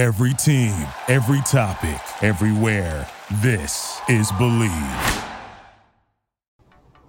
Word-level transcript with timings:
Every 0.00 0.32
team, 0.32 0.72
every 1.08 1.42
topic, 1.42 2.00
everywhere. 2.22 3.06
This 3.42 4.00
is 4.08 4.32
Bleav. 4.32 5.28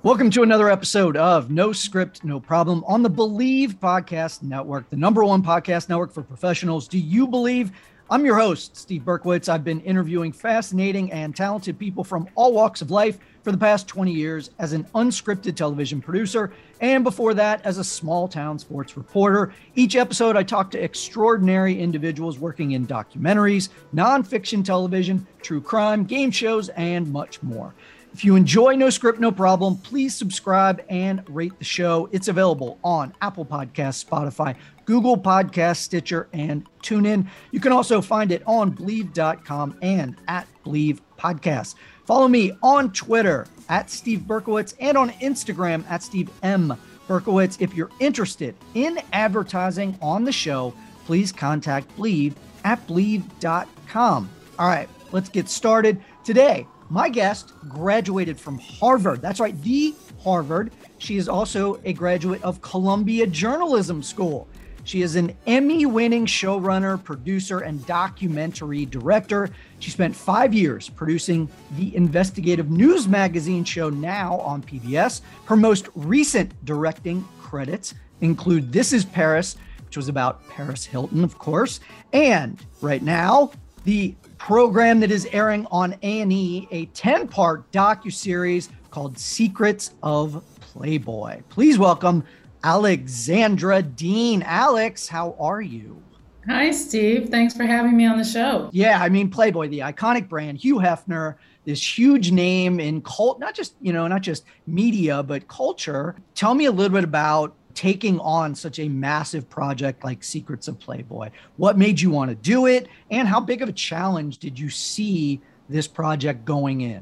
Welcome 0.03 0.29
to 0.31 0.43
another 0.43 0.69
episode 0.69 1.15
of 1.15 1.49
No 1.49 1.71
Script, 1.71 2.25
No 2.25 2.41
Problem 2.41 2.83
on 2.85 3.01
the 3.01 3.09
Bleav 3.09 3.75
Podcast 3.75 4.43
Network, 4.43 4.89
the 4.89 4.97
number 4.97 5.23
one 5.23 5.41
podcast 5.41 5.87
network 5.87 6.11
for 6.11 6.21
professionals. 6.21 6.89
Do 6.89 6.99
you 6.99 7.27
believe? 7.27 7.71
I'm 8.09 8.25
your 8.25 8.37
host, 8.37 8.75
Steve 8.75 9.03
Berkowitz. 9.03 9.47
I've 9.47 9.63
been 9.63 9.79
interviewing 9.79 10.33
fascinating 10.33 11.13
and 11.13 11.33
talented 11.33 11.79
people 11.79 12.03
from 12.03 12.27
all 12.35 12.51
walks 12.51 12.81
of 12.81 12.91
life 12.91 13.19
for 13.43 13.51
the 13.51 13.57
past 13.57 13.87
20 13.87 14.11
years 14.11 14.51
as 14.59 14.73
an 14.73 14.83
unscripted 14.95 15.55
television 15.55 16.01
producer, 16.01 16.51
and 16.79 17.03
before 17.03 17.33
that, 17.33 17.65
as 17.65 17.77
a 17.77 17.83
small 17.83 18.27
town 18.27 18.59
sports 18.59 18.97
reporter. 18.97 19.53
Each 19.75 19.95
episode, 19.95 20.35
I 20.35 20.43
talk 20.43 20.71
to 20.71 20.83
extraordinary 20.83 21.79
individuals 21.79 22.39
working 22.39 22.71
in 22.71 22.87
documentaries, 22.87 23.69
nonfiction 23.93 24.63
television, 24.63 25.25
true 25.41 25.61
crime, 25.61 26.03
game 26.03 26.31
shows, 26.31 26.69
and 26.69 27.11
much 27.11 27.41
more. 27.43 27.73
If 28.13 28.25
you 28.25 28.35
enjoy 28.35 28.75
No 28.75 28.89
Script, 28.89 29.19
No 29.21 29.31
Problem, 29.31 29.77
please 29.77 30.13
subscribe 30.13 30.83
and 30.89 31.23
rate 31.29 31.57
the 31.59 31.63
show. 31.63 32.09
It's 32.11 32.27
available 32.27 32.77
on 32.83 33.13
Apple 33.21 33.45
Podcasts, 33.45 34.03
Spotify, 34.03 34.55
Google 34.83 35.17
Podcasts, 35.17 35.77
Stitcher, 35.77 36.27
and 36.33 36.67
TuneIn. 36.83 37.27
You 37.51 37.61
can 37.61 37.71
also 37.71 38.01
find 38.01 38.33
it 38.33 38.43
on 38.45 38.75
Bleav.com 38.75 39.77
and 39.81 40.17
at 40.27 40.45
Bleav 40.65 40.99
Podcasts. 41.17 41.75
Follow 42.11 42.27
me 42.27 42.51
on 42.61 42.91
Twitter 42.91 43.47
at 43.69 43.89
Steve 43.89 44.25
Berkowitz 44.27 44.73
and 44.81 44.97
on 44.97 45.11
Instagram 45.21 45.89
at 45.89 46.03
Steve 46.03 46.29
M. 46.43 46.77
Berkowitz. 47.07 47.55
If 47.61 47.73
you're 47.73 47.89
interested 48.01 48.53
in 48.73 48.99
advertising 49.13 49.97
on 50.01 50.25
the 50.25 50.31
show, 50.33 50.73
please 51.05 51.31
contact 51.31 51.87
Bleav 51.95 52.33
at 52.65 52.85
Bleav.com. 52.85 54.29
All 54.59 54.67
right, 54.67 54.89
let's 55.13 55.29
get 55.29 55.47
started. 55.47 56.03
Today, 56.25 56.67
my 56.89 57.07
guest 57.07 57.53
graduated 57.69 58.37
from 58.37 58.59
Harvard. 58.59 59.21
That's 59.21 59.39
right, 59.39 59.57
the 59.61 59.95
Harvard. 60.21 60.73
She 60.97 61.15
is 61.15 61.29
also 61.29 61.79
a 61.85 61.93
graduate 61.93 62.43
of 62.43 62.61
Columbia 62.61 63.25
Journalism 63.25 64.03
School. 64.03 64.49
She 64.91 65.03
is 65.03 65.15
an 65.15 65.33
Emmy 65.47 65.85
winning 65.85 66.25
showrunner, 66.25 67.01
producer, 67.01 67.59
and 67.59 67.85
documentary 67.85 68.85
director. 68.85 69.49
She 69.79 69.89
spent 69.89 70.13
five 70.13 70.53
years 70.53 70.89
producing 70.89 71.47
the 71.77 71.95
investigative 71.95 72.69
news 72.69 73.07
magazine 73.07 73.63
show 73.63 73.89
Now 73.89 74.39
on 74.39 74.61
PBS. 74.61 75.21
Her 75.45 75.55
most 75.55 75.87
recent 75.95 76.65
directing 76.65 77.25
credits 77.39 77.93
include 78.19 78.73
This 78.73 78.91
is 78.91 79.05
Paris, 79.05 79.55
which 79.85 79.95
was 79.95 80.09
about 80.09 80.45
Paris 80.49 80.83
Hilton, 80.83 81.23
of 81.23 81.37
course, 81.37 81.79
and 82.11 82.59
right 82.81 83.01
now, 83.01 83.53
the 83.85 84.13
program 84.37 84.99
that 84.99 85.09
is 85.09 85.25
airing 85.31 85.65
on 85.71 85.93
A&E, 86.01 86.67
a 86.69 86.85
10-part 86.87 87.71
docu-series 87.71 88.67
called 88.89 89.17
Secrets 89.17 89.93
of 90.03 90.43
Playboy. 90.59 91.41
Please 91.47 91.79
welcome 91.79 92.25
Alexandra 92.63 93.81
Dean. 93.81 94.43
Alex, 94.43 95.07
how 95.07 95.35
are 95.39 95.61
you? 95.61 96.01
Hi, 96.47 96.71
Steve. 96.71 97.29
Thanks 97.29 97.53
for 97.53 97.63
having 97.63 97.95
me 97.95 98.05
on 98.05 98.17
the 98.17 98.23
show. 98.23 98.69
Yeah, 98.71 99.01
I 99.01 99.09
mean 99.09 99.29
Playboy, 99.29 99.67
the 99.69 99.79
iconic 99.79 100.27
brand, 100.27 100.57
Hugh 100.57 100.77
Hefner, 100.77 101.35
this 101.65 101.97
huge 101.97 102.31
name 102.31 102.79
in 102.79 103.01
cult, 103.01 103.39
not 103.39 103.53
just, 103.53 103.75
you 103.81 103.93
know, 103.93 104.07
not 104.07 104.21
just 104.21 104.45
media, 104.65 105.21
but 105.21 105.47
culture. 105.47 106.15
Tell 106.33 106.55
me 106.55 106.65
a 106.65 106.71
little 106.71 106.93
bit 106.93 107.03
about 107.03 107.55
taking 107.73 108.19
on 108.19 108.55
such 108.55 108.79
a 108.79 108.87
massive 108.89 109.49
project 109.49 110.03
like 110.03 110.23
Secrets 110.23 110.67
of 110.67 110.79
Playboy? 110.79 111.29
What 111.57 111.77
made 111.77 111.99
you 111.99 112.09
want 112.09 112.29
to 112.29 112.35
do 112.35 112.65
it? 112.65 112.87
And 113.09 113.27
how 113.27 113.39
big 113.39 113.61
of 113.61 113.69
a 113.69 113.73
challenge 113.73 114.37
did 114.39 114.59
you 114.59 114.69
see 114.69 115.41
this 115.69 115.87
project 115.87 116.45
going 116.45 116.81
in? 116.81 117.01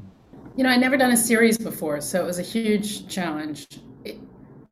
You 0.56 0.64
know, 0.64 0.70
I'd 0.70 0.80
never 0.80 0.96
done 0.96 1.12
a 1.12 1.16
series 1.16 1.58
before, 1.58 2.00
so 2.00 2.22
it 2.22 2.26
was 2.26 2.38
a 2.38 2.42
huge 2.42 3.08
challenge. 3.08 3.66
It, 4.04 4.18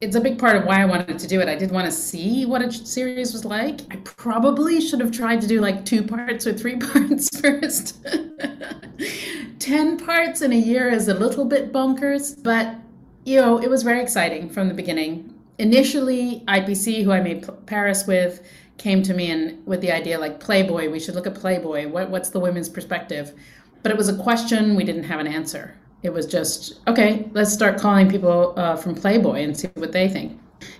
it's 0.00 0.14
a 0.14 0.20
big 0.20 0.38
part 0.38 0.54
of 0.56 0.64
why 0.64 0.80
I 0.80 0.84
wanted 0.84 1.18
to 1.18 1.26
do 1.26 1.40
it. 1.40 1.48
I 1.48 1.56
did 1.56 1.72
want 1.72 1.86
to 1.86 1.90
see 1.92 2.46
what 2.46 2.62
a 2.62 2.70
series 2.70 3.32
was 3.32 3.44
like. 3.44 3.80
I 3.90 3.96
probably 4.04 4.80
should 4.80 5.00
have 5.00 5.10
tried 5.10 5.40
to 5.40 5.48
do 5.48 5.60
like 5.60 5.84
two 5.84 6.04
parts 6.04 6.46
or 6.46 6.52
three 6.52 6.76
parts 6.78 7.40
first. 7.40 8.06
10 9.58 9.98
parts 9.98 10.42
in 10.42 10.52
a 10.52 10.56
year 10.56 10.88
is 10.88 11.08
a 11.08 11.14
little 11.14 11.44
bit 11.44 11.72
bonkers, 11.72 12.40
but 12.42 12.76
you 13.24 13.40
know, 13.40 13.58
it 13.58 13.68
was 13.68 13.82
very 13.82 14.00
exciting 14.00 14.48
from 14.48 14.68
the 14.68 14.74
beginning 14.74 15.34
initially 15.58 16.44
IPC, 16.46 17.02
who 17.02 17.10
I 17.10 17.20
made 17.20 17.48
Paris 17.66 18.06
with, 18.06 18.42
came 18.78 19.02
to 19.02 19.12
me 19.12 19.30
and 19.32 19.66
with 19.66 19.80
the 19.80 19.90
idea 19.90 20.18
like 20.18 20.38
Playboy, 20.38 20.88
we 20.88 21.00
should 21.00 21.16
look 21.16 21.26
at 21.26 21.34
Playboy. 21.34 21.88
What 21.88 22.10
what's 22.10 22.30
the 22.30 22.38
women's 22.38 22.68
perspective? 22.68 23.34
But 23.82 23.90
it 23.90 23.98
was 23.98 24.08
a 24.08 24.16
question 24.16 24.76
we 24.76 24.84
didn't 24.84 25.04
have 25.04 25.18
an 25.18 25.26
answer. 25.26 25.74
It 26.02 26.12
was 26.12 26.26
just 26.26 26.80
okay. 26.86 27.28
Let's 27.32 27.52
start 27.52 27.78
calling 27.78 28.08
people 28.08 28.54
uh, 28.56 28.76
from 28.76 28.94
Playboy 28.94 29.42
and 29.42 29.56
see 29.56 29.68
what 29.74 29.92
they 29.92 30.08
think. 30.08 30.38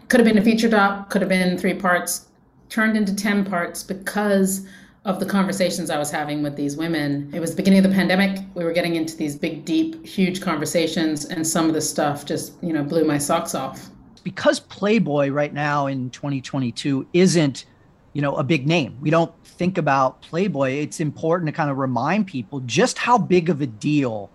Could 0.09 0.21
have 0.21 0.27
been 0.27 0.39
a 0.39 0.43
feature 0.43 0.69
doc. 0.69 1.11
Could 1.11 1.23
have 1.23 1.29
been 1.29 1.59
three 1.59 1.75
parts. 1.75 2.27
Turned 2.69 2.97
into 2.97 3.15
ten 3.15 3.45
parts 3.45 3.83
because 3.83 4.67
of 5.05 5.21
the 5.21 5.27
conversations 5.27 5.91
I 5.91 5.99
was 5.99 6.11
having 6.11 6.43
with 6.43 6.57
these 6.57 6.77
women. 6.77 7.31
It 7.33 7.41
was 7.41 7.51
the 7.51 7.57
beginning 7.57 7.85
of 7.85 7.91
the 7.91 7.97
pandemic. 7.97 8.41
We 8.55 8.65
were 8.65 8.73
getting 8.73 8.97
into 8.97 9.17
these 9.17 9.37
big, 9.37 9.65
deep, 9.65 10.05
huge 10.05 10.41
conversations, 10.41 11.25
and 11.25 11.47
some 11.47 11.67
of 11.67 11.75
the 11.75 11.81
stuff 11.81 12.27
just, 12.27 12.53
you 12.63 12.73
know, 12.73 12.85
blew 12.85 13.05
my 13.05 13.19
socks 13.19 13.55
off 13.55 13.91
because 14.29 14.61
Playboy 14.61 15.31
right 15.31 15.55
now 15.55 15.87
in 15.87 16.11
2022 16.11 17.07
isn't, 17.15 17.65
you 18.13 18.21
know, 18.21 18.37
a 18.37 18.45
big 18.45 18.67
name. 18.67 18.99
We 19.01 19.09
don't 19.09 19.33
think 19.43 19.79
about 19.79 20.21
Playboy. 20.21 20.73
It's 20.73 21.01
important 21.01 21.47
to 21.49 21.53
kind 21.53 21.71
of 21.71 21.79
remind 21.79 22.27
people 22.27 22.61
just 22.61 22.99
how 22.99 23.17
big 23.17 23.49
of 23.49 23.63
a 23.63 23.67
deal 23.67 24.31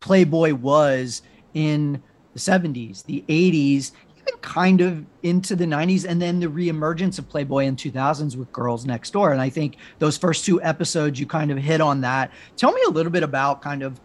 Playboy 0.00 0.54
was 0.54 1.20
in 1.52 2.02
the 2.32 2.38
70s, 2.38 3.04
the 3.04 3.22
80s, 3.28 3.92
even 4.16 4.40
kind 4.40 4.80
of 4.80 5.04
into 5.22 5.54
the 5.54 5.66
90s, 5.66 6.06
and 6.06 6.20
then 6.20 6.40
the 6.40 6.46
reemergence 6.46 7.18
of 7.18 7.28
Playboy 7.28 7.66
in 7.66 7.76
2000s 7.76 8.34
with 8.34 8.50
Girls 8.50 8.86
Next 8.86 9.10
Door. 9.10 9.32
And 9.32 9.42
I 9.42 9.50
think 9.50 9.76
those 9.98 10.16
first 10.16 10.46
two 10.46 10.62
episodes, 10.62 11.20
you 11.20 11.26
kind 11.26 11.50
of 11.50 11.58
hit 11.58 11.82
on 11.82 12.00
that. 12.00 12.32
Tell 12.56 12.72
me 12.72 12.80
a 12.86 12.90
little 12.90 13.12
bit 13.12 13.22
about 13.22 13.60
kind 13.60 13.82
of 13.82 14.00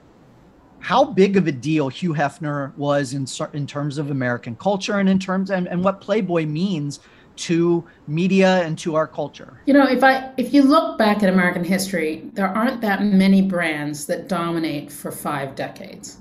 how 0.79 1.05
big 1.05 1.37
of 1.37 1.47
a 1.47 1.51
deal 1.51 1.87
Hugh 1.87 2.13
Hefner 2.13 2.75
was 2.75 3.13
in 3.13 3.25
in 3.53 3.65
terms 3.65 3.97
of 3.97 4.11
American 4.11 4.55
culture 4.57 4.99
and 4.99 5.07
in 5.07 5.17
terms 5.17 5.49
and, 5.49 5.67
and 5.67 5.81
what 5.81 6.01
Playboy 6.01 6.45
means 6.45 6.99
to 7.37 7.83
media 8.07 8.63
and 8.63 8.77
to 8.79 8.95
our 8.95 9.07
culture. 9.07 9.61
You 9.65 9.73
know, 9.73 9.87
if 9.87 10.03
I 10.03 10.31
if 10.37 10.53
you 10.53 10.63
look 10.63 10.97
back 10.97 11.23
at 11.23 11.29
American 11.29 11.63
history, 11.63 12.29
there 12.33 12.47
aren't 12.47 12.81
that 12.81 13.03
many 13.03 13.41
brands 13.41 14.05
that 14.07 14.27
dominate 14.27 14.91
for 14.91 15.11
5 15.11 15.55
decades. 15.55 16.17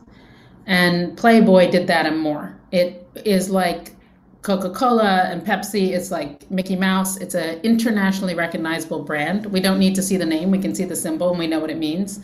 And 0.67 1.17
Playboy 1.17 1.71
did 1.71 1.87
that 1.89 2.07
and 2.07 2.19
more. 2.19 2.57
It 2.73 3.07
is 3.25 3.51
like 3.51 3.95
Coca-Cola 4.43 5.29
and 5.31 5.45
Pepsi, 5.45 5.91
it's 5.91 6.11
like 6.11 6.51
Mickey 6.51 6.77
Mouse. 6.77 7.17
It's 7.19 7.35
an 7.35 7.61
internationally 7.61 8.35
recognizable 8.35 9.03
brand. 9.03 9.47
We 9.47 9.61
don't 9.61 9.79
need 9.79 9.95
to 9.95 10.03
see 10.03 10.17
the 10.17 10.27
name, 10.27 10.51
we 10.51 10.59
can 10.59 10.75
see 10.75 10.85
the 10.85 10.97
symbol 10.97 11.31
and 11.31 11.39
we 11.39 11.47
know 11.47 11.61
what 11.61 11.71
it 11.71 11.79
means 11.79 12.21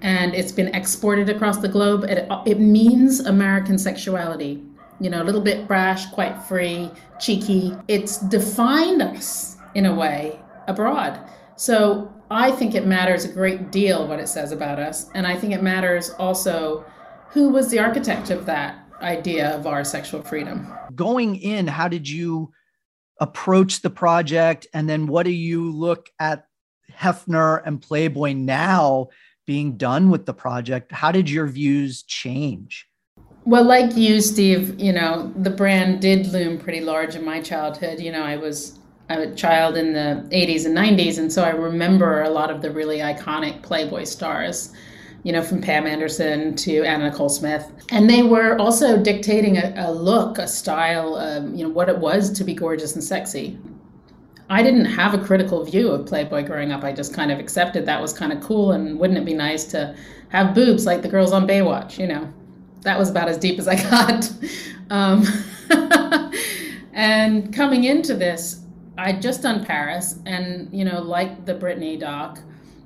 and 0.00 0.34
it's 0.34 0.52
been 0.52 0.74
exported 0.74 1.28
across 1.28 1.58
the 1.58 1.68
globe. 1.68 2.04
It, 2.04 2.28
it 2.46 2.60
means 2.60 3.20
American 3.20 3.78
sexuality. 3.78 4.62
You 5.00 5.10
know, 5.10 5.22
a 5.22 5.24
little 5.24 5.40
bit 5.40 5.68
brash, 5.68 6.10
quite 6.10 6.42
free, 6.42 6.90
cheeky. 7.20 7.74
It's 7.86 8.18
defined 8.18 9.02
us 9.02 9.56
in 9.74 9.86
a 9.86 9.94
way 9.94 10.40
abroad. 10.66 11.20
So 11.56 12.12
I 12.30 12.50
think 12.52 12.74
it 12.74 12.86
matters 12.86 13.24
a 13.24 13.32
great 13.32 13.70
deal 13.70 14.06
what 14.06 14.20
it 14.20 14.28
says 14.28 14.52
about 14.52 14.78
us. 14.78 15.10
And 15.14 15.26
I 15.26 15.36
think 15.36 15.52
it 15.52 15.62
matters 15.62 16.10
also 16.10 16.84
who 17.30 17.50
was 17.50 17.70
the 17.70 17.78
architect 17.78 18.30
of 18.30 18.46
that 18.46 18.84
idea 19.00 19.50
of 19.50 19.66
our 19.66 19.84
sexual 19.84 20.22
freedom. 20.22 20.72
Going 20.94 21.36
in, 21.36 21.66
how 21.66 21.88
did 21.88 22.08
you 22.08 22.52
approach 23.20 23.82
the 23.82 23.90
project? 23.90 24.66
And 24.74 24.88
then 24.88 25.06
what 25.06 25.24
do 25.24 25.32
you 25.32 25.70
look 25.70 26.08
at 26.18 26.46
Hefner 26.92 27.62
and 27.64 27.80
Playboy 27.80 28.32
now 28.32 29.08
being 29.46 29.76
done 29.78 30.10
with 30.10 30.26
the 30.26 30.34
project, 30.34 30.92
how 30.92 31.10
did 31.10 31.30
your 31.30 31.46
views 31.46 32.02
change? 32.02 32.86
Well, 33.48 33.64
like 33.64 33.96
you, 33.96 34.20
Steve, 34.20 34.78
you 34.78 34.92
know, 34.92 35.32
the 35.34 35.48
brand 35.48 36.02
did 36.02 36.26
loom 36.26 36.58
pretty 36.58 36.82
large 36.82 37.14
in 37.14 37.24
my 37.24 37.40
childhood. 37.40 37.98
You 37.98 38.12
know, 38.12 38.22
I 38.22 38.36
was 38.36 38.78
a 39.08 39.30
child 39.30 39.78
in 39.78 39.94
the 39.94 40.22
80s 40.30 40.66
and 40.66 40.76
90s, 40.76 41.16
and 41.16 41.32
so 41.32 41.42
I 41.42 41.48
remember 41.48 42.20
a 42.20 42.28
lot 42.28 42.50
of 42.50 42.60
the 42.60 42.70
really 42.70 42.98
iconic 42.98 43.62
Playboy 43.62 44.04
stars, 44.04 44.74
you 45.22 45.32
know, 45.32 45.40
from 45.40 45.62
Pam 45.62 45.86
Anderson 45.86 46.56
to 46.56 46.82
Anna 46.82 47.08
Nicole 47.08 47.30
Smith. 47.30 47.72
And 47.90 48.10
they 48.10 48.22
were 48.22 48.58
also 48.58 49.02
dictating 49.02 49.56
a, 49.56 49.72
a 49.78 49.92
look, 49.92 50.36
a 50.36 50.46
style, 50.46 51.14
um, 51.14 51.54
you 51.54 51.64
know, 51.64 51.70
what 51.70 51.88
it 51.88 51.96
was 51.96 52.30
to 52.32 52.44
be 52.44 52.52
gorgeous 52.52 52.96
and 52.96 53.02
sexy. 53.02 53.58
I 54.50 54.62
didn't 54.62 54.84
have 54.84 55.14
a 55.14 55.24
critical 55.24 55.64
view 55.64 55.88
of 55.88 56.04
Playboy 56.04 56.44
growing 56.44 56.70
up. 56.70 56.84
I 56.84 56.92
just 56.92 57.14
kind 57.14 57.32
of 57.32 57.38
accepted 57.38 57.86
that 57.86 58.02
was 58.02 58.12
kind 58.12 58.30
of 58.30 58.42
cool, 58.42 58.72
and 58.72 58.98
wouldn't 58.98 59.18
it 59.18 59.24
be 59.24 59.32
nice 59.32 59.64
to 59.68 59.96
have 60.28 60.54
boobs 60.54 60.84
like 60.84 61.00
the 61.00 61.08
girls 61.08 61.32
on 61.32 61.48
Baywatch? 61.48 61.98
You 61.98 62.08
know, 62.08 62.32
that 62.88 62.98
was 62.98 63.10
about 63.10 63.28
as 63.28 63.36
deep 63.36 63.58
as 63.58 63.68
I 63.68 63.76
got. 63.90 64.32
Um, 64.88 65.22
and 66.94 67.52
coming 67.52 67.84
into 67.84 68.14
this, 68.14 68.62
I'd 68.96 69.20
just 69.20 69.42
done 69.42 69.62
Paris, 69.62 70.18
and 70.24 70.72
you 70.72 70.86
know, 70.86 71.02
like 71.02 71.44
the 71.44 71.54
Britney 71.54 72.00
doc, 72.00 72.40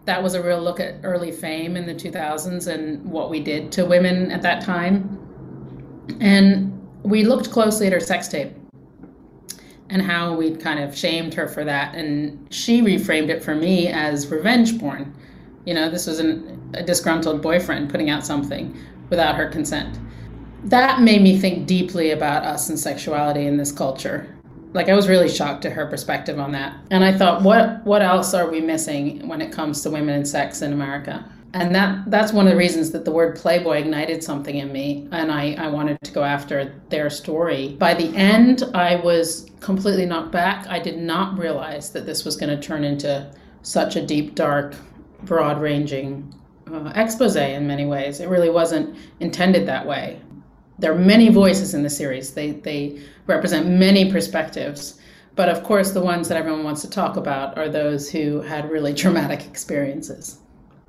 that 0.04 0.20
was 0.20 0.34
a 0.34 0.42
real 0.42 0.60
look 0.60 0.80
at 0.80 0.96
early 1.04 1.30
fame 1.30 1.76
in 1.76 1.86
the 1.86 1.94
2000s 1.94 2.66
and 2.66 3.04
what 3.04 3.30
we 3.30 3.38
did 3.38 3.70
to 3.72 3.84
women 3.84 4.32
at 4.32 4.42
that 4.42 4.60
time. 4.60 5.18
And 6.20 6.76
we 7.04 7.22
looked 7.22 7.52
closely 7.52 7.86
at 7.86 7.92
her 7.92 8.00
sex 8.00 8.26
tape 8.26 8.50
and 9.88 10.02
how 10.02 10.34
we'd 10.34 10.60
kind 10.60 10.80
of 10.80 10.98
shamed 10.98 11.32
her 11.34 11.46
for 11.46 11.62
that. 11.64 11.94
And 11.94 12.52
she 12.52 12.80
reframed 12.80 13.28
it 13.28 13.40
for 13.40 13.54
me 13.54 13.86
as 13.86 14.26
revenge 14.26 14.80
porn. 14.80 15.14
You 15.64 15.74
know, 15.74 15.90
this 15.90 16.06
was 16.06 16.18
an, 16.18 16.72
a 16.74 16.82
disgruntled 16.82 17.42
boyfriend 17.42 17.90
putting 17.90 18.10
out 18.10 18.26
something 18.26 18.76
without 19.10 19.36
her 19.36 19.48
consent. 19.48 19.98
That 20.64 21.00
made 21.00 21.22
me 21.22 21.38
think 21.38 21.66
deeply 21.66 22.10
about 22.10 22.44
us 22.44 22.68
and 22.68 22.78
sexuality 22.78 23.46
in 23.46 23.56
this 23.56 23.72
culture 23.72 24.32
like 24.72 24.88
I 24.88 24.94
was 24.94 25.08
really 25.08 25.28
shocked 25.28 25.62
to 25.62 25.70
her 25.70 25.86
perspective 25.86 26.38
on 26.38 26.52
that. 26.52 26.76
And 26.90 27.04
I 27.04 27.16
thought, 27.16 27.42
what 27.42 27.84
what 27.84 28.02
else 28.02 28.34
are 28.34 28.50
we 28.50 28.60
missing 28.60 29.26
when 29.28 29.40
it 29.40 29.52
comes 29.52 29.82
to 29.82 29.90
women 29.90 30.14
and 30.14 30.26
sex 30.26 30.62
in 30.62 30.72
America? 30.72 31.24
And 31.54 31.74
that 31.74 32.10
that's 32.10 32.32
one 32.32 32.46
of 32.46 32.52
the 32.52 32.58
reasons 32.58 32.90
that 32.92 33.04
the 33.04 33.10
word 33.10 33.36
Playboy 33.36 33.80
ignited 33.80 34.24
something 34.24 34.56
in 34.56 34.72
me, 34.72 35.06
and 35.12 35.30
I, 35.30 35.52
I 35.54 35.68
wanted 35.68 35.98
to 36.02 36.12
go 36.12 36.24
after 36.24 36.74
their 36.88 37.10
story. 37.10 37.76
By 37.78 37.92
the 37.92 38.14
end, 38.16 38.62
I 38.72 38.96
was 38.96 39.50
completely 39.60 40.06
knocked 40.06 40.32
back. 40.32 40.66
I 40.68 40.78
did 40.78 40.98
not 40.98 41.38
realize 41.38 41.90
that 41.92 42.06
this 42.06 42.24
was 42.24 42.36
going 42.36 42.58
to 42.58 42.66
turn 42.66 42.84
into 42.84 43.30
such 43.60 43.96
a 43.96 44.04
deep, 44.04 44.34
dark, 44.34 44.74
broad 45.24 45.60
ranging 45.60 46.34
uh, 46.72 46.92
expose 46.94 47.36
in 47.36 47.66
many 47.66 47.86
ways. 47.86 48.20
It 48.20 48.28
really 48.28 48.50
wasn't 48.50 48.96
intended 49.20 49.66
that 49.66 49.86
way 49.86 50.20
there 50.82 50.92
are 50.92 50.98
many 50.98 51.28
voices 51.28 51.74
in 51.74 51.82
the 51.82 51.90
series. 51.90 52.34
They 52.34 52.52
they 52.52 53.00
represent 53.26 53.68
many 53.68 54.10
perspectives. 54.10 54.98
But 55.34 55.48
of 55.48 55.62
course, 55.62 55.92
the 55.92 56.02
ones 56.02 56.28
that 56.28 56.36
everyone 56.36 56.64
wants 56.64 56.82
to 56.82 56.90
talk 56.90 57.16
about 57.16 57.56
are 57.56 57.68
those 57.68 58.10
who 58.10 58.42
had 58.42 58.70
really 58.70 58.92
traumatic 59.02 59.46
experiences. 59.46 60.38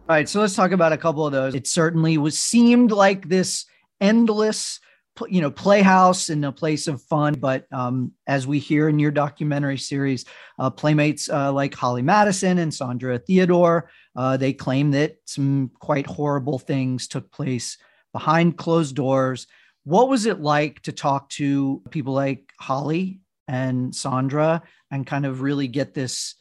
All 0.09 0.15
right, 0.15 0.27
so 0.27 0.41
let's 0.41 0.55
talk 0.55 0.71
about 0.71 0.91
a 0.91 0.97
couple 0.97 1.25
of 1.25 1.31
those. 1.31 1.55
It 1.55 1.65
certainly 1.65 2.17
was 2.17 2.37
seemed 2.37 2.91
like 2.91 3.29
this 3.29 3.65
endless, 4.01 4.81
you 5.29 5.39
know, 5.39 5.49
playhouse 5.49 6.27
and 6.27 6.43
a 6.43 6.51
place 6.51 6.87
of 6.87 7.01
fun. 7.03 7.35
But 7.35 7.67
um, 7.71 8.11
as 8.27 8.45
we 8.45 8.59
hear 8.59 8.89
in 8.89 8.99
your 8.99 9.11
documentary 9.11 9.77
series, 9.77 10.25
uh, 10.59 10.71
playmates 10.71 11.29
uh, 11.29 11.53
like 11.53 11.73
Holly 11.73 12.01
Madison 12.01 12.57
and 12.57 12.71
Sondra 12.71 13.25
Theodore, 13.25 13.89
uh, 14.15 14.37
they 14.37 14.53
claim 14.53 14.91
that 14.91 15.17
some 15.25 15.71
quite 15.79 16.05
horrible 16.05 16.59
things 16.59 17.07
took 17.07 17.31
place 17.31 17.77
behind 18.11 18.57
closed 18.57 18.95
doors. 18.95 19.47
What 19.83 20.09
was 20.09 20.25
it 20.25 20.39
like 20.39 20.81
to 20.83 20.91
talk 20.91 21.29
to 21.31 21.81
people 21.89 22.13
like 22.13 22.53
Holly 22.59 23.19
and 23.47 23.91
Sondra 23.91 24.61
and 24.91 25.05
kind 25.05 25.25
of 25.25 25.41
really 25.41 25.67
get 25.67 25.93
this 25.93 26.35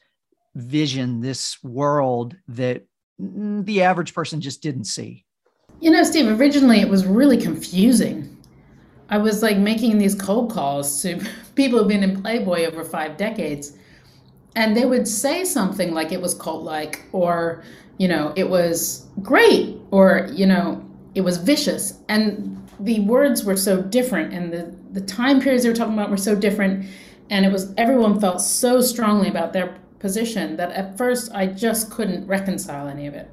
vision, 0.55 1.21
this 1.21 1.63
world 1.63 2.37
that 2.49 2.85
the 3.19 3.83
average 3.83 4.15
person 4.15 4.41
just 4.41 4.63
didn't 4.63 4.85
see? 4.85 5.25
You 5.81 5.91
know, 5.91 6.05
Steve, 6.05 6.29
originally 6.39 6.81
it 6.81 6.89
was 6.89 7.07
really 7.07 7.39
confusing. 7.39 8.37
I 9.09 9.19
was 9.19 9.43
like 9.43 9.59
making 9.59 9.99
these 9.99 10.15
cold 10.15 10.53
calls 10.53 11.03
to 11.03 11.21
people 11.55 11.79
who've 11.79 11.89
been 11.89 12.03
in 12.03 12.23
Playboy 12.23 12.65
over 12.65 12.85
five 12.85 13.17
decades. 13.17 13.77
And 14.55 14.77
they 14.77 14.85
would 14.85 15.09
say 15.09 15.45
something 15.45 15.95
like 15.95 16.13
it 16.13 16.21
was 16.21 16.35
cult 16.35 16.63
like, 16.63 17.05
or, 17.13 17.63
you 17.99 18.09
know, 18.09 18.33
it 18.37 18.49
was 18.49 19.07
great, 19.23 19.79
or, 19.91 20.29
you 20.33 20.47
know, 20.47 20.85
it 21.15 21.23
was 21.23 21.39
vicious. 21.39 21.99
And 22.09 22.63
the 22.81 23.01
words 23.01 23.45
were 23.45 23.57
so 23.57 23.81
different 23.81 24.33
and 24.33 24.53
the, 24.53 24.75
the 24.93 25.01
time 25.01 25.41
periods 25.41 25.63
they 25.63 25.69
were 25.69 25.75
talking 25.75 25.95
about 25.95 26.11
were 26.11 26.17
so 26.17 26.35
different 26.35 26.85
and 27.31 27.47
it 27.47 27.53
was 27.53 27.73
everyone 27.79 28.21
felt 28.21 28.41
so 28.41 28.81
strongly 28.81 29.29
about 29.29 29.53
their 29.53 29.79
position 30.01 30.57
that 30.57 30.73
at 30.73 30.99
first 30.99 31.31
I 31.33 31.47
just 31.47 31.91
couldn't 31.91 32.27
reconcile 32.27 32.89
any 32.89 33.07
of 33.07 33.15
it. 33.15 33.31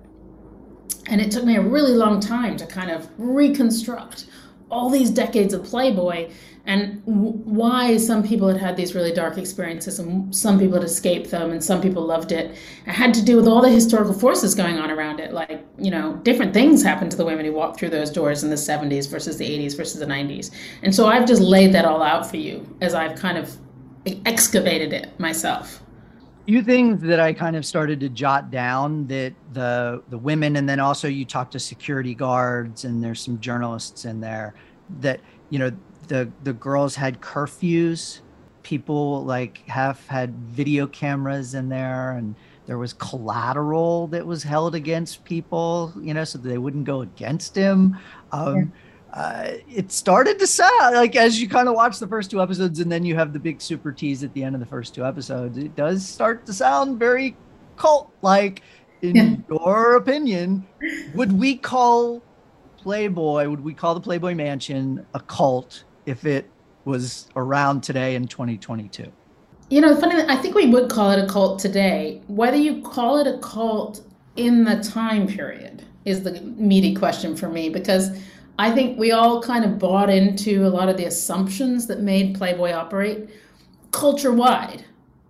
And 1.07 1.19
it 1.19 1.31
took 1.31 1.43
me 1.43 1.55
a 1.55 1.61
really 1.61 1.93
long 1.93 2.19
time 2.19 2.55
to 2.57 2.65
kind 2.67 2.91
of 2.91 3.09
reconstruct 3.17 4.25
all 4.69 4.89
these 4.89 5.09
decades 5.09 5.53
of 5.53 5.63
Playboy 5.63 6.29
and 6.69 7.01
why 7.03 7.97
some 7.97 8.21
people 8.21 8.47
had 8.47 8.57
had 8.57 8.77
these 8.77 8.93
really 8.93 9.11
dark 9.11 9.39
experiences 9.39 9.97
and 9.97 10.33
some 10.35 10.59
people 10.59 10.75
had 10.75 10.83
escaped 10.83 11.31
them 11.31 11.49
and 11.51 11.63
some 11.63 11.81
people 11.81 12.05
loved 12.05 12.31
it. 12.31 12.55
It 12.85 12.91
had 12.91 13.11
to 13.15 13.25
do 13.25 13.37
with 13.37 13.47
all 13.47 13.59
the 13.59 13.69
historical 13.69 14.13
forces 14.13 14.53
going 14.53 14.77
on 14.77 14.91
around 14.91 15.19
it. 15.19 15.33
Like, 15.33 15.65
you 15.79 15.89
know, 15.89 16.17
different 16.17 16.53
things 16.53 16.83
happened 16.83 17.09
to 17.09 17.17
the 17.17 17.25
women 17.25 17.43
who 17.43 17.53
walked 17.53 17.79
through 17.79 17.89
those 17.89 18.11
doors 18.11 18.43
in 18.43 18.51
the 18.51 18.55
70s 18.55 19.09
versus 19.09 19.37
the 19.37 19.49
80s 19.49 19.75
versus 19.75 19.99
the 19.99 20.05
90s. 20.05 20.51
And 20.83 20.93
so 20.93 21.07
I've 21.07 21.25
just 21.25 21.41
laid 21.41 21.73
that 21.73 21.85
all 21.85 22.03
out 22.03 22.29
for 22.29 22.37
you 22.37 22.77
as 22.81 22.93
I've 22.93 23.17
kind 23.17 23.39
of 23.39 23.57
excavated 24.27 24.93
it 24.93 25.19
myself 25.19 25.81
few 26.45 26.63
things 26.63 26.99
that 27.01 27.19
I 27.19 27.31
kind 27.31 27.55
of 27.55 27.63
started 27.63 27.99
to 27.99 28.09
jot 28.09 28.49
down 28.49 29.05
that 29.05 29.35
the 29.53 30.01
the 30.09 30.17
women 30.17 30.55
and 30.55 30.67
then 30.67 30.79
also 30.79 31.07
you 31.07 31.23
talk 31.23 31.51
to 31.51 31.59
security 31.59 32.15
guards 32.15 32.85
and 32.85 33.03
there's 33.03 33.21
some 33.21 33.39
journalists 33.39 34.05
in 34.05 34.19
there 34.19 34.55
that 35.01 35.19
you 35.51 35.59
know 35.59 35.71
the 36.09 36.29
the 36.43 36.53
girls 36.53 36.95
had 36.95 37.21
curfews 37.21 38.19
people 38.63 39.23
like 39.23 39.65
have 39.67 40.05
had 40.07 40.35
video 40.35 40.85
cameras 40.85 41.53
in 41.53 41.69
there 41.69 42.11
and 42.11 42.35
there 42.65 42.77
was 42.77 42.93
collateral 42.93 44.07
that 44.07 44.25
was 44.25 44.43
held 44.43 44.75
against 44.75 45.23
people 45.23 45.93
you 46.01 46.13
know 46.13 46.23
so 46.23 46.37
they 46.37 46.57
wouldn't 46.57 46.83
go 46.83 47.01
against 47.01 47.55
him 47.55 47.97
um, 48.31 48.71
yeah. 49.15 49.19
uh, 49.19 49.57
it 49.69 49.91
started 49.91 50.37
to 50.37 50.45
sound 50.45 50.95
like 50.95 51.15
as 51.15 51.41
you 51.41 51.47
kind 51.47 51.69
of 51.69 51.75
watch 51.75 51.99
the 51.99 52.07
first 52.07 52.29
two 52.29 52.41
episodes 52.41 52.79
and 52.79 52.91
then 52.91 53.05
you 53.05 53.15
have 53.15 53.31
the 53.31 53.39
big 53.39 53.61
super 53.61 53.91
tease 53.91 54.23
at 54.23 54.33
the 54.33 54.43
end 54.43 54.55
of 54.55 54.59
the 54.59 54.67
first 54.67 54.93
two 54.93 55.05
episodes 55.05 55.57
it 55.57 55.75
does 55.75 56.05
start 56.05 56.45
to 56.45 56.53
sound 56.53 56.99
very 56.99 57.35
cult 57.77 58.11
like 58.21 58.61
in 59.01 59.15
yeah. 59.15 59.35
your 59.49 59.95
opinion 59.95 60.67
would 61.15 61.31
we 61.31 61.55
call 61.55 62.21
playboy 62.77 63.47
would 63.47 63.63
we 63.63 63.73
call 63.73 63.93
the 63.93 64.01
playboy 64.01 64.33
mansion 64.33 65.05
a 65.13 65.19
cult 65.21 65.85
if 66.09 66.25
it 66.25 66.49
was 66.85 67.29
around 67.35 67.83
today 67.83 68.15
in 68.15 68.27
2022? 68.27 69.11
You 69.69 69.81
know, 69.81 69.95
funny, 69.95 70.23
I 70.27 70.35
think 70.35 70.55
we 70.55 70.65
would 70.65 70.89
call 70.89 71.11
it 71.11 71.23
a 71.23 71.27
cult 71.27 71.59
today. 71.59 72.21
Whether 72.27 72.57
you 72.57 72.81
call 72.81 73.17
it 73.19 73.27
a 73.27 73.37
cult 73.37 74.01
in 74.35 74.63
the 74.63 74.81
time 74.81 75.27
period 75.27 75.85
is 76.05 76.23
the 76.23 76.41
meaty 76.41 76.95
question 76.95 77.35
for 77.35 77.49
me 77.49 77.69
because 77.69 78.19
I 78.57 78.71
think 78.71 78.97
we 78.97 79.11
all 79.11 79.41
kind 79.43 79.63
of 79.63 79.77
bought 79.77 80.09
into 80.09 80.65
a 80.65 80.69
lot 80.69 80.89
of 80.89 80.97
the 80.97 81.05
assumptions 81.05 81.85
that 81.87 82.01
made 82.01 82.35
Playboy 82.35 82.71
operate 82.71 83.29
culture 83.91 84.33
wide. 84.33 84.83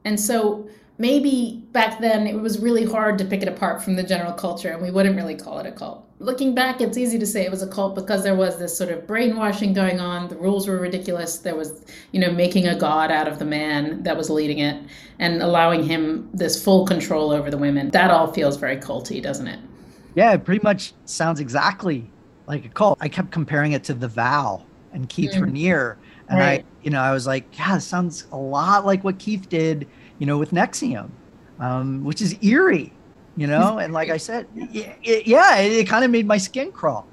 And 0.06 0.18
so 0.18 0.70
maybe 0.98 1.64
back 1.74 2.00
then 2.00 2.26
it 2.26 2.40
was 2.40 2.60
really 2.60 2.86
hard 2.86 3.18
to 3.18 3.26
pick 3.26 3.42
it 3.42 3.50
apart 3.50 3.84
from 3.84 3.98
the 3.98 4.04
general 4.04 4.34
culture 4.34 4.70
and 4.70 4.82
we 4.82 4.92
wouldn't 4.92 5.16
really 5.16 5.36
call 5.36 5.60
it 5.60 5.66
a 5.66 5.72
cult 5.72 6.09
looking 6.20 6.54
back, 6.54 6.82
it's 6.82 6.98
easy 6.98 7.18
to 7.18 7.26
say 7.26 7.46
it 7.46 7.52
was 7.52 7.62
a 7.62 7.68
cult 7.68 7.96
because 7.96 8.24
there 8.24 8.36
was 8.36 8.60
this 8.60 8.78
sort 8.78 8.92
of 8.92 9.08
brainwashing 9.08 9.74
going 9.74 10.00
on. 10.00 10.28
The 10.28 10.36
rules 10.36 10.68
were 10.68 10.78
ridiculous. 10.78 11.38
There 11.38 11.56
was, 11.56 11.86
you 12.12 12.20
know, 12.20 12.32
making 12.32 12.68
a 12.68 12.78
god 12.78 13.10
out 13.10 13.28
of 13.28 13.40
the 13.40 13.46
man 13.46 14.04
that 14.04 14.18
was 14.18 14.30
leading 14.30 14.60
it 14.60 14.84
and 15.20 15.42
allowing 15.42 15.84
him 15.84 16.30
this 16.34 16.62
full 16.62 16.86
control 16.86 17.32
over 17.32 17.50
the 17.50 17.58
women. 17.58 17.90
That 17.92 18.12
all 18.12 18.32
feels 18.32 18.58
very 18.58 18.78
culty, 18.78 19.22
doesn't 19.22 19.48
it? 19.48 19.60
Yeah, 20.16 20.34
it 20.34 20.44
pretty 20.44 20.62
much 20.64 20.94
sounds 21.06 21.40
exactly 21.40 22.10
like 22.48 22.66
a 22.66 22.70
cult. 22.70 22.98
I 23.02 23.08
kept 23.08 23.32
comparing 23.32 23.72
it 23.72 23.84
to 23.86 23.94
The 23.94 24.08
Vow 24.08 24.66
and 24.92 25.08
Keith 25.08 25.32
mm. 25.32 25.44
Raniere. 25.44 25.96
And 26.28 26.40
right. 26.40 26.60
I, 26.62 26.66
you 26.84 26.92
know, 26.92 27.00
I 27.00 27.12
was 27.12 27.26
like, 27.26 27.46
yeah, 27.58 27.78
it 27.78 27.82
sounds 27.82 28.28
a 28.32 28.38
lot 28.38 28.86
like 28.86 29.04
what 29.04 29.20
Keith 29.20 29.48
did, 29.50 29.88
you 30.20 30.26
know, 30.26 30.38
with 30.38 30.52
NXIVM, 30.52 31.10
um, 31.60 32.04
which 32.04 32.22
is 32.22 32.38
eerie 32.44 32.94
you 33.40 33.48
know? 33.48 33.80
And 33.80 33.94
like 33.94 34.10
i 34.10 34.18
said 34.18 34.48
it, 34.56 34.98
it, 35.04 35.28
yeah 35.28 35.58
it, 35.58 35.72
it 35.72 35.88
kind 35.88 36.04
of 36.04 36.12
made 36.12 36.28
my 36.28 36.38
skin 36.38 36.72
crawl. 36.72 37.08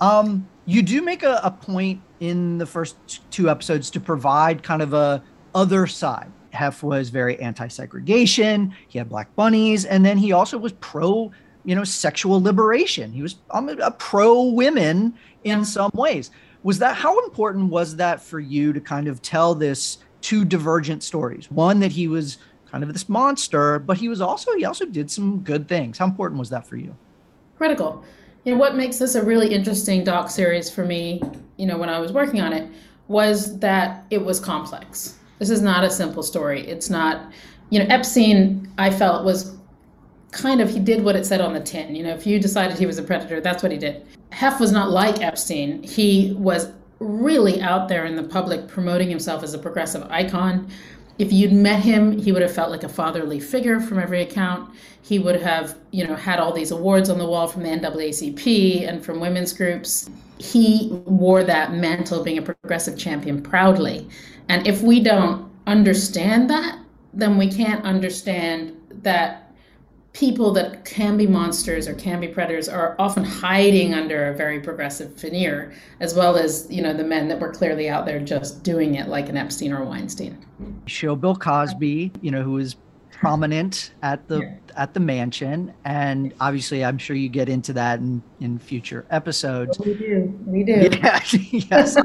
Um, 0.00 0.48
you 0.66 0.82
do 0.82 1.02
make 1.02 1.22
a, 1.22 1.40
a, 1.42 1.50
point 1.50 2.00
in 2.20 2.58
the 2.58 2.66
first 2.66 2.96
two 3.30 3.50
episodes 3.50 3.90
to 3.90 4.00
provide 4.00 4.62
kind 4.62 4.82
of 4.82 4.94
a 4.94 5.22
other 5.54 5.86
side. 5.86 6.30
Hef 6.52 6.82
was 6.82 7.10
very 7.10 7.38
anti-segregation 7.40 8.74
he 8.88 8.98
had 8.98 9.08
black 9.08 9.34
bunnies 9.36 9.84
and 9.84 10.04
then 10.04 10.18
he 10.18 10.32
also 10.32 10.58
was 10.58 10.72
pro 10.74 11.30
you 11.64 11.74
know 11.74 11.84
sexual 11.84 12.42
liberation. 12.42 13.12
He 13.12 13.22
was 13.22 13.36
um, 13.50 13.68
a 13.68 13.90
pro 13.90 14.44
women 14.44 15.14
in 15.44 15.64
some 15.64 15.90
ways. 15.94 16.30
Was 16.62 16.78
that 16.80 16.96
how 16.96 17.18
important 17.24 17.70
was 17.70 17.96
that 17.96 18.22
for 18.22 18.38
you 18.38 18.72
to 18.72 18.80
kind 18.80 19.08
of 19.08 19.22
tell 19.22 19.54
this 19.54 19.98
two 20.20 20.44
divergent 20.44 21.02
stories? 21.02 21.50
One 21.50 21.80
that 21.80 21.92
he 21.92 22.08
was 22.08 22.38
kind 22.70 22.84
of 22.84 22.92
this 22.92 23.08
monster, 23.08 23.78
but 23.78 23.96
he 23.96 24.08
was 24.08 24.20
also 24.20 24.54
he 24.56 24.64
also 24.64 24.86
did 24.86 25.10
some 25.10 25.40
good 25.40 25.68
things. 25.68 25.98
How 25.98 26.06
important 26.06 26.38
was 26.38 26.50
that 26.50 26.66
for 26.66 26.76
you? 26.76 26.94
Critical. 27.58 28.04
You 28.44 28.52
know 28.52 28.58
what 28.58 28.76
makes 28.76 28.98
this 28.98 29.14
a 29.14 29.22
really 29.22 29.52
interesting 29.52 30.04
doc 30.04 30.30
series 30.30 30.70
for 30.70 30.84
me, 30.84 31.22
you 31.56 31.66
know, 31.66 31.76
when 31.76 31.88
I 31.88 31.98
was 31.98 32.12
working 32.12 32.40
on 32.40 32.52
it, 32.52 32.70
was 33.08 33.58
that 33.58 34.04
it 34.10 34.24
was 34.24 34.40
complex. 34.40 35.16
This 35.38 35.50
is 35.50 35.60
not 35.60 35.84
a 35.84 35.90
simple 35.90 36.22
story. 36.22 36.66
It's 36.66 36.88
not, 36.88 37.32
you 37.70 37.78
know, 37.78 37.86
Epstein 37.88 38.70
I 38.78 38.90
felt 38.90 39.24
was 39.24 39.56
kind 40.30 40.60
of 40.60 40.70
he 40.70 40.78
did 40.78 41.02
what 41.02 41.16
it 41.16 41.26
said 41.26 41.40
on 41.40 41.52
the 41.52 41.60
tin. 41.60 41.94
You 41.94 42.04
know, 42.04 42.14
if 42.14 42.26
you 42.26 42.38
decided 42.38 42.78
he 42.78 42.86
was 42.86 42.98
a 42.98 43.02
predator, 43.02 43.40
that's 43.40 43.62
what 43.62 43.72
he 43.72 43.78
did. 43.78 44.06
Hef 44.30 44.60
was 44.60 44.70
not 44.70 44.90
like 44.90 45.20
Epstein. 45.20 45.82
He 45.82 46.34
was 46.38 46.72
really 47.00 47.60
out 47.62 47.88
there 47.88 48.04
in 48.04 48.14
the 48.14 48.22
public 48.22 48.68
promoting 48.68 49.08
himself 49.08 49.42
as 49.42 49.54
a 49.54 49.58
progressive 49.58 50.06
icon 50.10 50.70
if 51.20 51.34
you'd 51.34 51.52
met 51.52 51.80
him, 51.80 52.18
he 52.18 52.32
would 52.32 52.40
have 52.40 52.54
felt 52.54 52.70
like 52.70 52.82
a 52.82 52.88
fatherly 52.88 53.38
figure 53.38 53.78
from 53.78 53.98
every 53.98 54.22
account. 54.22 54.74
He 55.02 55.18
would 55.18 55.38
have, 55.42 55.76
you 55.90 56.06
know, 56.06 56.16
had 56.16 56.40
all 56.40 56.50
these 56.50 56.70
awards 56.70 57.10
on 57.10 57.18
the 57.18 57.26
wall 57.26 57.46
from 57.46 57.62
the 57.62 57.68
NAACP 57.68 58.88
and 58.88 59.04
from 59.04 59.20
women's 59.20 59.52
groups. 59.52 60.08
He 60.38 60.88
wore 61.04 61.44
that 61.44 61.74
mantle 61.74 62.20
of 62.20 62.24
being 62.24 62.38
a 62.38 62.42
progressive 62.42 62.96
champion 62.96 63.42
proudly. 63.42 64.08
And 64.48 64.66
if 64.66 64.80
we 64.80 65.00
don't 65.00 65.52
understand 65.66 66.48
that, 66.48 66.78
then 67.12 67.36
we 67.36 67.52
can't 67.52 67.84
understand 67.84 68.74
that 69.02 69.49
people 70.12 70.52
that 70.52 70.84
can 70.84 71.16
be 71.16 71.26
monsters 71.26 71.86
or 71.86 71.94
can 71.94 72.20
be 72.20 72.28
predators 72.28 72.68
are 72.68 72.96
often 72.98 73.24
hiding 73.24 73.94
under 73.94 74.28
a 74.28 74.34
very 74.34 74.60
progressive 74.60 75.14
veneer, 75.14 75.72
as 76.00 76.14
well 76.14 76.36
as 76.36 76.66
you 76.70 76.82
know 76.82 76.92
the 76.92 77.04
men 77.04 77.28
that 77.28 77.38
were 77.38 77.52
clearly 77.52 77.88
out 77.88 78.06
there 78.06 78.20
just 78.20 78.62
doing 78.62 78.96
it 78.96 79.08
like 79.08 79.28
an 79.28 79.36
Epstein 79.36 79.72
or 79.72 79.84
Weinstein. 79.84 80.44
Show 80.86 81.14
Bill 81.14 81.36
Cosby, 81.36 82.12
you 82.20 82.30
know, 82.30 82.42
who 82.42 82.58
is 82.58 82.76
prominent 83.10 83.92
at 84.02 84.26
the 84.28 84.40
yeah. 84.40 84.54
at 84.76 84.94
the 84.94 85.00
mansion, 85.00 85.72
and 85.84 86.34
obviously, 86.40 86.84
I'm 86.84 86.98
sure 86.98 87.14
you 87.14 87.28
get 87.28 87.48
into 87.48 87.72
that 87.74 88.00
in 88.00 88.22
in 88.40 88.58
future 88.58 89.06
episodes. 89.10 89.78
we 89.78 89.94
do, 89.94 90.38
we 90.46 90.64
do. 90.64 90.72
Yeah, 91.02 91.20
yes, 91.52 91.96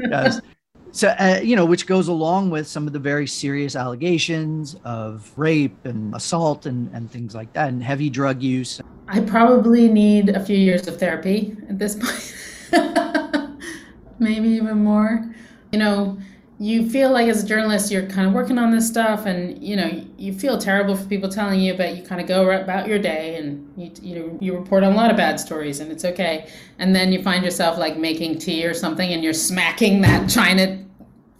yes 0.00 0.40
so 0.92 1.08
uh, 1.08 1.40
you 1.42 1.56
know 1.56 1.64
which 1.64 1.86
goes 1.86 2.08
along 2.08 2.50
with 2.50 2.66
some 2.66 2.86
of 2.86 2.92
the 2.92 2.98
very 2.98 3.26
serious 3.26 3.76
allegations 3.76 4.76
of 4.84 5.30
rape 5.36 5.84
and 5.84 6.14
assault 6.14 6.66
and, 6.66 6.90
and 6.94 7.10
things 7.10 7.34
like 7.34 7.52
that 7.52 7.68
and 7.68 7.82
heavy 7.82 8.10
drug 8.10 8.42
use. 8.42 8.80
I 9.08 9.20
probably 9.20 9.88
need 9.88 10.30
a 10.30 10.44
few 10.44 10.56
years 10.56 10.86
of 10.86 10.98
therapy 10.98 11.56
at 11.68 11.78
this 11.78 11.96
point. 11.96 12.36
Maybe 14.18 14.48
even 14.50 14.84
more. 14.84 15.34
You 15.72 15.78
know 15.78 16.18
you 16.60 16.86
feel 16.90 17.10
like 17.10 17.26
as 17.26 17.42
a 17.42 17.46
journalist 17.46 17.90
you're 17.90 18.06
kind 18.06 18.28
of 18.28 18.34
working 18.34 18.58
on 18.58 18.70
this 18.70 18.86
stuff 18.86 19.24
and 19.24 19.64
you 19.64 19.74
know 19.74 20.04
you 20.18 20.30
feel 20.30 20.58
terrible 20.58 20.94
for 20.94 21.06
people 21.06 21.28
telling 21.28 21.58
you 21.58 21.72
but 21.72 21.96
you 21.96 22.02
kind 22.02 22.20
of 22.20 22.28
go 22.28 22.50
about 22.50 22.86
your 22.86 22.98
day 22.98 23.36
and 23.36 23.72
you 23.78 23.90
you, 24.02 24.14
know, 24.14 24.38
you 24.42 24.54
report 24.54 24.84
on 24.84 24.92
a 24.92 24.94
lot 24.94 25.10
of 25.10 25.16
bad 25.16 25.40
stories 25.40 25.80
and 25.80 25.90
it's 25.90 26.04
okay. 26.04 26.50
And 26.78 26.94
then 26.94 27.12
you 27.12 27.22
find 27.22 27.42
yourself 27.42 27.78
like 27.78 27.96
making 27.96 28.38
tea 28.38 28.66
or 28.66 28.74
something 28.74 29.10
and 29.10 29.24
you're 29.24 29.32
smacking 29.32 30.02
that 30.02 30.28
china 30.28 30.84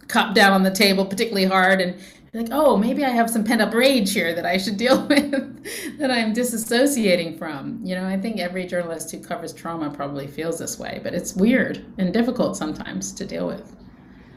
cup 0.07 0.33
down 0.33 0.53
on 0.53 0.63
the 0.63 0.71
table 0.71 1.05
particularly 1.05 1.45
hard 1.45 1.79
and 1.79 1.95
like 2.33 2.47
oh 2.51 2.75
maybe 2.75 3.05
i 3.05 3.09
have 3.09 3.29
some 3.29 3.43
pent 3.43 3.61
up 3.61 3.73
rage 3.73 4.11
here 4.11 4.33
that 4.33 4.45
i 4.45 4.57
should 4.57 4.75
deal 4.75 5.07
with 5.07 5.63
that 5.99 6.11
i'm 6.11 6.33
disassociating 6.33 7.37
from. 7.37 7.79
You 7.83 7.95
know 7.95 8.05
i 8.05 8.17
think 8.17 8.39
every 8.39 8.65
journalist 8.65 9.11
who 9.11 9.19
covers 9.19 9.53
trauma 9.53 9.89
probably 9.89 10.27
feels 10.27 10.59
this 10.59 10.79
way 10.79 10.99
but 11.03 11.13
it's 11.13 11.33
weird 11.33 11.85
and 11.97 12.11
difficult 12.13 12.57
sometimes 12.57 13.13
to 13.13 13.25
deal 13.25 13.47
with 13.47 13.80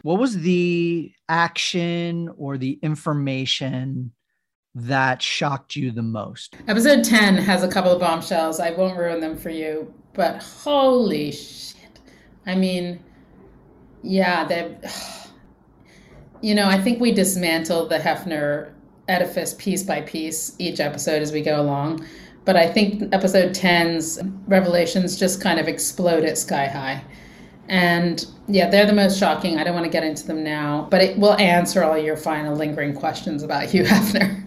what 0.04 0.20
was 0.20 0.36
the 0.36 1.10
action 1.30 2.28
or 2.36 2.58
the 2.58 2.78
information 2.82 4.12
that 4.74 5.22
shocked 5.22 5.76
you 5.76 5.90
the 5.92 6.02
most? 6.02 6.56
Episode 6.68 7.02
10 7.02 7.38
has 7.38 7.62
a 7.62 7.68
couple 7.68 7.90
of 7.90 8.00
bombshells. 8.00 8.60
I 8.60 8.72
won't 8.72 8.98
ruin 8.98 9.20
them 9.20 9.34
for 9.34 9.48
you, 9.48 9.94
but 10.12 10.42
holy 10.42 11.32
shit. 11.32 12.00
I 12.44 12.54
mean, 12.54 13.02
yeah, 14.02 14.44
they 14.44 14.76
you 16.42 16.54
know, 16.54 16.68
I 16.68 16.78
think 16.78 17.00
we 17.00 17.10
dismantle 17.10 17.88
the 17.88 17.96
Hefner 17.96 18.74
edifice 19.08 19.54
piece 19.54 19.82
by 19.82 20.02
piece 20.02 20.54
each 20.58 20.80
episode 20.80 21.22
as 21.22 21.32
we 21.32 21.40
go 21.40 21.58
along. 21.62 22.06
But 22.44 22.56
I 22.56 22.70
think 22.70 23.14
episode 23.14 23.54
10's 23.54 24.20
revelations 24.48 25.18
just 25.18 25.40
kind 25.40 25.58
of 25.58 25.66
explode 25.66 26.24
at 26.24 26.36
sky 26.36 26.66
high. 26.66 27.02
And 27.68 28.24
yeah, 28.46 28.68
they're 28.68 28.86
the 28.86 28.92
most 28.92 29.18
shocking. 29.18 29.58
I 29.58 29.64
don't 29.64 29.74
want 29.74 29.86
to 29.86 29.90
get 29.90 30.04
into 30.04 30.26
them 30.26 30.44
now, 30.44 30.86
but 30.90 31.02
it 31.02 31.18
will 31.18 31.34
answer 31.34 31.82
all 31.82 31.96
your 31.96 32.16
final 32.16 32.54
lingering 32.54 32.94
questions 32.94 33.42
about 33.42 33.64
Hugh 33.70 33.84
Hefner. 33.84 34.44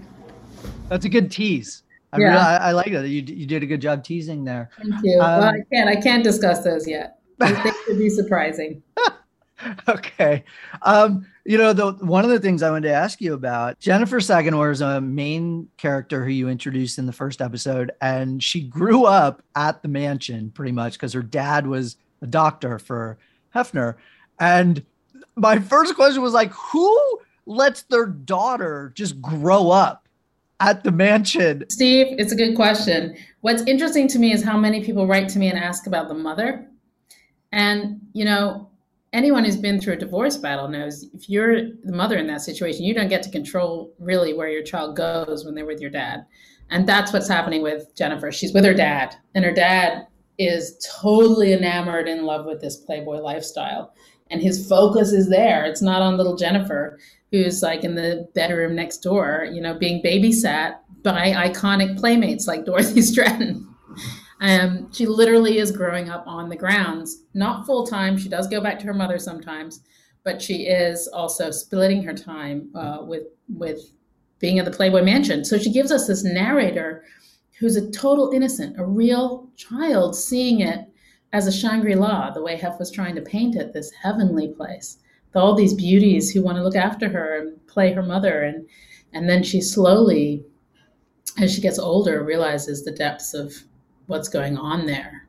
That's 0.90 1.06
a 1.06 1.10
good 1.10 1.32
tease. 1.32 1.84
I 2.14 2.20
yeah. 2.20 2.26
Really, 2.28 2.40
I, 2.40 2.58
I, 2.70 2.72
like 2.72 2.92
that. 2.92 3.08
You, 3.08 3.22
you 3.22 3.46
did 3.46 3.64
a 3.64 3.66
good 3.66 3.82
job 3.82 4.04
teasing 4.04 4.46
there. 4.46 4.70
Thank 4.78 4.96
you. 5.04 5.20
Um, 5.20 5.42
well, 5.42 5.44
I 5.44 5.60
can't. 5.74 5.90
I 5.90 5.96
can't 6.00 6.24
discuss 6.24 6.64
those 6.64 6.88
yet. 6.88 7.20
I 7.42 7.54
think 7.54 7.76
would 7.88 8.00
be 8.00 8.10
surprising. 8.10 8.82
okay. 9.90 10.44
Um, 10.84 11.28
you 11.46 11.58
know, 11.58 11.74
the 11.74 11.92
one 12.06 12.24
of 12.24 12.30
the 12.30 12.40
things 12.40 12.64
I 12.64 12.70
wanted 12.70 12.88
to 12.88 12.94
ask 12.94 13.22
you 13.22 13.34
about 13.34 13.80
Jennifer 13.80 14.20
Saginor 14.20 14.72
is 14.72 14.82
a 14.82 15.02
main 15.02 15.68
character 15.78 16.24
who 16.24 16.32
you 16.32 16.50
introduced 16.50 16.98
in 16.98 17.06
the 17.06 17.14
first 17.14 17.42
episode, 17.42 17.92
and 18.02 18.42
she 18.42 18.62
grew 18.62 19.06
up 19.06 19.42
at 19.56 19.82
the 19.82 19.88
mansion 19.88 20.52
pretty 20.52 20.72
much 20.72 20.94
because 20.94 21.14
her 21.14 21.22
dad 21.22 21.68
was 21.68 21.98
a 22.22 22.28
doctor 22.28 22.80
for 22.80 23.18
Hefner. 23.54 23.96
And 24.40 24.84
my 25.36 25.60
first 25.60 25.96
question 25.96 26.22
was 26.22 26.34
like, 26.34 26.52
who 26.52 27.20
lets 27.46 27.84
their 27.84 28.06
daughter 28.06 28.92
just 28.96 29.22
grow 29.22 29.70
up 29.70 30.08
at 30.60 30.84
the 30.84 30.92
mansion? 30.92 31.64
Steve, 31.70 32.08
it's 32.18 32.32
a 32.32 32.36
good 32.36 32.56
question. 32.56 33.16
What's 33.42 33.64
interesting 33.64 34.08
to 34.10 34.20
me 34.20 34.34
is 34.34 34.44
how 34.44 34.58
many 34.58 34.84
people 34.84 35.08
write 35.08 35.30
to 35.30 35.40
me 35.40 35.50
and 35.50 35.58
ask 35.58 35.88
about 35.88 36.08
the 36.08 36.14
mother. 36.14 36.68
And, 37.52 38.02
you 38.14 38.26
know, 38.26 38.70
anyone 39.14 39.46
who's 39.46 39.56
been 39.56 39.80
through 39.80 39.94
a 39.94 39.98
divorce 39.98 40.38
battle 40.38 40.68
knows 40.68 41.06
if 41.14 41.30
you're 41.30 41.70
the 41.84 41.94
mother 41.94 42.18
in 42.18 42.28
that 42.28 42.42
situation, 42.42 42.84
you 42.84 42.94
don't 42.94 43.08
get 43.08 43.24
to 43.24 43.32
control 43.32 43.94
really 44.00 44.34
where 44.34 44.50
your 44.50 44.64
child 44.64 44.96
goes 44.96 45.46
when 45.46 45.56
they're 45.56 45.66
with 45.66 45.80
your 45.80 45.90
dad. 45.90 46.26
And 46.70 46.88
that's 46.88 47.14
what's 47.14 47.30
happening 47.30 47.62
with 47.62 47.96
Jennifer. 47.96 48.32
She's 48.32 48.54
with 48.54 48.66
her 48.66 48.74
dad, 48.74 49.16
and 49.36 49.46
her 49.46 49.54
dad 49.54 50.08
is 50.38 50.78
totally 51.02 51.54
enamored 51.54 52.08
in 52.08 52.26
love 52.26 52.46
with 52.46 52.62
this 52.62 52.78
Playboy 52.78 53.18
lifestyle. 53.18 53.94
And 54.30 54.42
his 54.42 54.68
focus 54.68 55.12
is 55.12 55.30
there. 55.30 55.66
It's 55.66 55.82
not 55.82 56.02
on 56.02 56.18
little 56.18 56.36
Jennifer, 56.36 57.00
who's 57.32 57.64
like 57.64 57.84
in 57.84 57.96
the 57.96 58.28
bedroom 58.36 58.76
next 58.76 58.98
door, 58.98 59.48
you 59.52 59.62
know, 59.62 59.74
being 59.74 60.04
babysat 60.04 60.76
by 61.04 61.32
iconic 61.32 61.98
playmates 62.00 62.48
like 62.48 62.66
Dorothy 62.66 63.00
Stratten. 63.02 63.66
Um, 64.40 64.92
she 64.94 65.06
literally 65.06 65.58
is 65.58 65.72
growing 65.72 66.10
up 66.10 66.26
on 66.28 66.50
the 66.50 66.56
grounds, 66.56 67.24
not 67.34 67.66
full 67.66 67.88
time. 67.88 68.18
She 68.18 68.30
does 68.30 68.48
go 68.48 68.62
back 68.62 68.78
to 68.80 68.86
her 68.86 68.94
mother 68.94 69.18
sometimes, 69.18 69.82
but 70.24 70.42
she 70.42 70.68
is 70.68 71.08
also 71.08 71.50
splitting 71.50 72.04
her 72.04 72.14
time 72.14 72.70
uh, 72.76 73.00
with 73.02 73.24
with 73.50 73.80
being 74.40 74.60
at 74.60 74.66
the 74.66 74.72
Playboy 74.72 75.02
Mansion. 75.04 75.44
So 75.44 75.58
she 75.58 75.72
gives 75.72 75.92
us 75.92 76.06
this 76.06 76.24
narrator 76.24 77.04
who's 77.60 77.76
a 77.76 77.92
total 77.92 78.32
innocent, 78.32 78.80
a 78.80 78.86
real 78.86 79.50
child, 79.56 80.16
seeing 80.16 80.62
it 80.62 80.88
as 81.34 81.48
a 81.48 81.52
Shangri 81.52 81.96
La, 81.96 82.32
the 82.32 82.42
way 82.42 82.56
Hef 82.56 82.80
was 82.80 82.92
trying 82.92 83.16
to 83.16 83.22
paint 83.22 83.56
it, 83.56 83.74
this 83.74 83.92
heavenly 83.92 84.50
place, 84.50 84.98
with 85.28 85.42
all 85.42 85.56
these 85.56 85.74
beauties 85.74 86.32
who 86.32 86.42
want 86.42 86.58
to 86.58 86.64
look 86.64 86.76
after 86.76 87.10
her 87.10 87.38
and 87.38 87.68
play 87.68 87.94
her 87.94 88.04
mother, 88.04 88.44
and 88.44 88.68
and 89.14 89.30
then 89.30 89.44
she 89.44 89.62
slowly, 89.62 90.44
as 91.40 91.54
she 91.54 91.62
gets 91.62 91.80
older, 91.80 92.24
realizes 92.24 92.84
the 92.84 92.92
depths 92.92 93.34
of 93.34 93.54
what's 94.08 94.30
going 94.30 94.58
on 94.58 94.86
there 94.86 95.28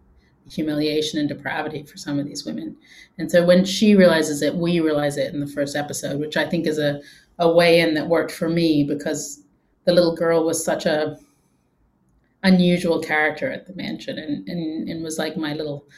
humiliation 0.50 1.18
and 1.18 1.28
depravity 1.28 1.82
for 1.82 1.96
some 1.96 2.18
of 2.18 2.26
these 2.26 2.44
women. 2.44 2.76
And 3.18 3.30
so 3.30 3.44
when 3.44 3.64
she 3.64 3.94
realizes 3.94 4.42
it, 4.42 4.54
we 4.54 4.80
realize 4.80 5.16
it 5.16 5.34
in 5.34 5.40
the 5.40 5.46
first 5.46 5.76
episode, 5.76 6.18
which 6.18 6.36
I 6.36 6.48
think 6.48 6.66
is 6.66 6.78
a, 6.78 7.00
a 7.38 7.50
way 7.50 7.80
in 7.80 7.94
that 7.94 8.08
worked 8.08 8.32
for 8.32 8.48
me 8.48 8.84
because 8.84 9.42
the 9.84 9.92
little 9.92 10.14
girl 10.14 10.44
was 10.44 10.64
such 10.64 10.86
a 10.86 11.18
unusual 12.42 13.00
character 13.00 13.50
at 13.50 13.66
the 13.66 13.74
mansion 13.74 14.18
and, 14.18 14.48
and, 14.48 14.88
and 14.88 15.02
was 15.02 15.18
like 15.18 15.36
my 15.36 15.54
little 15.54 15.88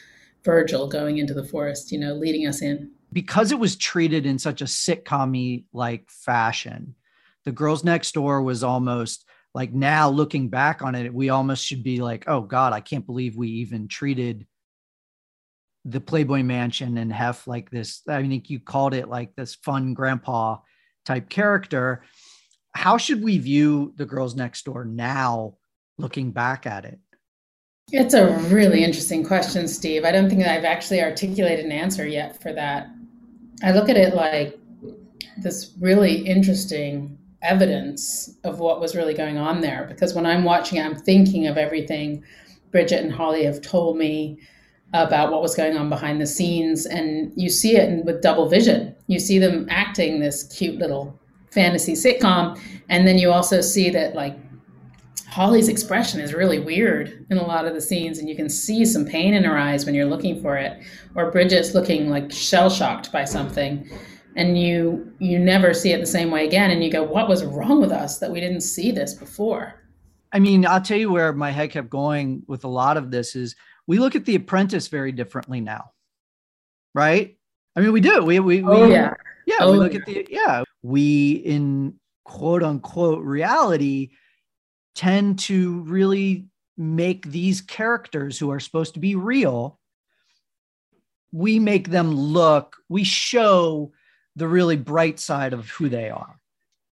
Virgil 0.43 0.87
going 0.87 1.19
into 1.19 1.33
the 1.33 1.43
forest, 1.43 1.91
you 1.91 1.99
know, 1.99 2.13
leading 2.13 2.47
us 2.47 2.61
in. 2.61 2.91
Because 3.13 3.51
it 3.51 3.59
was 3.59 3.75
treated 3.75 4.25
in 4.25 4.39
such 4.39 4.61
a 4.61 4.65
sitcom 4.65 5.65
like 5.73 6.09
fashion, 6.09 6.95
the 7.45 7.51
girls 7.51 7.83
next 7.83 8.13
door 8.13 8.41
was 8.41 8.63
almost 8.63 9.25
like 9.53 9.73
now 9.73 10.09
looking 10.09 10.49
back 10.49 10.81
on 10.81 10.95
it, 10.95 11.13
we 11.13 11.29
almost 11.29 11.65
should 11.65 11.83
be 11.83 12.01
like, 12.01 12.23
oh 12.27 12.41
God, 12.41 12.73
I 12.73 12.79
can't 12.79 13.05
believe 13.05 13.35
we 13.35 13.49
even 13.49 13.87
treated 13.87 14.47
the 15.83 15.99
Playboy 15.99 16.43
Mansion 16.43 16.97
and 16.97 17.11
Hef 17.11 17.47
like 17.47 17.69
this. 17.69 18.01
I 18.07 18.21
think 18.21 18.49
you 18.49 18.59
called 18.59 18.93
it 18.93 19.09
like 19.09 19.35
this 19.35 19.55
fun 19.55 19.93
grandpa 19.93 20.57
type 21.05 21.29
character. 21.29 22.03
How 22.73 22.97
should 22.97 23.23
we 23.23 23.37
view 23.39 23.93
the 23.97 24.05
girls 24.05 24.35
next 24.35 24.63
door 24.65 24.85
now, 24.85 25.55
looking 26.01 26.31
back 26.31 26.65
at 26.65 26.85
it? 26.85 26.99
It's 27.93 28.13
a 28.13 28.37
really 28.49 28.83
interesting 28.83 29.25
question, 29.25 29.67
Steve. 29.67 30.05
I 30.05 30.11
don't 30.11 30.29
think 30.29 30.45
I've 30.45 30.63
actually 30.63 31.01
articulated 31.01 31.65
an 31.65 31.71
answer 31.71 32.07
yet 32.07 32.41
for 32.41 32.53
that. 32.53 32.89
I 33.63 33.71
look 33.71 33.89
at 33.89 33.97
it 33.97 34.15
like 34.15 34.57
this 35.37 35.73
really 35.79 36.15
interesting 36.15 37.17
evidence 37.41 38.37
of 38.43 38.59
what 38.59 38.79
was 38.79 38.95
really 38.95 39.13
going 39.13 39.37
on 39.37 39.61
there. 39.61 39.85
Because 39.89 40.13
when 40.13 40.25
I'm 40.25 40.43
watching, 40.43 40.79
I'm 40.79 40.95
thinking 40.95 41.47
of 41.47 41.57
everything 41.57 42.23
Bridget 42.71 43.03
and 43.03 43.11
Holly 43.11 43.43
have 43.43 43.61
told 43.61 43.97
me 43.97 44.39
about 44.93 45.31
what 45.31 45.41
was 45.41 45.55
going 45.55 45.77
on 45.77 45.89
behind 45.89 46.21
the 46.21 46.27
scenes. 46.27 46.85
And 46.85 47.33
you 47.35 47.49
see 47.49 47.75
it 47.75 48.05
with 48.05 48.21
double 48.21 48.47
vision. 48.47 48.95
You 49.07 49.19
see 49.19 49.39
them 49.39 49.67
acting 49.69 50.19
this 50.19 50.43
cute 50.43 50.77
little 50.77 51.19
fantasy 51.51 51.93
sitcom. 51.93 52.59
And 52.89 53.07
then 53.07 53.17
you 53.17 53.31
also 53.31 53.59
see 53.59 53.89
that, 53.89 54.15
like, 54.15 54.37
Holly's 55.31 55.69
expression 55.69 56.19
is 56.19 56.33
really 56.33 56.59
weird 56.59 57.25
in 57.29 57.37
a 57.37 57.45
lot 57.45 57.65
of 57.65 57.73
the 57.73 57.81
scenes, 57.81 58.19
and 58.19 58.27
you 58.27 58.35
can 58.35 58.49
see 58.49 58.83
some 58.85 59.05
pain 59.05 59.33
in 59.33 59.43
her 59.45 59.57
eyes 59.57 59.85
when 59.85 59.95
you're 59.95 60.05
looking 60.05 60.41
for 60.41 60.57
it. 60.57 60.81
Or 61.15 61.31
Bridget's 61.31 61.73
looking 61.73 62.09
like 62.09 62.31
shell 62.31 62.69
shocked 62.69 63.11
by 63.11 63.25
something. 63.25 63.89
and 64.35 64.59
you 64.59 65.13
you 65.19 65.37
never 65.37 65.73
see 65.73 65.91
it 65.91 65.99
the 65.99 66.05
same 66.05 66.31
way 66.31 66.45
again 66.45 66.71
and 66.71 66.83
you 66.83 66.89
go 66.89 67.03
what 67.03 67.27
was 67.27 67.43
wrong 67.43 67.81
with 67.81 67.91
us 67.91 68.19
that 68.19 68.31
we 68.31 68.39
didn't 68.39 68.61
see 68.61 68.91
this 68.91 69.13
before 69.13 69.81
i 70.31 70.39
mean 70.39 70.65
i'll 70.65 70.81
tell 70.81 70.97
you 70.97 71.11
where 71.11 71.33
my 71.33 71.51
head 71.51 71.71
kept 71.71 71.89
going 71.89 72.41
with 72.47 72.63
a 72.63 72.67
lot 72.67 72.97
of 72.97 73.11
this 73.11 73.35
is 73.35 73.55
we 73.87 73.99
look 73.99 74.15
at 74.15 74.25
the 74.25 74.35
apprentice 74.35 74.87
very 74.87 75.11
differently 75.11 75.59
now 75.59 75.91
right 76.93 77.37
i 77.75 77.81
mean 77.81 77.91
we 77.91 78.01
do 78.01 78.23
we 78.23 78.39
we, 78.39 78.63
oh, 78.63 78.85
we 78.85 78.93
yeah 78.93 79.13
yeah 79.45 79.57
oh, 79.59 79.73
we 79.73 79.77
look 79.77 79.93
yeah. 79.93 79.99
at 79.99 80.05
the 80.05 80.27
yeah 80.29 80.63
we 80.81 81.31
in 81.31 81.93
quote 82.23 82.63
unquote 82.63 83.23
reality 83.23 84.11
tend 84.95 85.39
to 85.39 85.81
really 85.81 86.47
make 86.77 87.25
these 87.25 87.61
characters 87.61 88.37
who 88.37 88.51
are 88.51 88.59
supposed 88.59 88.95
to 88.95 88.99
be 88.99 89.15
real 89.15 89.77
we 91.31 91.59
make 91.59 91.89
them 91.89 92.11
look 92.11 92.77
we 92.89 93.03
show 93.03 93.91
the 94.35 94.47
really 94.47 94.77
bright 94.77 95.19
side 95.19 95.53
of 95.53 95.69
who 95.69 95.89
they 95.89 96.09
are. 96.09 96.39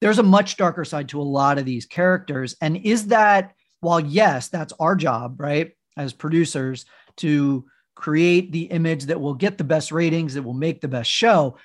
There's 0.01 0.19
a 0.19 0.25
much 0.25 0.57
darker 0.57 0.85
side 0.85 1.09
to 1.11 1.21
a 1.21 1.23
lot 1.23 1.59
of 1.59 1.65
these 1.65 1.87
characters. 1.87 2.57
And 2.61 2.77
is 2.77 3.09
that 3.09 3.55
while 3.81 4.01
yes 4.01 4.49
that's 4.49 4.73
our 4.81 4.97
job 4.97 5.41
right 5.41 5.73
as 5.97 6.13
producers 6.13 6.85
to 7.17 7.65
create 7.95 8.53
the 8.53 8.65
image 8.65 9.05
that 9.07 9.21
will 9.21 9.35
get 9.35 9.59
the 9.59 9.65
best 9.65 9.91
ratings 9.91 10.35
that 10.35 10.43
will 10.43 10.55
make 10.55 10.81
the 10.81 10.89
best 10.89 11.11
show. 11.11 11.57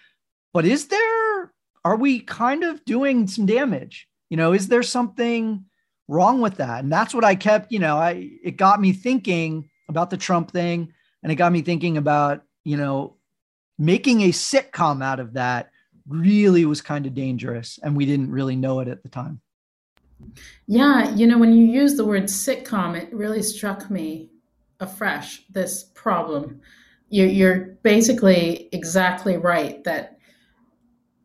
But 0.53 0.65
is 0.65 0.87
there 0.87 1.51
are 1.85 1.95
we 1.95 2.21
kind 2.21 2.63
of 2.63 2.83
doing 2.85 3.27
some 3.27 3.45
damage? 3.45 4.07
You 4.29 4.37
know 4.37 4.53
is 4.53 4.67
there 4.67 4.83
something 4.83 5.65
wrong 6.07 6.41
with 6.41 6.55
that. 6.57 6.83
And 6.83 6.91
that's 6.91 7.13
what 7.13 7.23
i 7.23 7.35
kept 7.35 7.71
you 7.71 7.79
know 7.79 7.97
i 7.97 8.29
it 8.43 8.57
got 8.57 8.81
me 8.81 8.93
thinking 8.93 9.69
about 9.89 10.09
the 10.09 10.17
trump 10.17 10.51
thing 10.51 10.93
and 11.21 11.31
it 11.31 11.35
got 11.35 11.51
me 11.51 11.61
thinking 11.61 11.97
about 11.97 12.43
you 12.63 12.77
know 12.77 13.15
making 13.77 14.21
a 14.21 14.29
sitcom 14.29 15.03
out 15.03 15.19
of 15.19 15.33
that 15.33 15.71
really 16.07 16.65
was 16.65 16.81
kind 16.81 17.05
of 17.05 17.13
dangerous 17.13 17.79
and 17.83 17.95
we 17.95 18.05
didn't 18.05 18.29
really 18.29 18.55
know 18.55 18.81
it 18.81 18.87
at 18.87 19.01
the 19.03 19.09
time. 19.09 19.39
Yeah 20.67 21.13
you 21.15 21.27
know 21.27 21.37
when 21.37 21.53
you 21.53 21.65
use 21.65 21.95
the 21.95 22.05
word 22.05 22.23
sitcom 22.23 22.97
it 22.97 23.13
really 23.13 23.41
struck 23.41 23.89
me 23.89 24.29
afresh 24.83 25.43
this 25.49 25.85
problem. 25.95 26.61
You're, 27.09 27.27
you're 27.27 27.59
basically 27.83 28.69
exactly 28.71 29.37
right 29.37 29.83
that 29.83 30.17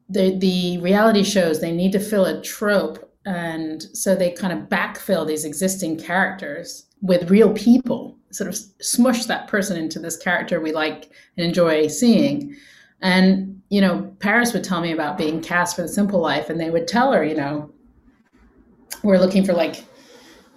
the 0.08 0.38
the 0.38 0.78
reality 0.78 1.22
shows 1.22 1.60
they 1.60 1.72
need 1.72 1.92
to 1.92 2.00
fill 2.00 2.24
a 2.24 2.40
trope 2.40 3.07
and 3.28 3.82
so 3.92 4.14
they 4.14 4.30
kind 4.30 4.54
of 4.54 4.70
backfill 4.70 5.26
these 5.26 5.44
existing 5.44 5.98
characters 5.98 6.86
with 7.02 7.30
real 7.30 7.52
people 7.52 8.16
sort 8.30 8.48
of 8.48 8.56
smush 8.80 9.26
that 9.26 9.48
person 9.48 9.76
into 9.76 9.98
this 9.98 10.16
character 10.16 10.60
we 10.60 10.72
like 10.72 11.10
and 11.36 11.46
enjoy 11.46 11.86
seeing. 11.88 12.56
And 13.02 13.60
you 13.68 13.82
know 13.82 14.10
paris 14.18 14.54
would 14.54 14.64
tell 14.64 14.80
me 14.80 14.92
about 14.92 15.18
being 15.18 15.42
cast 15.42 15.76
for 15.76 15.82
the 15.82 15.88
simple 15.88 16.20
life 16.20 16.48
and 16.48 16.58
they 16.58 16.70
would 16.70 16.88
tell 16.88 17.12
her 17.12 17.22
you 17.22 17.34
know 17.34 17.70
we're 19.02 19.18
looking 19.18 19.44
for 19.44 19.52
like 19.52 19.84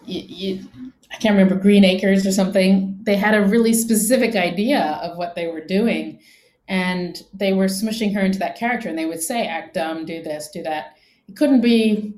i 0.08 1.18
can't 1.20 1.36
remember 1.36 1.56
green 1.56 1.84
acres 1.84 2.25
or 2.25 2.32
something. 2.32 2.98
They 3.04 3.18
had 3.18 3.36
a 3.36 3.46
really 3.46 3.74
specific 3.74 4.38
idea 4.38 4.98
of 5.04 5.18
what 5.18 5.36
they 5.36 5.48
were 5.48 5.60
doing 5.60 6.20
and 6.70 7.22
they 7.34 7.51
were 7.51 7.66
smushing 7.66 8.13
her 8.13 8.22
into 8.22 8.40
that 8.40 8.58
character 8.58 8.88
and 8.88 8.98
they 8.98 9.06
would 9.06 9.22
say 9.22 9.46
act 9.46 9.74
dumb 9.74 10.06
do 10.06 10.24
this 10.24 10.50
do 10.50 10.63
that. 10.63 10.96
It 11.28 11.36
couldn't 11.36 11.62
be 11.62 12.13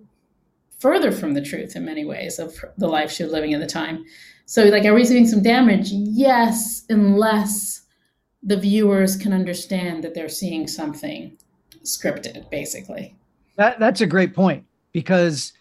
further 0.83 1.13
from 1.13 1.33
the 1.33 1.41
truth 1.41 1.77
in 1.77 1.85
many 1.85 2.03
ways 2.03 2.39
of 2.39 2.53
the 2.77 2.89
life 2.89 3.09
she 3.09 3.23
was 3.23 3.31
living 3.31 3.53
at 3.53 3.61
the 3.61 3.65
time. 3.65 4.03
So 4.45 4.65
like 4.65 4.83
are 4.83 4.93
we 4.93 5.05
doing 5.05 5.25
some 5.25 5.41
damage? 5.41 5.87
Yes 5.91 6.83
unless 6.89 7.83
the 8.43 8.57
viewers 8.57 9.15
can 9.15 9.31
understand 9.31 10.03
that 10.03 10.13
they're 10.13 10.27
seeing 10.27 10.67
something 10.67 11.37
scripted 11.85 12.49
basically. 12.51 13.15
That, 13.55 13.79
that's 13.79 14.01
a 14.01 14.05
great 14.05 14.35
point 14.35 14.65
because 14.91 15.53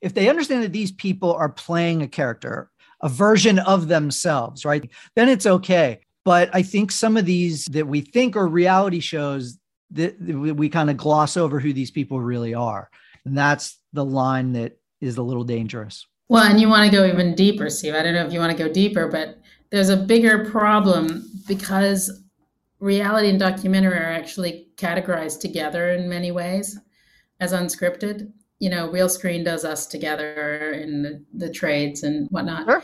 if 0.00 0.14
they 0.14 0.30
understand 0.30 0.62
that 0.62 0.72
these 0.72 0.92
people 0.92 1.34
are 1.34 1.50
playing 1.50 2.00
a 2.00 2.08
character 2.08 2.70
a 3.02 3.08
version 3.10 3.58
of 3.58 3.88
themselves 3.88 4.64
right 4.64 4.90
then 5.14 5.28
it's 5.28 5.44
okay. 5.46 6.00
But 6.24 6.48
I 6.54 6.62
think 6.62 6.90
some 6.90 7.18
of 7.18 7.26
these 7.26 7.66
that 7.66 7.86
we 7.86 8.00
think 8.00 8.34
are 8.34 8.46
reality 8.48 9.00
shows 9.00 9.58
that 9.90 10.18
we 10.20 10.70
kind 10.70 10.88
of 10.88 10.96
gloss 10.96 11.36
over 11.36 11.60
who 11.60 11.74
these 11.74 11.90
people 11.90 12.20
really 12.20 12.54
are. 12.54 12.88
And 13.24 13.36
that's 13.36 13.78
the 13.92 14.04
line 14.04 14.52
that 14.52 14.78
is 15.00 15.16
a 15.16 15.22
little 15.22 15.44
dangerous. 15.44 16.06
Well, 16.28 16.44
and 16.44 16.60
you 16.60 16.68
want 16.68 16.88
to 16.88 16.96
go 16.96 17.04
even 17.04 17.34
deeper, 17.34 17.68
Steve. 17.70 17.94
I 17.94 18.02
don't 18.02 18.14
know 18.14 18.24
if 18.24 18.32
you 18.32 18.38
want 18.38 18.56
to 18.56 18.64
go 18.64 18.72
deeper, 18.72 19.08
but 19.08 19.40
there's 19.70 19.88
a 19.88 19.96
bigger 19.96 20.48
problem 20.50 21.28
because 21.48 22.22
reality 22.78 23.28
and 23.28 23.38
documentary 23.38 23.98
are 23.98 24.12
actually 24.12 24.68
categorized 24.76 25.40
together 25.40 25.90
in 25.90 26.08
many 26.08 26.30
ways 26.30 26.78
as 27.40 27.52
unscripted. 27.52 28.32
You 28.58 28.70
know, 28.70 28.88
Realscreen 28.88 29.44
does 29.44 29.64
us 29.64 29.86
together 29.86 30.72
in 30.72 31.02
the, 31.02 31.24
the 31.34 31.50
trades 31.50 32.02
and 32.02 32.28
whatnot. 32.30 32.66
Sure. 32.66 32.82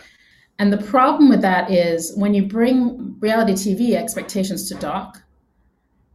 And 0.58 0.72
the 0.72 0.78
problem 0.78 1.28
with 1.28 1.42
that 1.42 1.70
is 1.70 2.16
when 2.16 2.32
you 2.34 2.46
bring 2.46 3.16
reality 3.20 3.52
TV 3.52 3.94
expectations 3.94 4.68
to 4.70 4.74
doc, 4.76 5.22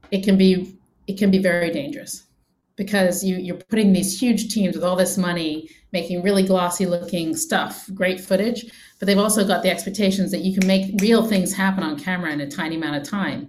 it 0.10 0.24
can 0.24 0.38
be 0.38 0.78
it 1.08 1.18
can 1.18 1.32
be 1.32 1.40
very 1.40 1.72
dangerous 1.72 2.24
because 2.82 3.24
you, 3.24 3.38
you're 3.38 3.58
putting 3.70 3.94
these 3.94 4.20
huge 4.20 4.52
teams 4.52 4.76
with 4.76 4.84
all 4.84 4.96
this 4.96 5.18
money 5.18 5.70
making 5.92 6.24
really 6.24 6.42
glossy 6.42 6.88
looking 6.88 7.36
stuff, 7.36 7.88
great 7.94 8.20
footage, 8.20 8.66
but 8.98 9.06
they've 9.06 9.20
also 9.20 9.46
got 9.46 9.62
the 9.62 9.70
expectations 9.70 10.32
that 10.32 10.42
you 10.42 10.58
can 10.58 10.66
make 10.68 11.00
real 11.00 11.24
things 11.24 11.54
happen 11.54 11.84
on 11.84 12.00
camera 12.00 12.32
in 12.32 12.42
a 12.42 12.50
tiny 12.50 12.76
amount 12.76 12.96
of 12.96 13.04
time. 13.04 13.48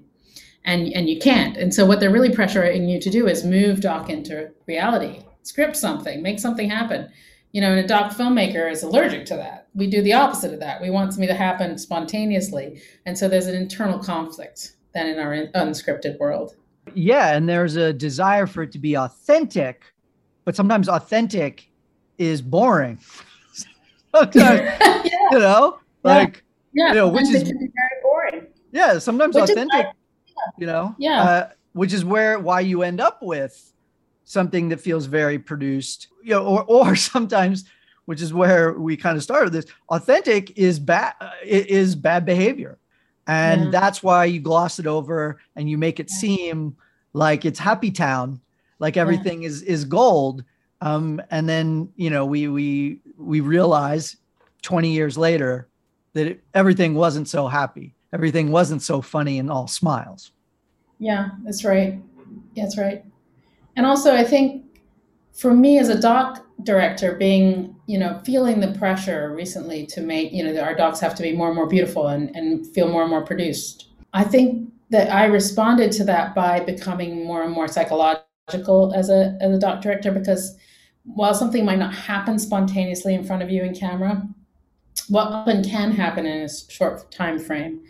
And, 0.65 0.93
and 0.93 1.09
you 1.09 1.19
can't. 1.19 1.57
And 1.57 1.73
so 1.73 1.87
what 1.87 1.99
they're 1.99 2.13
really 2.13 2.29
pressuring 2.29 2.91
you 2.91 3.01
to 3.01 3.11
do 3.11 3.27
is 3.27 3.43
move 3.43 3.81
doc 3.81 4.11
into 4.11 4.51
reality, 4.67 5.23
script 5.43 5.77
something, 5.77 6.21
make 6.21 6.39
something 6.39 6.69
happen 6.69 7.09
you 7.53 7.61
know, 7.61 7.71
and 7.71 7.81
a 7.81 7.87
doc 7.87 8.13
filmmaker 8.13 8.71
is 8.71 8.83
allergic 8.83 9.27
to 9.27 9.37
that. 9.37 9.69
We 9.75 9.87
do 9.87 10.03
the 10.03 10.15
opposite 10.15 10.55
of 10.55 10.61
that. 10.61 10.81
We 10.81 10.91
want 10.91 11.13
something 11.13 11.29
to 11.29 11.35
happen 11.35 11.77
spontaneously. 11.79 12.81
And 13.05 13.17
so 13.17 13.29
there's 13.29 13.47
an 13.47 13.55
internal 13.55 13.99
conflict 13.99 14.73
than 14.95 15.07
in 15.07 15.19
our 15.19 15.33
unscripted 15.55 16.19
world. 16.19 16.57
Yeah. 16.95 17.37
And 17.37 17.49
there's 17.49 17.77
a 17.77 17.93
desire 17.93 18.47
for 18.47 18.63
it 18.63 18.73
to 18.73 18.79
be 18.79 18.97
authentic, 18.97 19.85
but 20.45 20.57
sometimes 20.57 20.89
authentic 20.89 21.71
is 22.19 22.43
boring. 22.43 22.99
sometimes, 24.15 24.35
yeah. 24.81 25.03
You 25.31 25.39
know, 25.39 25.79
like, 26.03 26.45
yeah. 26.73 26.89
you 26.89 26.95
know, 26.95 27.09
which 27.09 27.29
is 27.29 27.43
very 27.43 27.69
boring. 28.03 28.47
Yeah. 28.73 28.99
Sometimes 28.99 29.35
which 29.35 29.51
authentic, 29.51 29.87
you 30.59 30.67
know, 30.67 30.95
yeah. 30.99 31.23
Uh, 31.23 31.49
which 31.73 31.93
is 31.93 32.05
where, 32.05 32.39
why 32.39 32.61
you 32.61 32.83
end 32.83 33.01
up 33.01 33.23
with 33.23 33.73
something 34.25 34.69
that 34.71 34.81
feels 34.81 35.07
very 35.07 35.39
produced, 35.39 36.09
you 36.23 36.31
know, 36.31 36.45
or 36.45 36.65
or 36.65 36.97
sometimes, 37.13 37.65
which 38.07 38.21
is 38.21 38.33
where 38.33 38.73
we 38.73 38.97
kind 38.97 39.17
of 39.17 39.23
started 39.23 39.53
this, 39.53 39.67
authentic 39.91 40.59
is 40.59 40.79
bad 40.79 41.15
is 41.45 41.95
bad 41.95 42.25
behavior. 42.25 42.79
And 43.27 43.65
yeah. 43.65 43.71
that's 43.71 44.03
why 44.03 44.25
you 44.25 44.41
gloss 44.41 44.79
it 44.79 44.87
over 44.87 45.41
and 45.57 45.71
you 45.71 45.79
make 45.79 46.01
it 46.01 46.11
seem 46.11 46.77
like 47.13 47.45
it's 47.45 47.59
happy 47.59 47.91
town, 47.91 48.41
like 48.79 48.97
everything 48.97 49.43
yeah. 49.43 49.49
is 49.49 49.63
is 49.63 49.85
gold. 49.85 50.45
Um, 50.81 51.23
and 51.31 51.49
then 51.49 51.89
you 51.97 52.11
know 52.11 52.27
we 52.27 52.49
we 52.49 53.01
we 53.17 53.41
realize 53.41 54.17
20 54.63 54.91
years 54.91 55.17
later 55.17 55.69
that 56.15 56.27
it, 56.27 56.41
everything 56.55 56.95
wasn't 56.95 57.29
so 57.29 57.47
happy 57.47 57.95
everything 58.13 58.51
wasn't 58.51 58.83
so 58.83 59.01
funny 59.01 59.39
and 59.39 59.51
all 59.51 59.67
smiles 59.67 60.33
yeah 60.99 61.31
that's 61.45 61.65
right 61.65 62.01
that's 62.55 62.77
right 62.77 63.05
and 63.77 63.87
also, 63.87 64.15
I 64.15 64.25
think 64.25 64.65
for 65.33 65.55
me 65.55 65.79
as 65.79 65.89
a 65.89 66.01
doc 66.01 66.45
director, 66.63 67.15
being, 67.15 67.72
you 67.87 67.99
know, 67.99 68.21
feeling 68.25 68.61
the 68.61 68.73
pressure 68.79 69.35
recently 69.35 69.87
to 69.87 70.01
make, 70.01 70.33
you 70.33 70.45
know, 70.45 70.61
our 70.61 70.75
docs 70.75 71.01
have 71.01 71.15
to 71.17 71.23
be 71.23 71.33
more 71.33 71.49
and 71.49 71.57
more 71.57 71.67
beautiful 71.67 72.09
and, 72.09 72.35
and 72.37 72.67
feel 72.69 72.89
more 72.89 73.03
and 73.03 73.11
more 73.11 73.25
produced. 73.25 73.89
I 74.13 74.25
think 74.25 74.71
that 74.91 75.13
I 75.13 75.25
responded 75.25 75.91
to 75.93 76.05
that 76.05 76.35
by 76.35 76.61
becoming 76.61 77.27
more 77.27 77.43
and 77.43 77.53
more 77.53 77.67
psychological 77.67 78.93
as 78.95 79.09
a, 79.09 79.37
as 79.41 79.57
a 79.57 79.59
doc 79.59 79.81
director 79.81 80.13
because 80.13 80.57
while 81.05 81.35
something 81.35 81.65
might 81.65 81.79
not 81.79 81.95
happen 81.95 82.39
spontaneously 82.39 83.15
in 83.15 83.25
front 83.25 83.43
of 83.43 83.51
you 83.51 83.63
in 83.63 83.75
camera, 83.75 84.23
what 85.09 85.29
often 85.29 85.65
can 85.65 85.91
happen 85.91 86.27
in 86.27 86.43
a 86.43 86.49
short 86.49 87.11
time 87.11 87.39
frame 87.39 87.83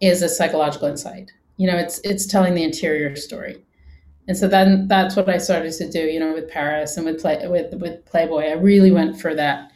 is 0.00 0.22
a 0.22 0.28
psychological 0.28 0.88
insight. 0.88 1.30
You 1.56 1.66
know, 1.66 1.76
it's 1.76 2.00
it's 2.04 2.26
telling 2.26 2.54
the 2.54 2.64
interior 2.64 3.14
story. 3.16 3.62
And 4.26 4.36
so 4.36 4.48
then 4.48 4.88
that's 4.88 5.16
what 5.16 5.28
I 5.28 5.38
started 5.38 5.72
to 5.74 5.90
do, 5.90 6.00
you 6.00 6.18
know, 6.18 6.32
with 6.32 6.48
Paris 6.48 6.96
and 6.96 7.04
with 7.04 7.20
play, 7.20 7.46
with 7.46 7.74
with 7.74 8.04
Playboy. 8.06 8.44
I 8.44 8.52
really 8.52 8.90
went 8.90 9.20
for 9.20 9.34
that 9.34 9.70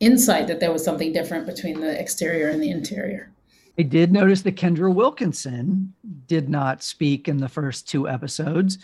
insight 0.00 0.48
that 0.48 0.60
there 0.60 0.72
was 0.72 0.84
something 0.84 1.12
different 1.12 1.46
between 1.46 1.80
the 1.80 1.98
exterior 2.00 2.48
and 2.48 2.62
the 2.62 2.70
interior. 2.70 3.30
I 3.78 3.82
did 3.82 4.12
notice 4.12 4.42
that 4.42 4.56
Kendra 4.56 4.92
Wilkinson 4.92 5.94
did 6.26 6.48
not 6.48 6.82
speak 6.82 7.28
in 7.28 7.38
the 7.38 7.48
first 7.48 7.88
two 7.88 8.08
episodes. 8.08 8.78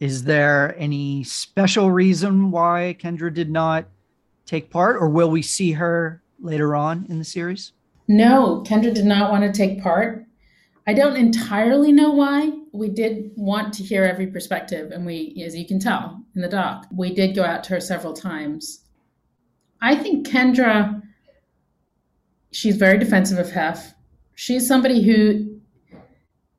Is 0.00 0.24
there 0.24 0.74
any 0.78 1.22
special 1.24 1.90
reason 1.90 2.50
why 2.50 2.96
Kendra 3.00 3.32
did 3.32 3.50
not 3.50 3.86
take 4.44 4.68
part, 4.68 4.96
or 4.96 5.08
will 5.08 5.30
we 5.30 5.42
see 5.42 5.72
her 5.72 6.20
later 6.40 6.74
on 6.74 7.06
in 7.08 7.18
the 7.18 7.24
series? 7.24 7.72
No, 8.08 8.62
Kendra 8.66 8.92
did 8.92 9.06
not 9.06 9.30
want 9.30 9.44
to 9.44 9.52
take 9.52 9.82
part. 9.82 10.26
I 10.86 10.92
don't 10.92 11.16
entirely 11.16 11.92
know 11.92 12.10
why. 12.10 12.52
We 12.72 12.90
did 12.90 13.30
want 13.36 13.72
to 13.74 13.82
hear 13.82 14.04
every 14.04 14.26
perspective, 14.26 14.90
and 14.90 15.06
we, 15.06 15.42
as 15.44 15.56
you 15.56 15.66
can 15.66 15.78
tell 15.78 16.22
in 16.34 16.42
the 16.42 16.48
doc, 16.48 16.86
we 16.94 17.14
did 17.14 17.34
go 17.34 17.44
out 17.44 17.64
to 17.64 17.70
her 17.70 17.80
several 17.80 18.12
times. 18.12 18.82
I 19.80 19.94
think 19.94 20.26
Kendra, 20.26 21.02
she's 22.50 22.76
very 22.76 22.98
defensive 22.98 23.38
of 23.38 23.50
Hef. 23.50 23.94
She's 24.34 24.66
somebody 24.66 25.02
who, 25.02 25.58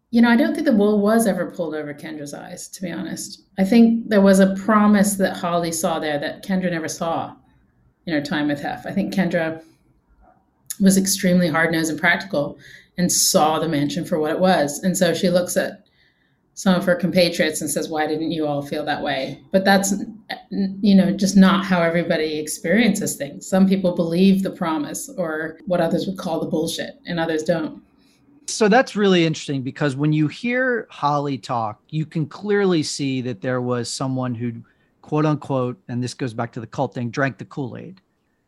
you 0.09 0.21
know, 0.21 0.29
I 0.29 0.35
don't 0.35 0.53
think 0.53 0.65
the 0.65 0.75
wool 0.75 1.01
was 1.01 1.27
ever 1.27 1.51
pulled 1.51 1.75
over 1.75 1.93
Kendra's 1.93 2.33
eyes, 2.33 2.67
to 2.69 2.81
be 2.81 2.91
honest. 2.91 3.43
I 3.59 3.63
think 3.63 4.09
there 4.09 4.21
was 4.21 4.39
a 4.39 4.55
promise 4.55 5.15
that 5.15 5.38
Holly 5.38 5.71
saw 5.71 5.99
there 5.99 6.17
that 6.19 6.43
Kendra 6.43 6.71
never 6.71 6.88
saw 6.88 7.35
in 8.05 8.13
her 8.13 8.21
time 8.21 8.47
with 8.47 8.61
Hef. 8.61 8.85
I 8.85 8.91
think 8.91 9.13
Kendra 9.13 9.61
was 10.79 10.97
extremely 10.97 11.47
hard 11.47 11.71
nosed 11.71 11.91
and 11.91 11.99
practical 11.99 12.57
and 12.97 13.12
saw 13.12 13.60
the 13.60 13.67
mansion 13.67 14.05
for 14.05 14.19
what 14.19 14.31
it 14.31 14.39
was. 14.39 14.79
And 14.79 14.97
so 14.97 15.13
she 15.13 15.29
looks 15.29 15.58
at 15.58 15.86
some 16.55 16.73
of 16.73 16.86
her 16.86 16.95
compatriots 16.95 17.60
and 17.62 17.69
says, 17.69 17.89
Why 17.89 18.08
didn't 18.08 18.31
you 18.31 18.47
all 18.47 18.62
feel 18.62 18.86
that 18.86 19.01
way? 19.01 19.41
But 19.51 19.65
that's, 19.65 19.93
you 20.49 20.95
know, 20.95 21.12
just 21.12 21.36
not 21.36 21.65
how 21.65 21.81
everybody 21.81 22.39
experiences 22.39 23.17
things. 23.17 23.47
Some 23.47 23.67
people 23.67 23.93
believe 23.93 24.41
the 24.41 24.51
promise 24.51 25.10
or 25.17 25.60
what 25.65 25.81
others 25.81 26.08
would 26.08 26.17
call 26.17 26.39
the 26.39 26.47
bullshit, 26.47 26.99
and 27.05 27.19
others 27.19 27.43
don't. 27.43 27.84
So 28.47 28.69
that's 28.69 28.95
really 28.95 29.25
interesting 29.25 29.63
because 29.63 29.95
when 29.95 30.13
you 30.13 30.27
hear 30.27 30.88
Holly 30.89 31.38
talk, 31.38 31.81
you 31.89 32.05
can 32.05 32.25
clearly 32.25 32.84
see 32.84 33.21
that 33.21 33.41
there 33.41 33.62
was 33.62 33.89
someone 33.89 34.36
who, 34.36 34.53
quote 35.01 35.25
unquote, 35.25 35.77
and 35.89 36.01
this 36.01 36.13
goes 36.13 36.34
back 36.34 36.53
to 36.53 36.60
the 36.60 36.67
cult 36.67 36.93
thing, 36.93 37.10
drank 37.10 37.38
the 37.38 37.45
Kool 37.45 37.75
Aid. 37.75 38.01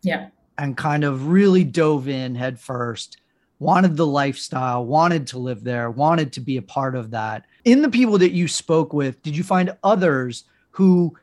Yeah. 0.03 0.29
And 0.59 0.77
kind 0.77 1.03
of 1.03 1.27
really 1.27 1.63
dove 1.63 2.07
in 2.07 2.35
head 2.35 2.59
first 2.59 3.17
wanted 3.59 3.97
the 3.97 4.05
lifestyle, 4.05 4.85
wanted 4.85 5.27
to 5.27 5.39
live 5.39 5.63
there, 5.63 5.89
wanted 5.89 6.31
to 6.33 6.41
be 6.41 6.57
a 6.57 6.61
part 6.61 6.95
of 6.95 7.11
that. 7.11 7.45
In 7.65 7.81
the 7.81 7.89
people 7.89 8.17
that 8.19 8.31
you 8.31 8.47
spoke 8.47 8.93
with, 8.93 9.21
did 9.23 9.35
you 9.35 9.43
find 9.43 9.75
others 9.83 10.43
who 10.71 11.15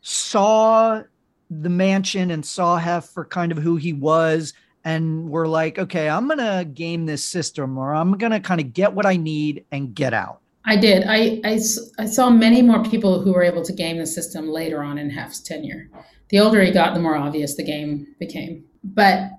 saw 0.00 1.02
the 1.50 1.68
mansion 1.68 2.30
and 2.30 2.44
saw 2.44 2.76
Hef 2.76 3.10
for 3.10 3.24
kind 3.24 3.52
of 3.52 3.58
who 3.58 3.76
he 3.76 3.92
was 3.92 4.54
and 4.84 5.28
were 5.30 5.46
like, 5.46 5.78
okay, 5.78 6.08
I'm 6.08 6.26
going 6.26 6.38
to 6.38 6.64
game 6.64 7.06
this 7.06 7.24
system 7.24 7.78
or 7.78 7.94
I'm 7.94 8.16
going 8.18 8.32
to 8.32 8.40
kind 8.40 8.60
of 8.60 8.72
get 8.72 8.94
what 8.94 9.06
I 9.06 9.16
need 9.16 9.64
and 9.70 9.94
get 9.94 10.14
out? 10.14 10.40
I 10.64 10.76
did. 10.76 11.04
I, 11.06 11.40
I, 11.44 11.58
I 11.98 12.06
saw 12.06 12.30
many 12.30 12.62
more 12.62 12.82
people 12.84 13.20
who 13.20 13.32
were 13.32 13.42
able 13.42 13.62
to 13.64 13.72
game 13.72 13.98
the 13.98 14.06
system 14.06 14.48
later 14.48 14.82
on 14.82 14.96
in 14.96 15.10
Hef's 15.10 15.40
tenure. 15.40 15.90
The 16.30 16.40
older 16.40 16.62
he 16.62 16.70
got, 16.70 16.94
the 16.94 17.00
more 17.00 17.16
obvious 17.16 17.56
the 17.56 17.64
game 17.64 18.14
became. 18.18 18.64
But 18.82 19.30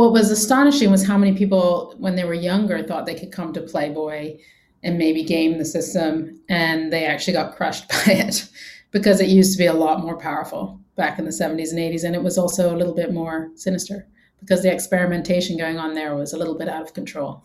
what 0.00 0.12
was 0.12 0.30
astonishing 0.30 0.90
was 0.90 1.06
how 1.06 1.18
many 1.18 1.36
people, 1.36 1.94
when 1.98 2.16
they 2.16 2.24
were 2.24 2.32
younger, 2.32 2.82
thought 2.82 3.04
they 3.04 3.14
could 3.14 3.30
come 3.30 3.52
to 3.52 3.60
Playboy 3.60 4.38
and 4.82 4.96
maybe 4.96 5.22
game 5.22 5.58
the 5.58 5.64
system, 5.66 6.40
and 6.48 6.90
they 6.90 7.04
actually 7.04 7.34
got 7.34 7.54
crushed 7.54 7.86
by 7.90 8.04
it 8.06 8.48
because 8.92 9.20
it 9.20 9.28
used 9.28 9.52
to 9.52 9.58
be 9.58 9.66
a 9.66 9.74
lot 9.74 10.00
more 10.00 10.16
powerful 10.16 10.80
back 10.96 11.18
in 11.18 11.26
the 11.26 11.30
70s 11.30 11.68
and 11.72 11.78
80s, 11.78 12.04
and 12.04 12.14
it 12.14 12.22
was 12.22 12.38
also 12.38 12.74
a 12.74 12.78
little 12.78 12.94
bit 12.94 13.12
more 13.12 13.50
sinister 13.56 14.08
because 14.40 14.62
the 14.62 14.72
experimentation 14.72 15.58
going 15.58 15.76
on 15.76 15.92
there 15.92 16.16
was 16.16 16.32
a 16.32 16.38
little 16.38 16.56
bit 16.56 16.66
out 16.66 16.80
of 16.80 16.94
control. 16.94 17.44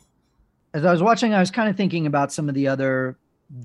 As 0.74 0.86
I 0.86 0.94
was 0.94 1.04
watching, 1.04 1.34
I 1.34 1.42
was 1.42 1.52
kind 1.52 1.70
of 1.70 1.76
thinking 1.76 2.06
about 2.06 2.32
some 2.32 2.48
of 2.48 2.56
the 2.56 2.70
other 2.70 3.18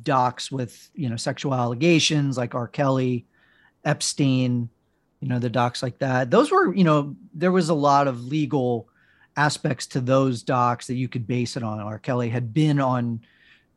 docs 0.03 0.51
with 0.51 0.91
you 0.95 1.09
know 1.09 1.17
sexual 1.17 1.55
allegations 1.55 2.37
like 2.37 2.57
R. 2.57 2.67
Kelly, 2.67 3.25
Epstein, 3.85 4.69
you 5.21 5.29
know, 5.29 5.39
the 5.39 5.51
docs 5.51 5.83
like 5.83 5.99
that. 5.99 6.31
Those 6.31 6.51
were, 6.51 6.75
you 6.75 6.85
know, 6.85 7.15
there 7.35 7.53
was 7.53 7.69
a 7.69 7.75
lot 7.75 8.09
of 8.09 8.25
legal 8.25 8.89
aspects 9.37 9.87
to 9.89 10.01
those 10.01 10.43
docs 10.43 10.87
that 10.87 10.95
you 10.95 11.09
could 11.09 11.27
base 11.27 11.57
it 11.57 11.63
on. 11.63 11.79
R. 11.79 11.99
Kelly 11.99 12.29
had 12.29 12.53
been 12.53 12.81
on, 12.81 13.21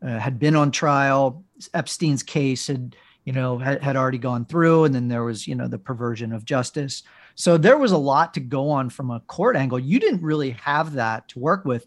uh, 0.01 0.19
had 0.19 0.39
been 0.39 0.55
on 0.55 0.71
trial. 0.71 1.43
Epstein's 1.73 2.23
case 2.23 2.67
had, 2.67 2.95
you 3.25 3.33
know, 3.33 3.57
had, 3.57 3.81
had 3.81 3.95
already 3.95 4.17
gone 4.17 4.45
through, 4.45 4.85
and 4.85 4.95
then 4.95 5.07
there 5.07 5.23
was, 5.23 5.47
you 5.47 5.55
know, 5.55 5.67
the 5.67 5.77
perversion 5.77 6.33
of 6.33 6.45
justice. 6.45 7.03
So 7.35 7.57
there 7.57 7.77
was 7.77 7.91
a 7.91 7.97
lot 7.97 8.33
to 8.35 8.39
go 8.39 8.69
on 8.69 8.89
from 8.89 9.11
a 9.11 9.19
court 9.21 9.55
angle. 9.55 9.79
You 9.79 9.99
didn't 9.99 10.21
really 10.21 10.51
have 10.51 10.93
that 10.93 11.27
to 11.29 11.39
work 11.39 11.65
with. 11.65 11.85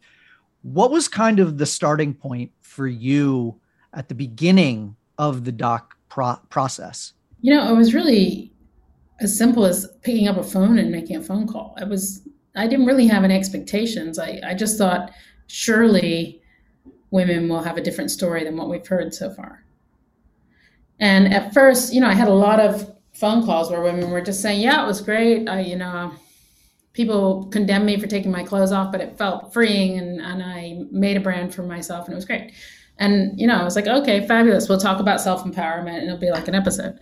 What 0.62 0.90
was 0.90 1.08
kind 1.08 1.38
of 1.38 1.58
the 1.58 1.66
starting 1.66 2.14
point 2.14 2.50
for 2.60 2.86
you 2.86 3.60
at 3.94 4.08
the 4.08 4.14
beginning 4.14 4.96
of 5.18 5.44
the 5.44 5.52
doc 5.52 5.96
pro- 6.08 6.40
process? 6.50 7.12
You 7.42 7.54
know, 7.54 7.72
it 7.72 7.76
was 7.76 7.94
really 7.94 8.45
as 9.20 9.36
simple 9.36 9.64
as 9.64 9.88
picking 10.02 10.28
up 10.28 10.36
a 10.36 10.42
phone 10.42 10.78
and 10.78 10.90
making 10.90 11.16
a 11.16 11.22
phone 11.22 11.46
call. 11.46 11.74
I 11.78 11.84
was 11.84 12.26
I 12.54 12.66
didn't 12.66 12.86
really 12.86 13.06
have 13.06 13.24
any 13.24 13.34
expectations. 13.34 14.18
I, 14.18 14.40
I 14.44 14.54
just 14.54 14.78
thought 14.78 15.12
surely 15.46 16.40
women 17.10 17.48
will 17.48 17.62
have 17.62 17.76
a 17.76 17.82
different 17.82 18.10
story 18.10 18.44
than 18.44 18.56
what 18.56 18.68
we've 18.68 18.86
heard 18.86 19.14
so 19.14 19.30
far. 19.30 19.64
And 20.98 21.32
at 21.32 21.52
first, 21.52 21.92
you 21.92 22.00
know, 22.00 22.08
I 22.08 22.14
had 22.14 22.28
a 22.28 22.34
lot 22.34 22.58
of 22.58 22.96
phone 23.12 23.44
calls 23.44 23.70
where 23.70 23.82
women 23.82 24.10
were 24.10 24.22
just 24.22 24.40
saying, 24.40 24.60
"Yeah, 24.60 24.82
it 24.82 24.86
was 24.86 25.00
great. 25.00 25.48
I, 25.48 25.60
you 25.60 25.76
know, 25.76 26.12
people 26.94 27.46
condemned 27.46 27.86
me 27.86 27.98
for 28.00 28.06
taking 28.06 28.30
my 28.30 28.42
clothes 28.42 28.72
off, 28.72 28.92
but 28.92 29.02
it 29.02 29.18
felt 29.18 29.52
freeing, 29.52 29.98
and 29.98 30.20
and 30.20 30.42
I 30.42 30.84
made 30.90 31.16
a 31.16 31.20
brand 31.20 31.54
for 31.54 31.62
myself, 31.62 32.06
and 32.06 32.12
it 32.12 32.16
was 32.16 32.24
great." 32.24 32.52
And 32.98 33.38
you 33.38 33.46
know, 33.46 33.56
I 33.56 33.64
was 33.64 33.76
like, 33.76 33.86
"Okay, 33.86 34.26
fabulous. 34.26 34.68
We'll 34.68 34.80
talk 34.80 35.00
about 35.00 35.20
self 35.20 35.44
empowerment, 35.44 35.98
and 35.98 36.04
it'll 36.04 36.18
be 36.18 36.30
like 36.30 36.48
an 36.48 36.54
episode." 36.54 36.98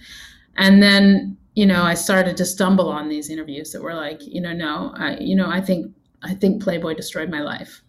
And 0.56 0.82
then 0.82 1.36
you 1.54 1.66
know, 1.66 1.82
I 1.82 1.94
started 1.94 2.36
to 2.38 2.44
stumble 2.44 2.88
on 2.88 3.08
these 3.08 3.30
interviews 3.30 3.70
that 3.72 3.82
were 3.82 3.94
like, 3.94 4.20
you 4.26 4.40
know, 4.40 4.52
no, 4.52 4.92
I, 4.96 5.16
you 5.18 5.36
know, 5.36 5.48
I 5.48 5.60
think, 5.60 5.94
I 6.22 6.34
think 6.34 6.62
Playboy 6.62 6.94
destroyed 6.94 7.30
my 7.30 7.40
life. 7.40 7.82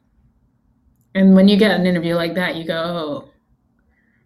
And 1.16 1.34
when 1.34 1.48
you 1.48 1.58
get 1.58 1.72
an 1.72 1.88
interview 1.88 2.16
like 2.16 2.36
that, 2.36 2.56
you 2.56 2.66
go, 2.66 2.76
oh, 2.76 3.30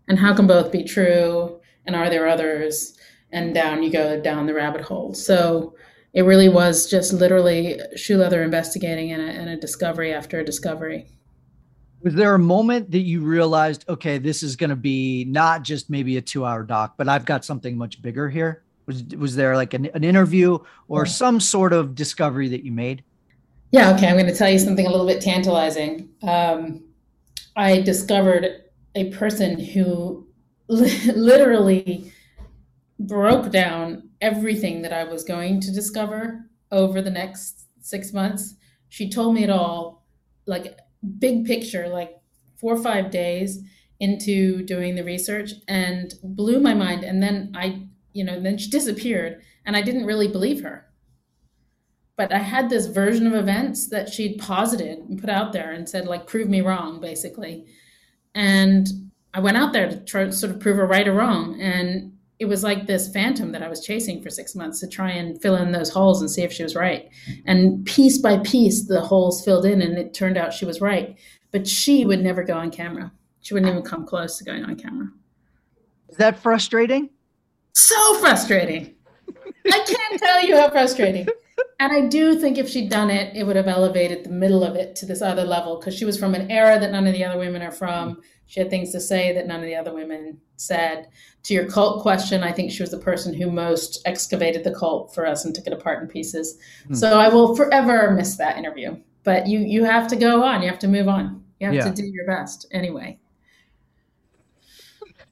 and 0.07 0.19
how 0.19 0.35
can 0.35 0.47
both 0.47 0.71
be 0.71 0.83
true? 0.83 1.61
And 1.85 1.95
are 1.95 2.09
there 2.09 2.27
others? 2.27 2.97
And 3.31 3.53
down 3.53 3.83
you 3.83 3.91
go 3.91 4.19
down 4.19 4.47
the 4.47 4.53
rabbit 4.53 4.81
hole. 4.81 5.13
So 5.13 5.75
it 6.13 6.23
really 6.23 6.49
was 6.49 6.89
just 6.89 7.13
literally 7.13 7.79
shoe 7.95 8.17
leather 8.17 8.43
investigating 8.43 9.11
and 9.11 9.21
a, 9.21 9.25
and 9.25 9.49
a 9.49 9.55
discovery 9.55 10.11
after 10.13 10.39
a 10.39 10.43
discovery. 10.43 11.07
Was 12.01 12.15
there 12.15 12.33
a 12.33 12.39
moment 12.39 12.91
that 12.91 13.01
you 13.01 13.21
realized, 13.21 13.87
okay, 13.87 14.17
this 14.17 14.41
is 14.41 14.55
going 14.55 14.69
to 14.69 14.75
be 14.75 15.25
not 15.25 15.63
just 15.63 15.89
maybe 15.89 16.17
a 16.17 16.21
two 16.21 16.45
hour 16.45 16.63
doc, 16.63 16.95
but 16.97 17.07
I've 17.07 17.25
got 17.25 17.45
something 17.45 17.77
much 17.77 18.01
bigger 18.01 18.29
here? 18.29 18.63
Was 18.89 19.03
was 19.15 19.35
there 19.35 19.55
like 19.55 19.75
an, 19.75 19.85
an 19.93 20.03
interview 20.03 20.57
or 20.87 21.05
some 21.05 21.39
sort 21.39 21.73
of 21.73 21.93
discovery 21.93 22.47
that 22.47 22.65
you 22.65 22.71
made? 22.71 23.03
Yeah, 23.69 23.93
okay. 23.93 24.07
I'm 24.07 24.15
going 24.15 24.25
to 24.25 24.35
tell 24.35 24.49
you 24.49 24.57
something 24.57 24.87
a 24.87 24.89
little 24.89 25.05
bit 25.05 25.21
tantalizing. 25.21 26.09
Um, 26.23 26.85
I 27.55 27.81
discovered 27.81 28.63
a 28.95 29.11
person 29.11 29.59
who 29.59 30.27
li- 30.69 31.11
literally 31.15 32.11
broke 32.99 33.51
down 33.51 34.09
everything 34.21 34.81
that 34.81 34.91
I 34.91 35.03
was 35.03 35.23
going 35.23 35.61
to 35.61 35.71
discover 35.71 36.49
over 36.71 36.99
the 36.99 37.11
next 37.11 37.67
six 37.81 38.11
months. 38.11 38.55
She 38.89 39.07
told 39.07 39.35
me 39.35 39.43
it 39.43 39.51
all, 39.51 40.03
like 40.47 40.79
big 41.19 41.45
picture, 41.45 41.87
like 41.89 42.19
four 42.59 42.73
or 42.73 42.81
five 42.81 43.11
days 43.11 43.59
into 43.99 44.63
doing 44.63 44.95
the 44.95 45.03
research, 45.03 45.51
and 45.67 46.11
blew 46.23 46.59
my 46.59 46.73
mind. 46.73 47.03
And 47.03 47.21
then 47.21 47.51
I 47.55 47.83
you 48.19 48.25
know, 48.25 48.37
then 48.37 48.57
she 48.57 48.69
disappeared 48.69 49.41
and 49.65 49.77
I 49.77 49.81
didn't 49.81 50.05
really 50.05 50.27
believe 50.27 50.61
her. 50.61 50.85
But 52.17 52.33
I 52.33 52.39
had 52.39 52.69
this 52.69 52.87
version 52.87 53.25
of 53.27 53.33
events 53.33 53.87
that 53.91 54.09
she'd 54.09 54.39
posited 54.39 54.97
and 54.99 55.17
put 55.17 55.29
out 55.29 55.53
there 55.53 55.71
and 55.71 55.87
said, 55.87 56.05
like, 56.05 56.27
prove 56.27 56.49
me 56.49 56.59
wrong, 56.59 56.99
basically. 56.99 57.65
And 58.35 58.85
I 59.33 59.39
went 59.39 59.55
out 59.55 59.71
there 59.71 59.89
to 59.89 60.03
try 60.03 60.29
sort 60.31 60.53
of 60.53 60.59
prove 60.59 60.75
her 60.75 60.85
right 60.85 61.07
or 61.07 61.13
wrong. 61.13 61.61
And 61.61 62.11
it 62.39 62.45
was 62.45 62.61
like 62.61 62.87
this 62.87 63.09
phantom 63.09 63.53
that 63.53 63.63
I 63.63 63.69
was 63.69 63.85
chasing 63.85 64.21
for 64.21 64.29
six 64.29 64.53
months 64.53 64.81
to 64.81 64.87
try 64.87 65.11
and 65.11 65.41
fill 65.41 65.55
in 65.55 65.71
those 65.71 65.91
holes 65.91 66.19
and 66.19 66.29
see 66.29 66.41
if 66.41 66.51
she 66.51 66.63
was 66.63 66.75
right. 66.75 67.07
And 67.45 67.85
piece 67.85 68.17
by 68.17 68.39
piece, 68.39 68.85
the 68.85 68.99
holes 68.99 69.45
filled 69.45 69.65
in, 69.65 69.81
and 69.81 69.97
it 69.97 70.13
turned 70.13 70.37
out 70.37 70.53
she 70.53 70.65
was 70.65 70.81
right. 70.81 71.17
But 71.51 71.69
she 71.69 72.05
would 72.05 72.19
never 72.19 72.43
go 72.43 72.57
on 72.57 72.69
camera. 72.69 73.13
She 73.39 73.53
wouldn't 73.53 73.71
even 73.71 73.83
come 73.83 74.05
close 74.05 74.37
to 74.37 74.43
going 74.43 74.65
on 74.65 74.75
camera. 74.75 75.07
Is 76.09 76.17
that 76.17 76.37
frustrating? 76.37 77.11
So 77.79 78.15
frustrating. 78.15 78.95
I 79.65 79.83
can't 79.85 80.21
tell 80.21 80.43
you 80.43 80.57
how 80.57 80.69
frustrating. 80.69 81.27
And 81.79 81.93
I 81.93 82.07
do 82.07 82.37
think 82.39 82.57
if 82.57 82.69
she'd 82.69 82.89
done 82.89 83.09
it, 83.09 83.35
it 83.35 83.45
would 83.45 83.55
have 83.55 83.67
elevated 83.67 84.25
the 84.25 84.29
middle 84.29 84.63
of 84.63 84.75
it 84.75 84.95
to 84.97 85.05
this 85.05 85.21
other 85.21 85.45
level 85.45 85.77
because 85.77 85.95
she 85.95 86.05
was 86.05 86.17
from 86.17 86.35
an 86.35 86.51
era 86.51 86.77
that 86.79 86.91
none 86.91 87.07
of 87.07 87.13
the 87.13 87.23
other 87.23 87.39
women 87.39 87.61
are 87.61 87.71
from. 87.71 88.21
She 88.47 88.59
had 88.59 88.69
things 88.69 88.91
to 88.91 88.99
say 88.99 89.33
that 89.33 89.47
none 89.47 89.59
of 89.59 89.65
the 89.65 89.75
other 89.75 89.93
women 89.93 90.39
said. 90.57 91.07
To 91.43 91.53
your 91.53 91.69
cult 91.69 92.01
question, 92.01 92.43
I 92.43 92.51
think 92.51 92.71
she 92.71 92.83
was 92.83 92.91
the 92.91 92.97
person 92.97 93.33
who 93.33 93.49
most 93.49 94.01
excavated 94.05 94.65
the 94.65 94.75
cult 94.75 95.13
for 95.13 95.25
us 95.25 95.45
and 95.45 95.55
took 95.55 95.67
it 95.67 95.73
apart 95.73 96.01
in 96.01 96.09
pieces. 96.09 96.57
Hmm. 96.87 96.95
So 96.95 97.19
I 97.19 97.29
will 97.29 97.55
forever 97.55 98.11
miss 98.11 98.35
that 98.37 98.57
interview. 98.57 98.97
But 99.23 99.47
you 99.47 99.59
you 99.59 99.85
have 99.85 100.07
to 100.09 100.15
go 100.15 100.43
on. 100.43 100.61
You 100.61 100.69
have 100.69 100.79
to 100.79 100.87
move 100.87 101.07
on. 101.07 101.43
You 101.59 101.67
have 101.67 101.75
yeah. 101.75 101.89
to 101.89 101.93
do 101.93 102.05
your 102.05 102.25
best 102.25 102.65
anyway 102.71 103.19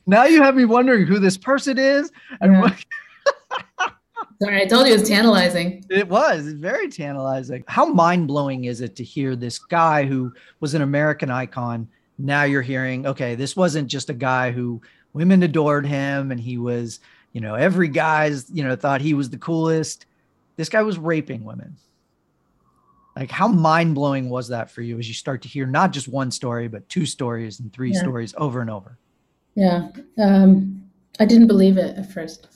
now 0.07 0.25
you 0.25 0.41
have 0.41 0.55
me 0.55 0.65
wondering 0.65 1.05
who 1.05 1.19
this 1.19 1.37
person 1.37 1.77
is 1.77 2.11
and 2.41 2.53
yeah. 2.53 2.61
what 2.61 2.85
Sorry, 4.41 4.61
I 4.61 4.65
told 4.65 4.85
you 4.85 4.93
it 4.93 4.99
was 4.99 5.09
tantalizing. 5.09 5.83
It 5.89 6.07
was 6.07 6.53
very 6.53 6.89
tantalizing. 6.89 7.63
How 7.67 7.85
mind 7.85 8.27
blowing 8.27 8.65
is 8.65 8.81
it 8.81 8.95
to 8.97 9.03
hear 9.03 9.35
this 9.35 9.57
guy 9.57 10.05
who 10.05 10.31
was 10.59 10.75
an 10.75 10.83
American 10.83 11.31
icon? 11.31 11.87
Now 12.19 12.43
you're 12.43 12.61
hearing, 12.61 13.07
okay, 13.07 13.33
this 13.33 13.55
wasn't 13.55 13.87
just 13.87 14.11
a 14.11 14.13
guy 14.13 14.51
who 14.51 14.81
women 15.13 15.41
adored 15.41 15.87
him 15.87 16.31
and 16.31 16.39
he 16.39 16.59
was, 16.59 16.99
you 17.33 17.41
know, 17.41 17.55
every 17.55 17.87
guy's, 17.87 18.47
you 18.51 18.63
know, 18.63 18.75
thought 18.75 19.01
he 19.01 19.15
was 19.15 19.31
the 19.31 19.37
coolest. 19.37 20.05
This 20.55 20.69
guy 20.69 20.83
was 20.83 20.99
raping 20.99 21.43
women. 21.43 21.75
Like, 23.15 23.31
how 23.31 23.47
mind 23.47 23.95
blowing 23.95 24.29
was 24.29 24.49
that 24.49 24.69
for 24.69 24.83
you 24.83 24.99
as 24.99 25.07
you 25.07 25.15
start 25.15 25.41
to 25.41 25.47
hear 25.47 25.65
not 25.65 25.91
just 25.91 26.07
one 26.07 26.29
story, 26.29 26.67
but 26.67 26.87
two 26.89 27.07
stories 27.07 27.59
and 27.59 27.73
three 27.73 27.91
yeah. 27.91 27.99
stories 27.99 28.35
over 28.37 28.61
and 28.61 28.69
over? 28.69 28.99
Yeah. 29.57 29.89
Um, 30.19 30.83
I 31.19 31.25
didn't 31.25 31.47
believe 31.47 31.79
it 31.79 31.97
at 31.97 32.11
first. 32.11 32.47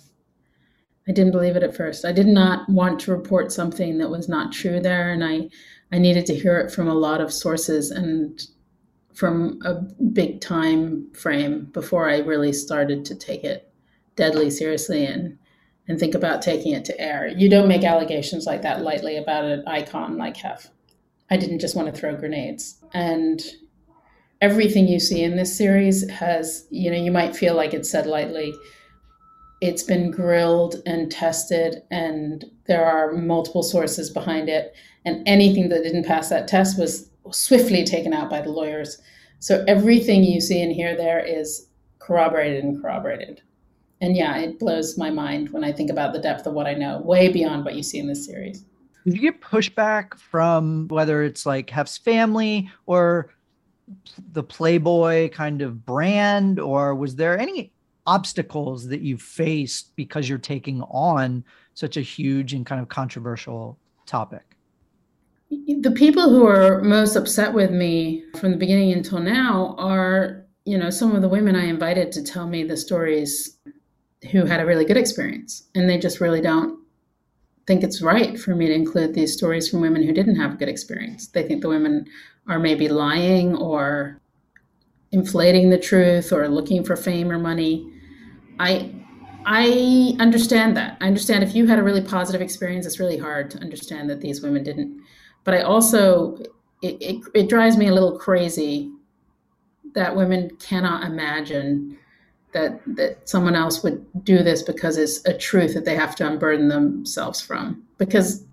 I 1.08 1.12
didn't 1.12 1.32
believe 1.32 1.56
it 1.56 1.64
at 1.64 1.76
first. 1.76 2.06
I 2.06 2.12
did 2.12 2.28
not 2.28 2.70
want 2.70 3.00
to 3.02 3.12
report 3.12 3.52
something 3.52 3.98
that 3.98 4.12
was 4.12 4.30
not 4.30 4.54
true 4.54 4.80
there, 4.80 5.12
and 5.12 5.24
I 5.24 5.50
I 5.92 5.98
needed 5.98 6.28
to 6.28 6.36
hear 6.36 6.60
it 6.60 6.72
from 6.72 6.88
a 6.88 6.94
lot 6.94 7.20
of 7.20 7.34
sources 7.34 7.90
and 7.90 8.40
from 9.16 9.60
a 9.66 9.82
big 10.14 10.42
time 10.42 11.12
frame 11.14 11.66
before 11.74 12.08
I 12.08 12.20
really 12.20 12.54
started 12.54 13.04
to 13.06 13.16
take 13.16 13.44
it 13.44 13.74
deadly 14.16 14.52
seriously 14.52 15.04
and 15.08 15.40
and 15.88 16.00
think 16.00 16.14
about 16.14 16.44
taking 16.44 16.74
it 16.74 16.86
to 16.86 17.02
air. 17.02 17.28
You 17.28 17.50
don't 17.50 17.68
make 17.68 17.84
allegations 17.84 18.46
like 18.46 18.62
that 18.62 18.84
lightly 18.84 19.18
about 19.18 19.46
an 19.46 19.64
icon 19.66 20.20
like 20.20 20.38
Hef. 20.38 20.70
I 21.32 21.38
didn't 21.38 21.60
just 21.60 21.76
want 21.76 21.92
to 21.92 22.00
throw 22.00 22.16
grenades. 22.16 22.80
And 22.94 23.42
everything 24.42 24.88
you 24.88 25.00
see 25.00 25.24
in 25.24 25.38
this 25.38 25.56
series 25.56 26.10
has, 26.10 26.68
you 26.72 26.90
know, 26.90 26.98
you 26.98 27.12
might 27.12 27.36
feel 27.36 27.56
like 27.56 27.74
it's 27.74 27.90
said 27.90 28.08
lightly. 28.08 28.54
It's 29.62 29.84
been 29.84 30.10
grilled 30.10 30.82
and 30.88 31.12
tested 31.12 31.84
and 31.92 32.46
there 32.66 32.84
are 32.84 33.14
multiple 33.14 33.62
sources 33.62 34.10
behind 34.10 34.50
it. 34.50 34.74
And 35.06 35.28
anything 35.28 35.70
that 35.70 35.84
didn't 35.84 36.06
pass 36.06 36.30
that 36.30 36.48
test 36.48 36.80
was 36.80 37.10
swiftly 37.32 37.84
taken 37.84 38.14
out 38.14 38.30
by 38.30 38.42
the 38.42 38.50
lawyers. 38.50 39.00
So 39.40 39.64
everything 39.68 40.24
you 40.24 40.42
see 40.42 40.62
and 40.62 40.72
hear 40.72 40.96
there 40.96 41.20
is 41.20 41.68
corroborated 42.00 42.64
and 42.64 42.82
corroborated. 42.82 43.42
And 44.02 44.18
yeah 44.18 44.38
it 44.38 44.58
blows 44.58 44.98
my 44.98 45.12
mind 45.12 45.52
when 45.52 45.64
i 45.64 45.72
think 45.72 45.92
about 45.92 46.12
the 46.12 46.20
depth 46.20 46.48
of 46.48 46.54
what 46.54 46.66
i 46.66 46.74
know 46.74 47.00
way 47.02 47.30
beyond 47.30 47.64
what 47.64 47.76
you 47.76 47.84
see 47.84 48.00
in 48.00 48.08
this 48.08 48.26
series. 48.26 48.66
Did 49.06 49.14
you 49.14 49.22
get 49.22 49.42
pushback 49.42 50.18
from 50.18 50.88
whether 50.88 51.22
it's 51.22 51.46
like 51.46 51.70
hef's 51.70 52.00
family 52.00 52.72
or 52.88 53.30
the 54.32 54.44
playboy 54.44 55.30
kind 55.30 55.62
of 55.62 55.86
brand 55.86 56.60
or 56.60 56.96
was 56.96 57.16
there 57.16 57.38
any 57.38 57.72
obstacles 58.08 58.88
that 58.88 59.02
you 59.02 59.18
faced 59.18 59.96
because 59.96 60.28
you're 60.28 60.38
taking 60.38 60.82
on 60.84 61.44
such 61.74 61.98
a 61.98 62.02
huge 62.02 62.54
and 62.54 62.66
kind 62.66 62.82
of 62.82 62.90
controversial 62.90 63.78
topic? 64.06 64.56
The 65.50 65.92
people 65.92 66.30
who 66.30 66.46
are 66.46 66.82
most 66.82 67.16
upset 67.16 67.54
with 67.54 67.72
me 67.72 68.24
from 68.40 68.52
the 68.52 68.58
beginning 68.58 68.92
until 68.94 69.20
now 69.20 69.76
are, 69.78 70.46
you 70.66 70.78
know, 70.78 70.90
some 70.90 71.16
of 71.16 71.22
the 71.22 71.30
women 71.30 71.56
I 71.56 71.66
invited 71.66 72.12
to 72.14 72.24
tell 72.24 72.48
me 72.48 72.64
the 72.64 72.78
stories 72.78 73.58
who 74.32 74.46
had 74.46 74.62
a 74.62 74.66
really 74.66 74.86
good 74.86 74.98
experience. 74.98 75.68
And 75.76 75.90
they 75.90 75.98
just 75.98 76.22
really 76.22 76.42
don't 76.42 76.80
think 77.68 77.84
it's 77.84 78.02
right 78.02 78.40
for 78.40 78.56
me 78.56 78.68
to 78.68 78.74
include 78.74 79.14
these 79.14 79.34
stories 79.34 79.70
from 79.70 79.82
women 79.82 80.04
who 80.04 80.14
didn't 80.14 80.36
have 80.36 80.54
a 80.54 80.58
good 80.58 80.70
experience. 80.70 81.28
They 81.28 81.44
think 81.44 81.62
the 81.62 81.70
women 81.70 82.06
are 82.48 82.60
maybe 82.60 82.88
lying 82.90 83.56
or 83.56 84.20
inflating 85.12 85.70
the 85.70 85.78
truth 85.78 86.32
or 86.32 86.48
looking 86.48 86.84
for 86.84 86.96
fame 86.96 87.32
or 87.32 87.38
money. 87.38 87.90
I 88.60 88.94
I 89.46 90.16
understand 90.20 90.78
that. 90.78 90.98
I 91.02 91.08
understand 91.08 91.44
if 91.44 91.56
you 91.56 91.66
had 91.66 91.80
a 91.80 91.84
really 91.84 92.02
positive 92.02 92.42
experience, 92.42 92.86
it's 92.86 93.00
really 93.00 93.18
hard 93.18 93.50
to 93.52 93.60
understand 93.60 94.10
that 94.10 94.22
these 94.22 94.42
women 94.42 94.64
didn't. 94.64 95.02
But 95.44 95.56
I 95.56 95.62
also 95.62 96.38
it, 96.82 96.98
it, 97.02 97.24
it 97.34 97.50
drives 97.50 97.78
me 97.78 97.88
a 97.88 97.94
little 97.94 98.18
crazy 98.18 98.92
that 99.94 100.16
women 100.16 100.50
cannot 100.58 101.04
imagine 101.04 101.98
that 102.54 102.82
that 102.86 103.28
someone 103.28 103.56
else 103.56 103.84
would 103.84 104.06
do 104.24 104.44
this 104.44 104.62
because 104.62 104.98
it's 104.98 105.26
a 105.26 105.38
truth 105.38 105.74
that 105.74 105.86
they 105.86 105.96
have 105.96 106.16
to 106.16 106.28
unburden 106.28 106.68
themselves 106.68 107.42
from. 107.42 107.84
Because 107.98 108.46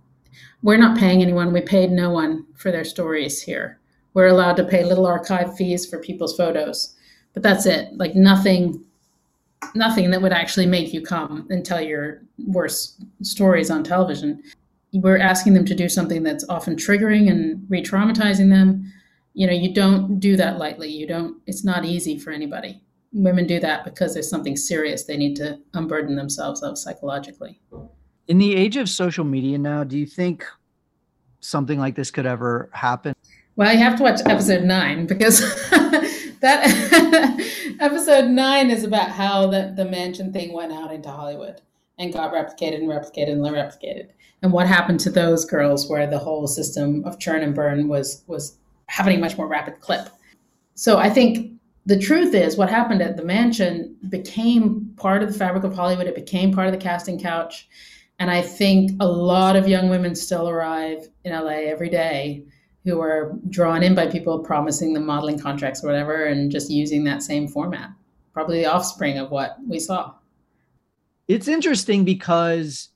we're 0.62 0.76
not 0.76 0.98
paying 0.98 1.22
anyone. 1.22 1.52
We 1.52 1.60
paid 1.60 1.90
no 1.90 2.10
one 2.10 2.46
for 2.54 2.70
their 2.70 2.84
stories 2.84 3.42
here. 3.42 3.78
We're 4.14 4.28
allowed 4.28 4.56
to 4.56 4.64
pay 4.64 4.84
little 4.84 5.06
archive 5.06 5.56
fees 5.56 5.86
for 5.86 5.98
people's 5.98 6.36
photos, 6.36 6.96
but 7.32 7.42
that's 7.42 7.66
it. 7.66 7.96
Like 7.96 8.14
nothing 8.14 8.84
nothing 9.74 10.10
that 10.10 10.22
would 10.22 10.32
actually 10.32 10.66
make 10.66 10.92
you 10.92 11.02
come 11.02 11.46
and 11.50 11.64
tell 11.64 11.80
your 11.80 12.22
worst 12.46 13.04
stories 13.22 13.70
on 13.70 13.82
television. 13.82 14.42
We're 14.92 15.18
asking 15.18 15.54
them 15.54 15.64
to 15.66 15.74
do 15.74 15.88
something 15.88 16.22
that's 16.22 16.48
often 16.48 16.76
triggering 16.76 17.30
and 17.30 17.64
re 17.68 17.82
traumatizing 17.82 18.50
them. 18.50 18.92
You 19.34 19.46
know, 19.46 19.52
you 19.52 19.74
don't 19.74 20.18
do 20.18 20.36
that 20.36 20.58
lightly. 20.58 20.88
You 20.88 21.06
don't, 21.06 21.36
it's 21.46 21.64
not 21.64 21.84
easy 21.84 22.18
for 22.18 22.30
anybody. 22.30 22.82
Women 23.12 23.46
do 23.46 23.60
that 23.60 23.84
because 23.84 24.14
there's 24.14 24.30
something 24.30 24.56
serious 24.56 25.04
they 25.04 25.16
need 25.16 25.36
to 25.36 25.58
unburden 25.74 26.16
themselves 26.16 26.62
of 26.62 26.78
psychologically. 26.78 27.60
In 28.28 28.36
the 28.36 28.54
age 28.54 28.76
of 28.76 28.90
social 28.90 29.24
media 29.24 29.56
now, 29.56 29.84
do 29.84 29.98
you 29.98 30.04
think 30.04 30.44
something 31.40 31.78
like 31.78 31.94
this 31.94 32.10
could 32.10 32.26
ever 32.26 32.68
happen? 32.72 33.14
Well, 33.56 33.72
you 33.72 33.78
have 33.78 33.96
to 33.96 34.02
watch 34.02 34.20
episode 34.26 34.64
nine 34.64 35.06
because 35.06 35.40
that 36.40 36.62
episode 37.80 38.28
nine 38.28 38.70
is 38.70 38.84
about 38.84 39.08
how 39.08 39.46
the, 39.46 39.72
the 39.74 39.86
mansion 39.86 40.30
thing 40.30 40.52
went 40.52 40.72
out 40.72 40.92
into 40.92 41.10
Hollywood 41.10 41.62
and 41.98 42.12
got 42.12 42.32
replicated 42.32 42.76
and 42.76 42.88
replicated 42.88 43.32
and 43.32 43.40
replicated. 43.40 44.10
And 44.42 44.52
what 44.52 44.66
happened 44.66 45.00
to 45.00 45.10
those 45.10 45.46
girls 45.46 45.88
where 45.88 46.06
the 46.06 46.18
whole 46.18 46.46
system 46.46 47.04
of 47.06 47.18
churn 47.18 47.42
and 47.42 47.54
burn 47.54 47.88
was 47.88 48.24
was 48.26 48.58
happening 48.88 49.20
much 49.20 49.38
more 49.38 49.48
rapid 49.48 49.80
clip. 49.80 50.08
So 50.74 50.98
I 50.98 51.08
think 51.08 51.52
the 51.86 51.98
truth 51.98 52.34
is 52.34 52.58
what 52.58 52.68
happened 52.68 53.00
at 53.00 53.16
the 53.16 53.24
mansion 53.24 53.96
became 54.10 54.92
part 54.98 55.22
of 55.22 55.32
the 55.32 55.38
fabric 55.38 55.64
of 55.64 55.74
Hollywood. 55.74 56.06
It 56.06 56.14
became 56.14 56.52
part 56.52 56.66
of 56.68 56.72
the 56.72 56.78
casting 56.78 57.18
couch. 57.18 57.68
And 58.18 58.30
I 58.30 58.42
think 58.42 58.92
a 59.00 59.06
lot 59.06 59.56
of 59.56 59.68
young 59.68 59.88
women 59.88 60.14
still 60.14 60.48
arrive 60.48 61.08
in 61.24 61.32
LA 61.32 61.68
every 61.70 61.88
day 61.88 62.44
who 62.84 63.00
are 63.00 63.38
drawn 63.50 63.82
in 63.82 63.94
by 63.94 64.06
people 64.06 64.38
promising 64.40 64.92
them 64.92 65.06
modeling 65.06 65.38
contracts 65.38 65.84
or 65.84 65.88
whatever 65.88 66.24
and 66.24 66.50
just 66.50 66.70
using 66.70 67.04
that 67.04 67.22
same 67.22 67.46
format. 67.46 67.90
Probably 68.32 68.60
the 68.60 68.66
offspring 68.66 69.18
of 69.18 69.30
what 69.30 69.56
we 69.66 69.78
saw. 69.78 70.14
It's 71.28 71.48
interesting 71.48 72.04
because, 72.04 72.88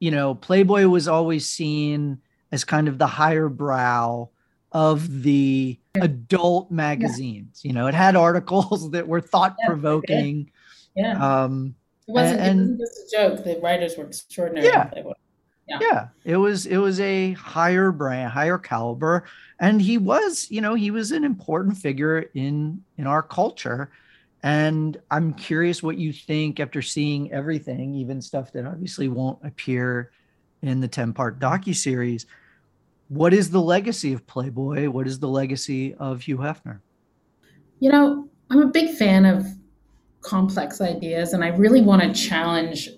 you 0.00 0.10
know, 0.10 0.34
Playboy 0.34 0.88
was 0.88 1.06
always 1.06 1.48
seen 1.48 2.20
as 2.50 2.64
kind 2.64 2.88
of 2.88 2.98
the 2.98 3.06
higher 3.06 3.48
brow 3.48 4.30
of 4.72 5.22
the 5.22 5.78
adult 5.94 6.70
magazines. 6.70 7.60
Yeah. 7.62 7.68
You 7.68 7.74
know, 7.74 7.86
it 7.86 7.94
had 7.94 8.16
articles 8.16 8.90
that 8.92 9.06
were 9.06 9.20
thought 9.20 9.56
provoking. 9.66 10.50
Yeah. 10.96 11.12
yeah. 11.12 11.44
Um, 11.44 11.76
it 12.06 12.12
wasn't, 12.12 12.40
and, 12.40 12.60
it 12.60 12.62
wasn't 12.62 12.80
just 12.80 13.14
a 13.14 13.16
joke. 13.16 13.44
The 13.44 13.60
writers 13.62 13.96
were 13.96 14.04
extraordinary. 14.04 14.66
Yeah. 14.66 14.90
Yeah. 15.66 15.78
yeah 15.80 16.08
it 16.24 16.36
was 16.36 16.66
it 16.66 16.76
was 16.76 17.00
a 17.00 17.32
higher 17.32 17.90
brand 17.90 18.30
higher 18.30 18.58
caliber 18.58 19.24
and 19.60 19.80
he 19.80 19.96
was 19.96 20.46
you 20.50 20.60
know 20.60 20.74
he 20.74 20.90
was 20.90 21.10
an 21.10 21.24
important 21.24 21.76
figure 21.78 22.26
in 22.34 22.82
in 22.98 23.06
our 23.06 23.22
culture 23.22 23.90
and 24.42 25.00
i'm 25.10 25.32
curious 25.32 25.82
what 25.82 25.96
you 25.96 26.12
think 26.12 26.60
after 26.60 26.82
seeing 26.82 27.32
everything 27.32 27.94
even 27.94 28.20
stuff 28.20 28.52
that 28.52 28.66
obviously 28.66 29.08
won't 29.08 29.38
appear 29.42 30.10
in 30.60 30.80
the 30.80 30.88
10 30.88 31.14
part 31.14 31.38
docu-series 31.38 32.26
what 33.08 33.32
is 33.32 33.50
the 33.50 33.60
legacy 33.60 34.12
of 34.12 34.26
playboy 34.26 34.90
what 34.90 35.06
is 35.06 35.18
the 35.18 35.28
legacy 35.28 35.94
of 35.94 36.20
hugh 36.20 36.36
hefner 36.36 36.80
you 37.80 37.90
know 37.90 38.28
i'm 38.50 38.60
a 38.60 38.66
big 38.66 38.94
fan 38.94 39.24
of 39.24 39.46
complex 40.24 40.80
ideas 40.80 41.32
and 41.32 41.44
i 41.44 41.48
really 41.48 41.82
want 41.82 42.02
to 42.02 42.12
challenge 42.12 42.88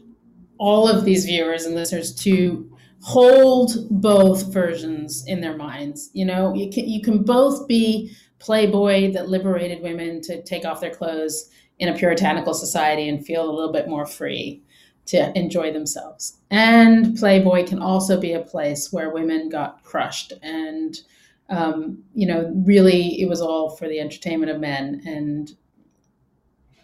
all 0.58 0.88
of 0.88 1.04
these 1.04 1.24
viewers 1.24 1.64
and 1.64 1.74
listeners 1.74 2.14
to 2.14 2.70
hold 3.02 3.88
both 3.90 4.52
versions 4.52 5.24
in 5.26 5.40
their 5.40 5.56
minds. 5.56 6.10
You 6.12 6.24
know, 6.24 6.54
you 6.54 6.70
can 6.70 6.88
you 6.88 7.02
can 7.02 7.22
both 7.22 7.68
be 7.68 8.14
Playboy 8.38 9.12
that 9.12 9.28
liberated 9.28 9.82
women 9.82 10.20
to 10.22 10.42
take 10.42 10.64
off 10.64 10.80
their 10.80 10.94
clothes 10.94 11.50
in 11.78 11.88
a 11.88 11.96
puritanical 11.96 12.54
society 12.54 13.08
and 13.08 13.24
feel 13.24 13.48
a 13.48 13.52
little 13.52 13.72
bit 13.72 13.88
more 13.88 14.06
free 14.06 14.62
to 15.06 15.36
enjoy 15.38 15.72
themselves. 15.72 16.38
And 16.50 17.16
Playboy 17.16 17.66
can 17.66 17.80
also 17.80 18.20
be 18.20 18.32
a 18.32 18.40
place 18.40 18.92
where 18.92 19.10
women 19.10 19.48
got 19.48 19.82
crushed 19.84 20.32
and 20.42 20.98
um, 21.48 22.02
you 22.12 22.26
know, 22.26 22.52
really 22.66 23.20
it 23.20 23.28
was 23.28 23.40
all 23.40 23.70
for 23.70 23.88
the 23.88 24.00
entertainment 24.00 24.50
of 24.50 24.60
men 24.60 25.00
and 25.06 25.52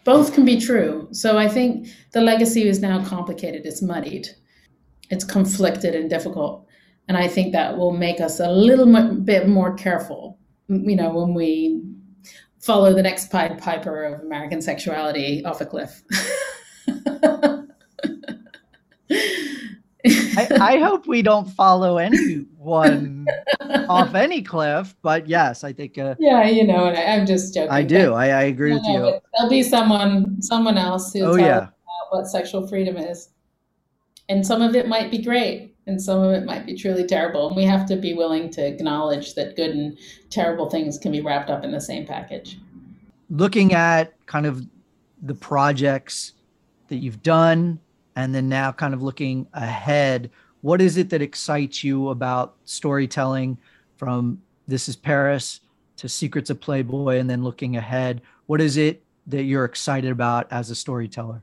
both 0.03 0.33
can 0.33 0.45
be 0.45 0.59
true. 0.59 1.07
So 1.11 1.37
I 1.37 1.47
think 1.47 1.87
the 2.11 2.21
legacy 2.21 2.67
is 2.67 2.79
now 2.79 3.03
complicated, 3.05 3.65
it's 3.65 3.81
muddied, 3.81 4.27
it's 5.09 5.23
conflicted 5.23 5.95
and 5.95 6.09
difficult. 6.09 6.67
And 7.07 7.17
I 7.17 7.27
think 7.27 7.51
that 7.53 7.77
will 7.77 7.91
make 7.91 8.21
us 8.21 8.39
a 8.39 8.49
little 8.49 9.13
bit 9.21 9.47
more 9.47 9.75
careful, 9.75 10.39
you 10.67 10.95
know, 10.95 11.09
when 11.13 11.33
we 11.33 11.81
follow 12.61 12.93
the 12.93 13.03
next 13.03 13.29
Pied 13.29 13.57
Piper 13.59 14.05
of 14.05 14.21
American 14.21 14.61
sexuality 14.61 15.43
off 15.43 15.59
a 15.59 15.65
cliff. 15.65 16.01
I, 20.37 20.47
I, 20.59 20.77
hope 20.77 21.07
we 21.07 21.21
don't 21.21 21.49
follow 21.49 21.97
anyone 21.97 23.25
off 23.89 24.15
any 24.15 24.41
cliff, 24.41 24.95
but 25.01 25.27
yes, 25.27 25.63
I 25.63 25.73
think. 25.73 25.97
Uh, 25.97 26.15
yeah, 26.19 26.45
you 26.45 26.65
know, 26.65 26.85
I, 26.85 26.93
am 26.93 27.25
just 27.25 27.53
joking. 27.53 27.71
I 27.71 27.83
do. 27.83 28.13
I, 28.13 28.27
I 28.27 28.43
agree 28.43 28.73
with 28.73 28.85
you. 28.85 29.19
There'll 29.33 29.49
be 29.49 29.63
someone, 29.63 30.41
someone 30.41 30.77
else 30.77 31.13
who 31.13 31.21
oh, 31.21 31.35
yeah. 31.35 31.67
what 32.09 32.27
sexual 32.27 32.67
freedom 32.67 32.97
is, 32.97 33.29
and 34.29 34.45
some 34.45 34.61
of 34.61 34.75
it 34.75 34.87
might 34.87 35.11
be 35.11 35.21
great, 35.21 35.75
and 35.87 36.01
some 36.01 36.21
of 36.21 36.31
it 36.31 36.45
might 36.45 36.65
be 36.65 36.75
truly 36.75 37.05
terrible. 37.05 37.47
And 37.47 37.55
we 37.55 37.65
have 37.65 37.85
to 37.87 37.95
be 37.95 38.13
willing 38.13 38.49
to 38.51 38.65
acknowledge 38.65 39.35
that 39.35 39.55
good 39.55 39.71
and 39.71 39.97
terrible 40.29 40.69
things 40.69 40.97
can 40.97 41.11
be 41.11 41.21
wrapped 41.21 41.49
up 41.49 41.63
in 41.63 41.71
the 41.71 41.81
same 41.81 42.05
package. 42.05 42.57
Looking 43.29 43.73
at 43.73 44.13
kind 44.25 44.45
of 44.45 44.65
the 45.21 45.35
projects 45.35 46.33
that 46.89 46.97
you've 46.97 47.23
done 47.23 47.79
and 48.15 48.33
then 48.33 48.49
now 48.49 48.71
kind 48.71 48.93
of 48.93 49.01
looking 49.01 49.47
ahead 49.53 50.29
what 50.61 50.81
is 50.81 50.95
it 50.95 51.09
that 51.09 51.21
excites 51.21 51.83
you 51.83 52.07
about 52.07 52.55
storytelling 52.63 53.57
from 53.97 54.41
this 54.65 54.87
is 54.87 54.95
paris 54.95 55.59
to 55.97 56.09
secrets 56.09 56.49
of 56.49 56.59
playboy 56.59 57.17
and 57.17 57.29
then 57.29 57.43
looking 57.43 57.75
ahead? 57.75 58.21
What 58.45 58.61
is 58.61 58.77
it 58.77 59.03
that 59.27 59.43
you're 59.43 59.65
excited 59.65 60.11
about 60.11 60.51
as 60.51 60.69
a 60.69 60.75
storyteller? 60.75 61.41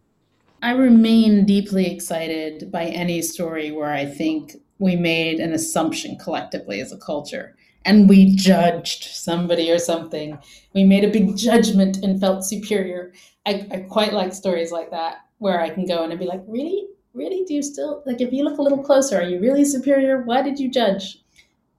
I 0.62 0.72
remain 0.72 1.46
deeply 1.46 1.90
excited 1.90 2.70
by 2.70 2.84
any 2.86 3.22
story 3.22 3.70
where 3.70 3.92
i 3.92 4.04
think 4.04 4.56
we 4.78 4.96
made 4.96 5.40
an 5.40 5.52
assumption 5.52 6.16
collectively 6.16 6.80
as 6.80 6.92
a 6.92 6.98
culture 6.98 7.56
and 7.84 8.08
we 8.08 8.34
judged 8.36 9.04
somebody 9.04 9.70
or 9.70 9.78
something 9.78 10.38
we 10.74 10.84
made 10.84 11.04
a 11.04 11.10
big 11.10 11.36
judgment 11.36 11.98
and 11.98 12.20
felt 12.20 12.44
superior 12.44 13.12
I, 13.46 13.66
I 13.72 13.76
quite 13.88 14.12
like 14.12 14.32
stories 14.32 14.70
like 14.70 14.90
that 14.90 15.18
where 15.40 15.60
I 15.60 15.70
can 15.70 15.86
go 15.86 16.04
and 16.04 16.18
be 16.18 16.26
like, 16.26 16.42
really? 16.46 16.86
Really? 17.12 17.44
Do 17.44 17.54
you 17.54 17.62
still, 17.62 18.02
like, 18.06 18.20
if 18.20 18.32
you 18.32 18.44
look 18.44 18.58
a 18.58 18.62
little 18.62 18.82
closer, 18.82 19.16
are 19.16 19.24
you 19.24 19.40
really 19.40 19.64
superior? 19.64 20.22
Why 20.22 20.42
did 20.42 20.60
you 20.60 20.70
judge? 20.70 21.18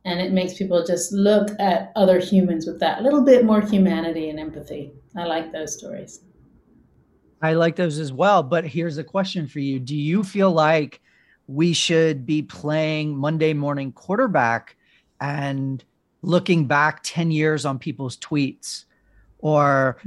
And 0.03 0.19
it 0.19 0.33
makes 0.33 0.55
people 0.55 0.83
just 0.83 1.13
look 1.13 1.49
at 1.59 1.93
other 1.95 2.19
humans 2.19 2.65
with 2.65 2.79
that 2.79 3.03
little 3.03 3.21
bit 3.21 3.45
more 3.45 3.61
humanity 3.61 4.29
and 4.29 4.39
empathy. 4.39 4.91
I 5.15 5.25
like 5.25 5.51
those 5.51 5.77
stories. 5.77 6.21
I 7.41 7.53
like 7.53 7.75
those 7.75 7.99
as 7.99 8.11
well. 8.11 8.41
But 8.43 8.65
here's 8.65 8.97
a 8.97 9.03
question 9.03 9.47
for 9.47 9.59
you 9.59 9.79
Do 9.79 9.95
you 9.95 10.23
feel 10.23 10.51
like 10.51 10.99
we 11.47 11.71
should 11.71 12.25
be 12.25 12.41
playing 12.41 13.15
Monday 13.15 13.53
morning 13.53 13.91
quarterback 13.91 14.75
and 15.19 15.83
looking 16.21 16.65
back 16.65 17.01
10 17.03 17.31
years 17.31 17.65
on 17.65 17.79
people's 17.79 18.17
tweets? 18.17 18.85
or 19.41 19.97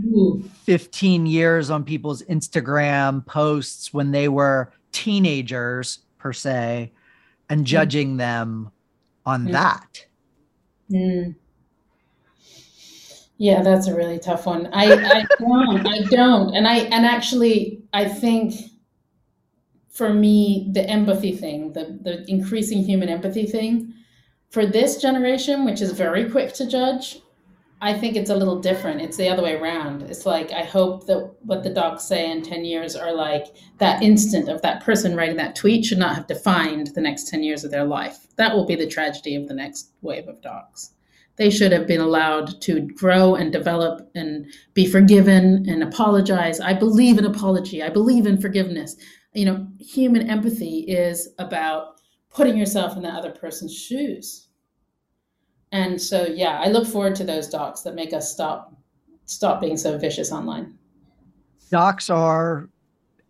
15 0.63 1.27
years 1.27 1.71
on 1.71 1.85
people's 1.85 2.23
Instagram 2.23 3.27
posts 3.27 3.93
when 3.93 4.13
they 4.13 4.29
were 4.29 4.73
teenagers, 4.93 6.01
per 6.19 6.33
se, 6.33 6.93
and 7.51 7.63
mm. 7.63 7.65
judging 7.65 8.17
them 8.17 8.71
on 9.27 9.49
mm. 9.49 9.53
that. 9.53 10.07
Mm. 10.91 11.35
Yeah, 13.37 13.63
that's 13.63 13.89
a 13.89 13.95
really 13.95 14.21
tough 14.21 14.47
one. 14.47 14.69
I, 14.73 14.93
I 14.93 15.25
don't, 15.41 15.87
I 15.87 15.99
don't. 16.03 16.55
And 16.55 16.69
I, 16.69 16.79
and 16.79 17.05
actually, 17.05 17.83
I 17.93 18.05
think 18.05 18.55
for 19.91 20.15
me, 20.15 20.71
the 20.73 20.89
empathy 20.89 21.33
thing, 21.33 21.73
the, 21.73 21.99
the 22.03 22.25
increasing 22.31 22.85
human 22.85 23.09
empathy 23.09 23.47
thing, 23.47 23.94
for 24.55 24.65
this 24.65 25.03
generation, 25.03 25.65
which 25.65 25.83
is 25.83 25.91
very 25.91 26.31
quick 26.31 26.55
to 26.55 26.65
judge, 26.65 27.19
I 27.81 27.93
think 27.93 28.15
it's 28.15 28.31
a 28.31 28.37
little 28.37 28.61
different. 28.61 29.01
It's 29.01 29.17
the 29.17 29.29
other 29.29 29.43
way 29.43 29.57
around. 29.57 30.03
It's 30.03 30.25
like 30.25 30.53
I 30.53 30.63
hope 30.63 31.07
that 31.07 31.35
what 31.43 31.65
the 31.65 31.71
docs 31.71 32.05
say 32.05 32.31
in 32.31 32.41
10 32.41 32.65
years 32.65 32.95
are 32.95 33.13
like 33.13 33.49
that 33.79 34.01
instant 34.01 34.49
of 34.49 34.63
that 34.63 34.85
person 34.85 35.17
writing 35.17 35.37
that 35.39 35.57
tweet 35.57 35.85
should 35.85 35.99
not 35.99 36.15
have 36.15 36.29
defined 36.29 36.93
the 36.95 37.01
next 37.01 37.29
10 37.29 37.43
years 37.43 37.65
of 37.65 37.73
their 37.73 37.85
life. 37.85 38.29
That 38.37 38.55
will 38.55 38.65
be 38.65 38.77
the 38.77 38.87
tragedy 38.87 39.35
of 39.35 39.49
the 39.49 39.55
next 39.55 39.91
wave 40.03 40.29
of 40.29 40.41
docs. 40.41 40.93
They 41.35 41.51
should 41.51 41.73
have 41.73 41.89
been 41.89 42.01
allowed 42.01 42.61
to 42.63 42.83
grow 42.95 43.35
and 43.35 43.53
develop 43.53 44.09
and 44.15 44.47
be 44.73 44.87
forgiven 44.87 45.69
and 45.69 45.83
apologize. 45.83 46.61
I 46.61 46.75
believe 46.75 47.19
in 47.19 47.25
apology. 47.25 47.83
I 47.83 47.91
believe 47.91 48.25
in 48.25 48.41
forgiveness. 48.41 48.95
You 49.33 49.47
know, 49.47 49.67
human 49.81 50.31
empathy 50.31 50.85
is 50.87 51.31
about 51.41 51.95
putting 52.35 52.57
yourself 52.57 52.97
in 52.97 53.03
the 53.03 53.09
other 53.09 53.31
person's 53.31 53.75
shoes 53.75 54.49
and 55.75 56.01
so, 56.01 56.25
yeah, 56.27 56.61
I 56.61 56.69
look 56.69 56.87
forward 56.87 57.17
to 57.17 57.25
those 57.25 57.49
docs 57.49 57.81
that 57.81 57.97
make 57.97 58.13
us 58.13 58.31
stop 58.31 58.73
stop 59.25 59.61
being 59.61 59.77
so 59.77 59.99
vicious 59.99 60.31
online. 60.31 60.79
Docs 61.69 62.11
are 62.11 62.69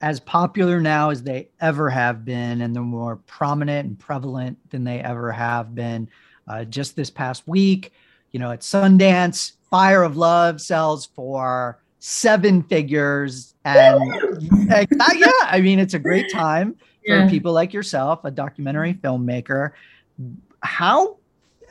as 0.02 0.20
popular 0.20 0.78
now 0.78 1.08
as 1.08 1.22
they 1.22 1.48
ever 1.62 1.88
have 1.88 2.22
been, 2.22 2.60
and 2.60 2.76
they're 2.76 2.82
more 2.82 3.16
prominent 3.16 3.88
and 3.88 3.98
prevalent 3.98 4.58
than 4.68 4.84
they 4.84 5.00
ever 5.00 5.32
have 5.32 5.74
been. 5.74 6.06
Uh, 6.46 6.64
just 6.64 6.96
this 6.96 7.08
past 7.08 7.48
week, 7.48 7.92
you 8.32 8.38
know, 8.38 8.50
at 8.50 8.60
Sundance, 8.60 9.52
Fire 9.70 10.02
of 10.02 10.18
Love 10.18 10.60
sells 10.60 11.06
for 11.06 11.80
seven 11.98 12.62
figures, 12.62 13.54
and 13.64 14.02
uh, 14.70 14.84
yeah, 15.14 15.30
I 15.44 15.62
mean, 15.62 15.78
it's 15.78 15.94
a 15.94 15.98
great 15.98 16.30
time 16.30 16.76
for 17.06 17.16
yeah. 17.16 17.28
people 17.28 17.52
like 17.52 17.72
yourself, 17.72 18.24
a 18.24 18.30
documentary 18.30 18.94
mm-hmm. 18.94 19.06
filmmaker. 19.06 19.72
How 20.60 21.16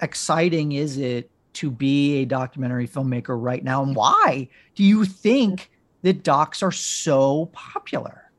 exciting 0.02 0.74
is 0.74 0.98
it 0.98 1.30
to 1.54 1.72
be 1.72 2.22
a 2.22 2.26
documentary 2.26 2.88
filmmaker 2.88 3.41
right 3.41 3.63
now? 3.63 3.84
And 3.84 3.96
why 3.96 4.50
do 4.76 4.84
you 4.84 5.06
think 5.06 5.72
that 6.02 6.24
docs 6.24 6.62
are 6.62 6.72
so 6.72 7.48
popular? 7.54 8.32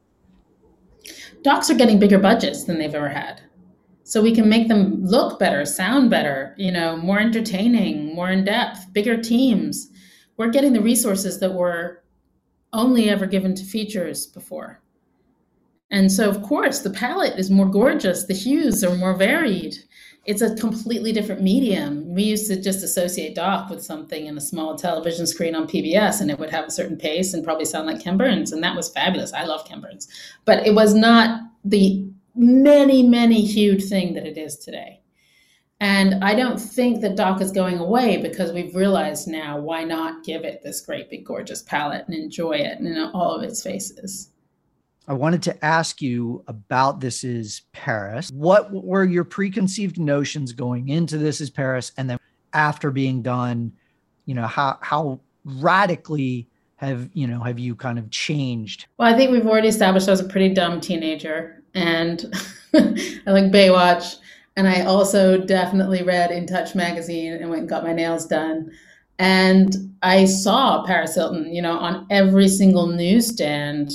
Docs 1.43 1.71
are 1.71 1.75
getting 1.75 1.99
bigger 1.99 2.19
budgets 2.19 2.65
than 2.65 2.79
they've 2.79 2.95
ever 2.95 3.09
had. 3.09 3.43
So 4.05 4.21
we 4.21 4.35
can 4.35 4.49
make 4.49 4.69
them 4.69 5.03
look 5.03 5.39
better, 5.39 5.65
sound 5.65 6.11
better, 6.11 6.55
you 6.59 6.71
know, 6.71 6.97
more 6.97 7.19
entertaining, 7.19 8.15
more 8.15 8.31
in 8.31 8.45
depth, 8.45 8.93
bigger 8.93 9.17
teams. 9.17 9.91
We're 10.37 10.51
getting 10.51 10.75
the 10.75 10.81
resources 10.81 11.41
that 11.41 11.55
were 11.55 12.03
only 12.73 13.09
ever 13.09 13.27
given 13.27 13.55
to 13.55 13.65
features 13.65 14.27
before. 14.27 14.83
And 15.95 16.13
so, 16.13 16.29
of 16.29 16.43
course, 16.43 16.81
the 16.81 16.91
palette 16.91 17.39
is 17.39 17.51
more 17.51 17.69
gorgeous, 17.69 18.25
the 18.25 18.35
hues 18.35 18.85
are 18.85 18.95
more 18.97 19.15
varied 19.15 19.79
it's 20.27 20.43
a 20.43 20.55
completely 20.57 21.13
different 21.13 21.43
medium. 21.43 22.15
We 22.15 22.23
used 22.23 22.47
to 22.49 22.61
just 22.61 22.83
associate 22.83 23.35
doc 23.35 23.69
with 23.69 23.85
something 23.85 24.27
in 24.27 24.39
a 24.39 24.41
small 24.41 24.75
television 24.77 25.27
screen 25.27 25.55
on 25.55 25.69
PBS, 25.69 26.21
and 26.21 26.31
it 26.31 26.39
would 26.39 26.51
have 26.51 26.67
a 26.67 26.71
certain 26.71 26.97
pace 26.97 27.35
and 27.35 27.45
probably 27.45 27.67
sound 27.67 27.87
like 27.87 28.03
Ken 28.03 28.17
Burns, 28.17 28.53
and 28.53 28.63
that 28.65 28.77
was 28.77 28.91
fabulous. 28.91 29.33
I 29.33 29.45
love 29.45 29.67
Ken 29.67 29.81
Burns, 29.81 30.09
but 30.45 30.67
it 30.67 30.75
was 30.75 30.95
not 30.95 31.43
the 31.65 32.07
many, 32.35 33.03
many 33.03 33.45
huge 33.45 33.85
thing 33.85 34.15
that 34.15 34.27
it 34.27 34.39
is 34.39 34.57
today. 34.57 35.01
And 35.81 36.25
I 36.25 36.35
don't 36.35 36.59
think 36.59 37.03
that 37.03 37.17
doc 37.17 37.43
is 37.43 37.51
going 37.51 37.79
away 37.79 38.17
because 38.17 38.53
we've 38.53 38.75
realized 38.75 39.29
now 39.29 39.59
why 39.59 39.85
not 39.85 40.25
give 40.25 40.45
it 40.45 40.63
this 40.63 40.81
great, 40.81 41.11
big, 41.11 41.27
gorgeous 41.27 41.63
palette 41.63 42.07
and 42.07 42.17
enjoy 42.17 42.53
it 42.53 42.79
in 42.79 42.97
all 43.13 43.35
of 43.35 43.43
its 43.43 43.63
faces. 43.63 44.31
I 45.07 45.13
wanted 45.13 45.43
to 45.45 45.65
ask 45.65 46.01
you 46.01 46.43
about 46.49 47.01
This 47.01 47.25
Is 47.25 47.63
Paris. 47.73 48.31
What 48.33 48.73
were 48.73 49.05
your 49.05 49.25
preconceived 49.25 49.99
notions 49.99 50.53
going 50.53 50.89
into 50.89 51.19
This 51.19 51.41
Is 51.43 51.51
Paris? 51.51 51.93
And 51.99 52.09
then 52.09 52.19
after 52.55 52.91
being 52.91 53.21
done, 53.21 53.73
you 54.25 54.35
know, 54.35 54.47
how, 54.47 54.79
how 54.81 55.21
radically 55.45 56.49
have, 56.77 57.11
you 57.13 57.27
know, 57.27 57.43
have 57.43 57.59
you 57.59 57.75
kind 57.75 57.99
of 57.99 58.11
changed? 58.11 58.87
Well, 58.97 59.13
I 59.13 59.17
think 59.17 59.31
we've 59.31 59.47
already 59.47 59.69
established 59.69 60.09
I 60.09 60.13
was 60.13 60.21
a 60.21 60.29
pretty 60.29 60.55
dumb 60.55 60.81
teenager 60.81 61.63
and 61.75 62.25
I 62.75 63.31
like 63.31 63.53
Baywatch. 63.53 64.17
And 64.57 64.69
I 64.69 64.83
also 64.83 65.37
definitely 65.37 66.03
read 66.03 66.31
In 66.31 66.47
Touch 66.47 66.75
magazine 66.75 67.35
and 67.35 67.51
went 67.51 67.61
and 67.61 67.69
got 67.69 67.85
my 67.85 67.93
nails 67.93 68.25
done. 68.25 68.71
And 69.19 69.95
I 70.03 70.25
saw 70.25 70.85
Paris 70.87 71.15
Hilton, 71.15 71.53
you 71.53 71.61
know, 71.61 71.77
on 71.77 72.07
every 72.09 72.49
single 72.49 72.87
newsstand 72.87 73.93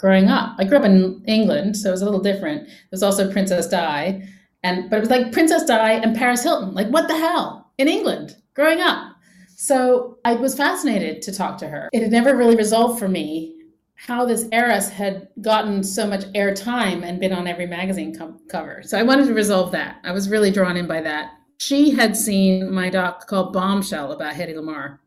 growing 0.00 0.28
up. 0.28 0.56
I 0.58 0.64
grew 0.64 0.78
up 0.78 0.84
in 0.84 1.22
England, 1.26 1.76
so 1.76 1.90
it 1.90 1.92
was 1.92 2.02
a 2.02 2.06
little 2.06 2.20
different. 2.20 2.66
There 2.66 2.88
was 2.90 3.02
also 3.02 3.30
Princess 3.30 3.68
Di, 3.68 4.26
and 4.62 4.88
but 4.88 4.96
it 4.96 5.00
was 5.00 5.10
like 5.10 5.32
Princess 5.32 5.64
Di 5.64 5.92
and 5.92 6.16
Paris 6.16 6.42
Hilton. 6.42 6.74
Like 6.74 6.88
what 6.88 7.06
the 7.06 7.16
hell 7.16 7.72
in 7.78 7.88
England 7.88 8.36
growing 8.54 8.80
up? 8.80 9.14
So 9.56 10.18
I 10.24 10.34
was 10.34 10.56
fascinated 10.56 11.20
to 11.22 11.32
talk 11.32 11.58
to 11.58 11.68
her. 11.68 11.90
It 11.92 12.02
had 12.02 12.10
never 12.10 12.34
really 12.34 12.56
resolved 12.56 12.98
for 12.98 13.08
me 13.08 13.56
how 13.94 14.24
this 14.24 14.46
heiress 14.52 14.88
had 14.88 15.28
gotten 15.42 15.82
so 15.82 16.06
much 16.06 16.24
airtime 16.32 17.04
and 17.04 17.20
been 17.20 17.34
on 17.34 17.46
every 17.46 17.66
magazine 17.66 18.16
co- 18.16 18.40
cover. 18.48 18.82
So 18.82 18.98
I 18.98 19.02
wanted 19.02 19.26
to 19.26 19.34
resolve 19.34 19.72
that. 19.72 19.98
I 20.04 20.12
was 20.12 20.30
really 20.30 20.50
drawn 20.50 20.78
in 20.78 20.86
by 20.86 21.02
that. 21.02 21.32
She 21.58 21.90
had 21.90 22.16
seen 22.16 22.72
my 22.72 22.88
doc 22.88 23.26
called 23.26 23.52
Bombshell 23.52 24.12
about 24.12 24.32
Hedy 24.32 24.54
Lamarr, 24.54 24.98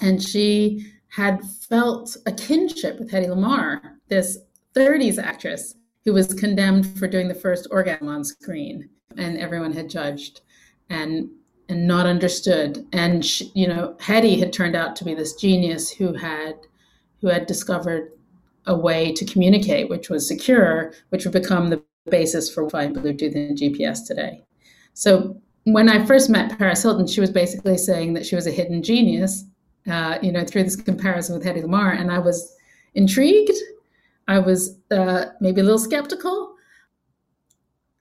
and 0.00 0.22
she 0.22 0.86
had 1.08 1.40
felt 1.68 2.16
a 2.26 2.32
kinship 2.32 3.00
with 3.00 3.10
Hedy 3.10 3.26
Lamarr 3.26 3.95
this 4.08 4.38
30s 4.74 5.22
actress 5.22 5.74
who 6.04 6.12
was 6.12 6.32
condemned 6.34 6.86
for 6.98 7.08
doing 7.08 7.28
the 7.28 7.34
first 7.34 7.66
orgasm 7.70 8.08
on 8.08 8.24
screen, 8.24 8.88
and 9.16 9.38
everyone 9.38 9.72
had 9.72 9.90
judged 9.90 10.42
and 10.90 11.28
and 11.68 11.86
not 11.86 12.06
understood. 12.06 12.86
And 12.92 13.24
she, 13.24 13.50
you 13.54 13.66
know, 13.66 13.96
Hedy 13.98 14.38
had 14.38 14.52
turned 14.52 14.76
out 14.76 14.94
to 14.96 15.04
be 15.04 15.14
this 15.14 15.34
genius 15.34 15.90
who 15.90 16.12
had 16.12 16.54
who 17.20 17.28
had 17.28 17.46
discovered 17.46 18.12
a 18.66 18.76
way 18.76 19.12
to 19.12 19.24
communicate, 19.24 19.88
which 19.88 20.10
was 20.10 20.28
secure, 20.28 20.92
which 21.08 21.24
would 21.24 21.32
become 21.32 21.70
the 21.70 21.82
basis 22.10 22.52
for 22.52 22.68
flying 22.68 22.94
Bluetooth 22.94 23.34
and 23.34 23.58
GPS 23.58 24.06
today. 24.06 24.42
So 24.92 25.40
when 25.64 25.88
I 25.88 26.04
first 26.06 26.30
met 26.30 26.56
Paris 26.56 26.82
Hilton, 26.82 27.06
she 27.06 27.20
was 27.20 27.30
basically 27.30 27.76
saying 27.76 28.14
that 28.14 28.24
she 28.24 28.36
was 28.36 28.46
a 28.46 28.52
hidden 28.52 28.82
genius, 28.82 29.44
uh, 29.90 30.18
you 30.22 30.30
know, 30.30 30.44
through 30.44 30.64
this 30.64 30.76
comparison 30.76 31.36
with 31.36 31.46
Hedy 31.46 31.64
Lamarr, 31.64 31.98
and 31.98 32.10
I 32.10 32.18
was 32.18 32.54
intrigued. 32.94 33.56
I 34.28 34.38
was 34.38 34.78
uh, 34.90 35.26
maybe 35.40 35.60
a 35.60 35.64
little 35.64 35.78
skeptical. 35.78 36.54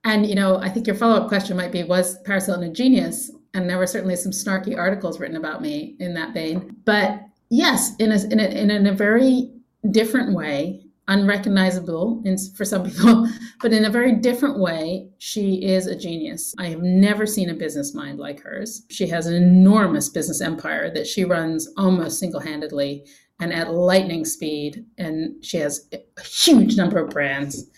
And 0.04 0.26
you 0.26 0.36
know, 0.36 0.58
I 0.58 0.70
think 0.70 0.88
your 0.88 0.96
follow-up 0.96 1.28
question 1.28 1.58
might 1.58 1.72
be: 1.72 1.84
Was 1.84 2.20
Paris 2.22 2.46
Hilton 2.46 2.70
a 2.70 2.74
genius? 2.74 3.32
And 3.54 3.70
there 3.70 3.78
were 3.78 3.88
certainly 3.88 4.18
some 4.18 4.34
snarky 4.34 4.78
articles 4.78 5.20
written 5.20 5.38
about 5.38 5.62
me 5.62 5.96
in 6.00 6.14
that 6.16 6.34
vein. 6.34 6.76
But 6.84 7.22
yes, 7.50 7.96
in 8.00 8.12
a, 8.12 8.16
in 8.26 8.40
a, 8.40 8.44
in 8.74 8.88
a 8.88 8.92
very 8.92 9.50
different 9.92 10.34
way, 10.36 10.86
unrecognizable 11.08 12.22
in, 12.26 12.38
for 12.38 12.66
some 12.66 12.84
people, 12.84 13.28
but 13.62 13.72
in 13.72 13.86
a 13.86 13.90
very 13.90 14.12
different 14.14 14.60
way, 14.60 15.10
she 15.20 15.64
is 15.64 15.88
a 15.88 15.96
genius. 15.96 16.54
I 16.58 16.68
have 16.68 16.82
never 16.82 17.26
seen 17.26 17.50
a 17.50 17.54
business 17.54 17.94
mind 17.94 18.20
like 18.20 18.42
hers. 18.42 18.84
She 18.90 19.08
has 19.08 19.28
an 19.28 19.36
enormous 19.36 20.10
business 20.10 20.42
empire 20.42 20.92
that 20.94 21.08
she 21.08 21.24
runs 21.24 21.68
almost 21.78 22.20
single 22.20 22.40
handedly 22.40 23.06
and 23.40 23.54
at 23.54 23.74
lightning 23.74 24.26
speed. 24.26 24.86
And 24.98 25.44
she 25.44 25.58
has 25.58 25.88
a 25.94 26.22
huge 26.22 26.78
number 26.78 26.98
of 26.98 27.10
brands. 27.10 27.70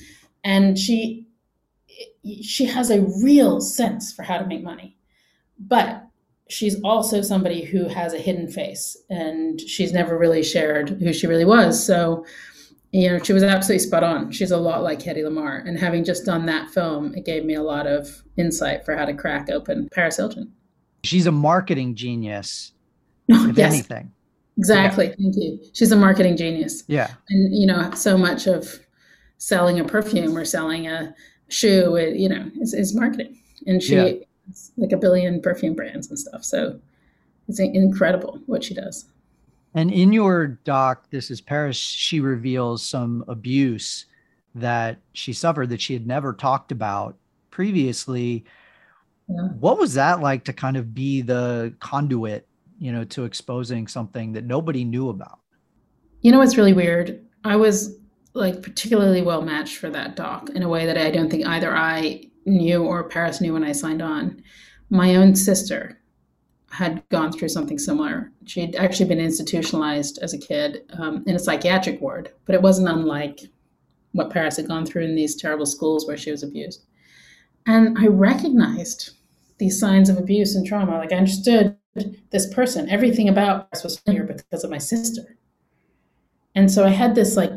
And 0.43 0.78
she 0.78 1.28
she 2.41 2.66
has 2.66 2.89
a 2.91 3.01
real 3.24 3.62
sense 3.62 4.14
for 4.14 4.24
how 4.24 4.38
to 4.38 4.45
make 4.45 4.64
money. 4.64 4.97
But 5.60 6.03
she's 6.49 6.80
also 6.84 7.22
somebody 7.22 7.64
who 7.64 7.88
has 7.88 8.14
a 8.14 8.20
hidden 8.20 8.47
face 8.47 8.95
and 9.10 9.60
she's 9.60 9.91
never 9.91 10.18
really 10.18 10.43
shared 10.43 10.89
who 10.89 11.12
she 11.12 11.28
really 11.28 11.45
was. 11.45 11.84
So 11.84 12.26
you 12.91 13.10
know, 13.10 13.20
she 13.20 13.34
was 13.34 13.43
absolutely 13.43 13.86
spot 13.86 14.03
on. 14.03 14.32
She's 14.32 14.51
a 14.51 14.58
lot 14.58 14.82
like 14.82 14.99
Hedy 14.99 15.18
Lamarr. 15.18 15.68
And 15.68 15.78
having 15.78 16.03
just 16.03 16.26
done 16.26 16.45
that 16.45 16.70
film, 16.70 17.14
it 17.16 17.26
gave 17.26 17.43
me 17.43 17.53
a 17.55 17.62
lot 17.62 17.86
of 17.86 18.24
insight 18.38 18.86
for 18.86 18.95
how 18.95 19.05
to 19.05 19.14
crack 19.14 19.49
open 19.49 19.89
Paris 19.91 20.18
Hilton. 20.18 20.51
She's 21.03 21.28
a 21.28 21.32
marketing 21.32 21.95
genius, 21.95 22.72
if 23.28 23.58
yes. 23.58 23.74
anything. 23.74 24.12
Exactly. 24.58 25.08
Yeah. 25.08 25.16
Thank 25.16 25.36
you. 25.38 25.60
She's 25.74 25.91
a 25.91 25.95
marketing 25.95 26.38
genius. 26.38 26.84
Yeah. 26.88 27.12
And, 27.30 27.55
you 27.55 27.68
know, 27.68 27.91
so 27.91 28.18
much 28.18 28.47
of 28.47 28.80
selling 29.38 29.80
a 29.80 29.84
perfume 29.84 30.36
or 30.36 30.45
selling 30.45 30.88
a 30.88 31.14
shoe, 31.49 31.95
it, 31.95 32.16
you 32.16 32.28
know, 32.28 32.49
is, 32.60 32.74
is 32.74 32.95
marketing. 32.95 33.39
And 33.68 33.82
she, 33.82 33.95
yeah. 33.95 34.14
like 34.78 34.91
a 34.91 34.97
billion 34.97 35.41
perfume 35.41 35.76
brands 35.76 36.10
and 36.10 36.18
stuff. 36.18 36.43
So 36.43 36.80
it's 37.47 37.60
incredible 37.60 38.41
what 38.45 38.64
she 38.64 38.74
does. 38.74 39.05
And 39.74 39.91
in 39.91 40.12
your 40.12 40.47
doc, 40.64 41.10
This 41.12 41.30
is 41.30 41.39
Paris, 41.39 41.78
she 41.78 42.20
reveals 42.20 42.82
some 42.82 43.24
abuse 43.28 44.05
that 44.55 44.97
she 45.14 45.34
suffered 45.34 45.70
that 45.70 45.82
she 45.82 45.93
had 45.93 46.08
never 46.08 46.34
talked 46.34 46.72
about 46.72 47.16
previously. 47.51 48.43
Yeah. 49.30 49.49
What 49.60 49.78
was 49.78 49.93
that 49.93 50.22
like 50.22 50.45
to 50.45 50.53
kind 50.53 50.78
of 50.78 50.95
be 50.95 51.22
the 51.22 51.76
conduit, 51.80 52.47
you 52.80 52.91
know, 52.91 53.03
to 53.05 53.25
exposing 53.25 53.88
something 53.88 54.34
that 54.34 54.45
nobody 54.45 54.84
knew 54.84 55.09
about? 55.09 55.39
You 56.21 56.32
know 56.32 56.41
it's 56.41 56.57
really 56.57 56.73
weird? 56.73 57.23
I 57.43 57.55
was 57.55 57.97
like 58.34 58.61
particularly 58.61 59.21
well 59.21 59.41
matched 59.41 59.78
for 59.78 59.89
that 59.89 60.15
doc 60.15 60.49
in 60.51 60.63
a 60.63 60.69
way 60.69 60.86
that 60.86 60.97
I 60.97 61.11
don't 61.11 61.30
think 61.30 61.45
either 61.45 61.75
I 61.75 62.23
knew 62.45 62.84
or 62.84 63.09
Paris 63.09 63.41
knew 63.41 63.53
when 63.53 63.63
I 63.63 63.71
signed 63.71 64.01
on. 64.01 64.41
My 64.89 65.15
own 65.15 65.36
sister 65.36 65.99
had 66.69 67.03
gone 67.09 67.32
through 67.32 67.49
something 67.49 67.80
similar. 67.80 68.32
She'd 68.45 68.75
actually 68.75 69.09
been 69.09 69.19
institutionalized 69.19 70.19
as 70.21 70.34
a 70.34 70.38
kid 70.38 70.84
um, 70.97 71.23
in 71.25 71.36
a 71.36 71.39
psychiatric 71.39 72.01
ward, 72.01 72.32
but 72.45 72.55
it 72.55 72.61
wasn't 72.61 72.89
unlike 72.89 73.39
what 74.11 74.30
Paris 74.30 74.57
had 74.57 74.67
gone 74.67 74.86
through 74.86 75.03
in 75.03 75.15
these 75.15 75.36
terrible 75.36 75.65
schools 75.65 76.07
where 76.07 76.17
she 76.17 76.32
was 76.32 76.43
abused. 76.43 76.86
And 77.65 77.97
I 77.97 78.07
recognized 78.07 79.11
these 79.59 79.80
signs 79.80 80.09
of 80.09 80.17
abuse 80.17 80.55
and 80.55 80.65
trauma. 80.65 80.97
Like 80.97 81.11
I 81.11 81.17
understood 81.17 81.75
this 82.32 82.54
person, 82.54 82.89
everything 82.89 83.30
about 83.30 83.68
us 83.74 83.84
was 83.84 84.00
familiar 84.00 84.24
because 84.24 84.64
of 84.64 84.70
my 84.72 84.78
sister. 84.78 85.38
And 86.56 86.72
so 86.72 86.86
I 86.86 86.89
had 86.89 87.16
this 87.16 87.38
like 87.38 87.52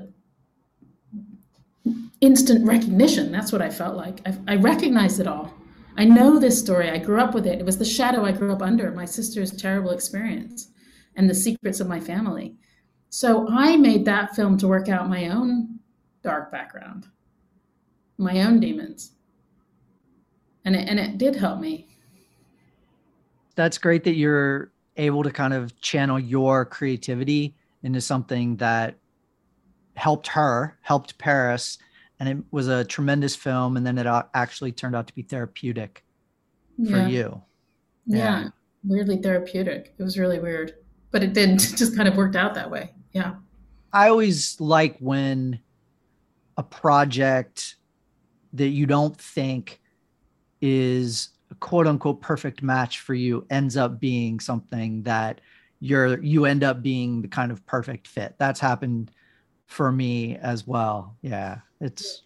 instant 2.20 2.66
recognition. 2.66 3.32
That's 3.32 3.53
what 3.53 3.62
I 3.62 3.70
felt 3.70 3.97
like. 3.97 4.20
I, 4.26 4.36
I 4.49 4.57
recognized 4.57 5.20
it 5.20 5.26
all. 5.26 5.53
I 5.97 6.05
know 6.05 6.38
this 6.38 6.59
story. 6.59 6.91
I 6.91 6.99
grew 6.99 7.20
up 7.20 7.34
with 7.34 7.47
it. 7.47 7.59
It 7.59 7.66
was 7.66 7.78
the 7.78 7.84
shadow 7.84 8.24
I 8.24 8.32
grew 8.32 8.53
up 8.53 8.62
under, 8.62 8.91
my 8.93 9.05
sister's 9.05 9.51
terrible 9.51 9.91
experience 9.91 10.68
and 11.16 11.28
the 11.28 11.34
secrets 11.34 11.80
of 11.80 11.88
my 11.88 12.01
family. 12.01 12.57
So 13.09 13.49
I 13.51 13.76
made 13.76 14.05
that 14.05 14.36
film 14.36 14.57
to 14.59 14.68
work 14.68 14.88
out 14.88 15.09
my 15.09 15.28
own 15.28 15.80
dark 16.22 16.53
background, 16.53 17.07
my 18.18 18.43
own 18.43 18.61
demons. 18.61 19.12
And 20.64 20.76
it, 20.76 20.88
and 20.88 21.01
it 21.01 21.18
did 21.18 21.36
help 21.36 21.61
me. 21.61 21.89
That's 23.57 23.78
great 23.78 24.05
that 24.05 24.14
you're 24.14 24.72
able 24.96 25.22
to 25.22 25.30
kind 25.30 25.55
of 25.55 25.78
channel 25.80 26.18
your 26.18 26.64
creativity 26.64 27.55
into 27.82 28.01
something 28.01 28.57
that 28.57 28.96
helped 29.94 30.28
her, 30.28 30.78
helped 30.82 31.18
Paris, 31.18 31.78
and 32.20 32.28
it 32.28 32.36
was 32.51 32.68
a 32.68 32.84
tremendous 32.84 33.34
film 33.34 33.76
and 33.76 33.84
then 33.84 33.98
it 33.98 34.07
actually 34.34 34.70
turned 34.70 34.94
out 34.94 35.07
to 35.07 35.14
be 35.14 35.22
therapeutic 35.22 36.05
for 36.88 37.07
you 37.09 37.42
yeah. 38.07 38.42
yeah. 38.42 38.48
weirdly 38.84 39.16
therapeutic 39.16 39.94
it 39.98 40.03
was 40.03 40.18
really 40.18 40.38
weird 40.38 40.74
but 41.11 41.22
it 41.22 41.32
did 41.32 41.59
just 41.59 41.96
kind 41.96 42.09
of 42.09 42.16
worked 42.16 42.36
out 42.36 42.55
that 42.55 42.70
way 42.70 42.90
yeah 43.12 43.34
i 43.92 44.09
always 44.09 44.61
like 44.61 44.96
when 44.98 45.59
a 46.57 46.62
project 46.62 47.76
that 48.53 48.68
you 48.68 48.86
don't 48.86 49.16
think 49.16 49.80
is 50.61 51.30
quote 51.61 51.86
unquote 51.86 52.20
perfect 52.20 52.62
match 52.62 53.00
for 53.00 53.14
you 53.14 53.46
ends 53.50 53.76
up 53.76 54.00
being 54.00 54.40
something 54.40 55.02
that 55.02 55.40
you're 55.80 56.20
you 56.22 56.44
end 56.44 56.64
up 56.64 56.82
being 56.82 57.22
the 57.22 57.28
kind 57.28 57.52
of 57.52 57.64
perfect 57.66 58.08
fit 58.08 58.34
that's 58.38 58.61
happened 58.61 59.11
for 59.66 59.92
me 59.92 60.36
as 60.36 60.66
well 60.66 61.16
yeah 61.22 61.58
it's 61.80 62.22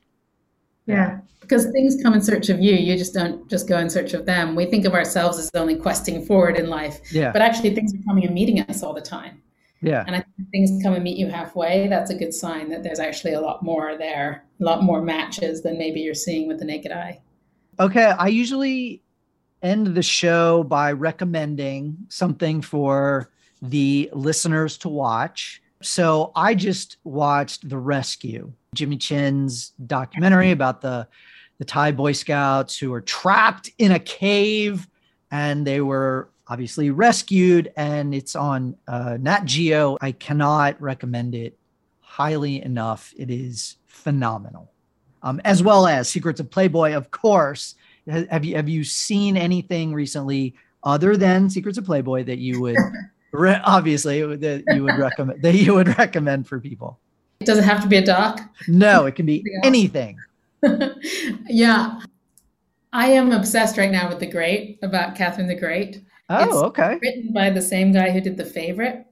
yeah, 0.87 1.21
because 1.41 1.71
things 1.71 2.03
come 2.03 2.13
in 2.13 2.21
search 2.21 2.51
of 2.51 2.61
you. 2.61 2.75
You 2.75 2.97
just 2.97 3.15
don't 3.15 3.49
just 3.49 3.67
go 3.67 3.79
in 3.79 3.89
search 3.89 4.13
of 4.13 4.27
them. 4.27 4.55
We 4.55 4.67
think 4.67 4.85
of 4.85 4.93
ourselves 4.93 5.39
as 5.39 5.51
only 5.55 5.77
questing 5.77 6.25
forward 6.27 6.57
in 6.57 6.69
life. 6.69 7.01
Yeah. 7.11 7.33
But 7.33 7.41
actually, 7.41 7.75
things 7.75 7.95
are 7.95 8.03
coming 8.07 8.25
and 8.25 8.35
meeting 8.35 8.61
us 8.61 8.83
all 8.83 8.93
the 8.93 9.01
time. 9.01 9.41
Yeah. 9.81 10.05
And 10.07 10.15
I 10.15 10.21
think 10.21 10.51
things 10.51 10.83
come 10.83 10.95
and 10.95 11.03
meet 11.03 11.17
you 11.17 11.29
halfway. 11.29 11.89
That's 11.89 12.11
a 12.11 12.15
good 12.15 12.35
sign 12.35 12.69
that 12.71 12.83
there's 12.83 13.01
actually 13.01 13.33
a 13.33 13.41
lot 13.41 13.63
more 13.63 13.97
there, 13.97 14.45
a 14.61 14.65
lot 14.65 14.83
more 14.83 15.01
matches 15.01 15.63
than 15.63 15.79
maybe 15.79 16.01
you're 16.01 16.15
seeing 16.15 16.49
with 16.49 16.59
the 16.59 16.65
naked 16.65 16.93
eye. 16.93 17.21
Okay. 17.81 18.05
I 18.05 18.29
usually 18.29 19.03
end 19.65 19.89
the 19.89 20.03
show 20.03 20.63
by 20.63 20.93
recommending 20.93 21.97
something 22.09 22.61
for 22.61 23.31
the 23.63 24.11
listeners 24.13 24.77
to 24.79 24.89
watch. 24.89 25.63
So 25.83 26.31
I 26.37 26.55
just 26.55 26.99
watched 27.03 27.69
The 27.69 27.79
Rescue, 27.79 28.53
Jimmy 28.75 28.97
Chin's 28.99 29.73
documentary 29.87 30.51
about 30.51 30.81
the 30.81 31.09
the 31.59 31.65
Thai 31.65 31.93
Boy 31.93 32.13
Scouts 32.13 32.77
who 32.77 32.91
were 32.91 33.01
trapped 33.01 33.71
in 33.79 33.93
a 33.93 33.99
cave 33.99 34.89
and 35.31 35.67
they 35.67 35.81
were 35.81 36.29
obviously 36.49 36.91
rescued. 36.91 37.73
And 37.77 38.15
it's 38.15 38.35
on 38.35 38.77
uh, 38.89 39.19
Nat 39.21 39.45
Geo. 39.45 39.97
I 40.01 40.13
cannot 40.13 40.81
recommend 40.81 41.35
it 41.35 41.57
highly 42.01 42.63
enough. 42.63 43.15
It 43.17 43.31
is 43.31 43.77
phenomenal, 43.87 44.71
um, 45.23 45.41
as 45.45 45.63
well 45.63 45.87
as 45.87 46.09
Secrets 46.09 46.41
of 46.41 46.51
Playboy, 46.51 46.93
of 46.95 47.11
course. 47.11 47.75
Have 48.09 48.45
you 48.45 48.57
have 48.57 48.69
you 48.69 48.85
seen 48.85 49.37
anything 49.37 49.95
recently 49.95 50.55
other 50.83 51.17
than 51.17 51.49
Secrets 51.49 51.79
of 51.79 51.85
Playboy 51.85 52.25
that 52.25 52.39
you 52.39 52.61
would 52.61 52.77
re- 53.33 53.61
obviously 53.65 54.37
that 54.37 54.65
you 54.75 54.85
would 54.85 54.99
recommend 54.99 55.43
that 55.43 55.55
you 55.55 55.75
would 55.75 55.97
recommend 55.99 56.47
for 56.47 56.61
people? 56.61 56.99
It 57.41 57.47
Does 57.47 57.59
it 57.59 57.65
have 57.65 57.83
to 57.83 57.89
be 57.89 57.97
a 57.97 58.05
doc? 58.05 58.41
No, 58.69 59.07
it 59.07 59.15
can 59.15 59.27
be 59.27 59.45
anything. 59.65 60.19
yeah. 61.47 62.01
I 62.93 63.09
am 63.09 63.33
obsessed 63.33 63.77
right 63.77 63.91
now 63.91 64.09
with 64.09 64.21
The 64.21 64.31
Great 64.31 64.79
about 64.83 65.17
Catherine 65.17 65.49
the 65.49 65.57
Great. 65.57 66.01
Oh, 66.31 66.45
it's 66.45 66.57
okay. 66.57 66.99
Written 67.03 67.33
by 67.33 67.51
the 67.51 67.61
same 67.61 67.93
guy 67.93 68.11
who 68.11 68.21
did 68.21 68.37
The 68.37 68.45
Favorite. 68.45 69.05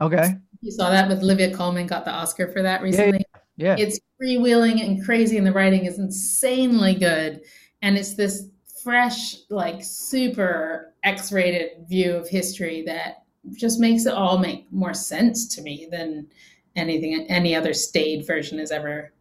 Okay. 0.00 0.36
You 0.62 0.72
saw 0.72 0.90
that 0.90 1.08
with 1.08 1.22
Olivia 1.22 1.54
Colman 1.54 1.86
got 1.86 2.04
the 2.04 2.10
Oscar 2.10 2.48
for 2.50 2.62
that 2.62 2.80
recently. 2.82 3.24
Yeah. 3.56 3.76
yeah. 3.76 3.84
It's 3.84 4.00
freewheeling 4.20 4.84
and 4.84 5.04
crazy, 5.04 5.36
and 5.36 5.46
the 5.46 5.52
writing 5.52 5.84
is 5.84 5.98
insanely 5.98 6.94
good. 6.94 7.42
And 7.82 7.96
it's 7.96 8.14
this 8.14 8.48
fresh, 8.82 9.36
like 9.50 9.82
super 9.82 10.94
X 11.02 11.32
rated 11.32 11.88
view 11.88 12.14
of 12.14 12.28
history 12.28 12.82
that 12.86 13.24
just 13.54 13.80
makes 13.80 14.06
it 14.06 14.12
all 14.12 14.38
make 14.38 14.70
more 14.72 14.94
sense 14.94 15.46
to 15.54 15.62
me 15.62 15.88
than 15.90 16.26
anything 16.74 17.26
any 17.28 17.54
other 17.54 17.72
staid 17.72 18.26
version 18.26 18.58
has 18.58 18.70
ever 18.70 19.12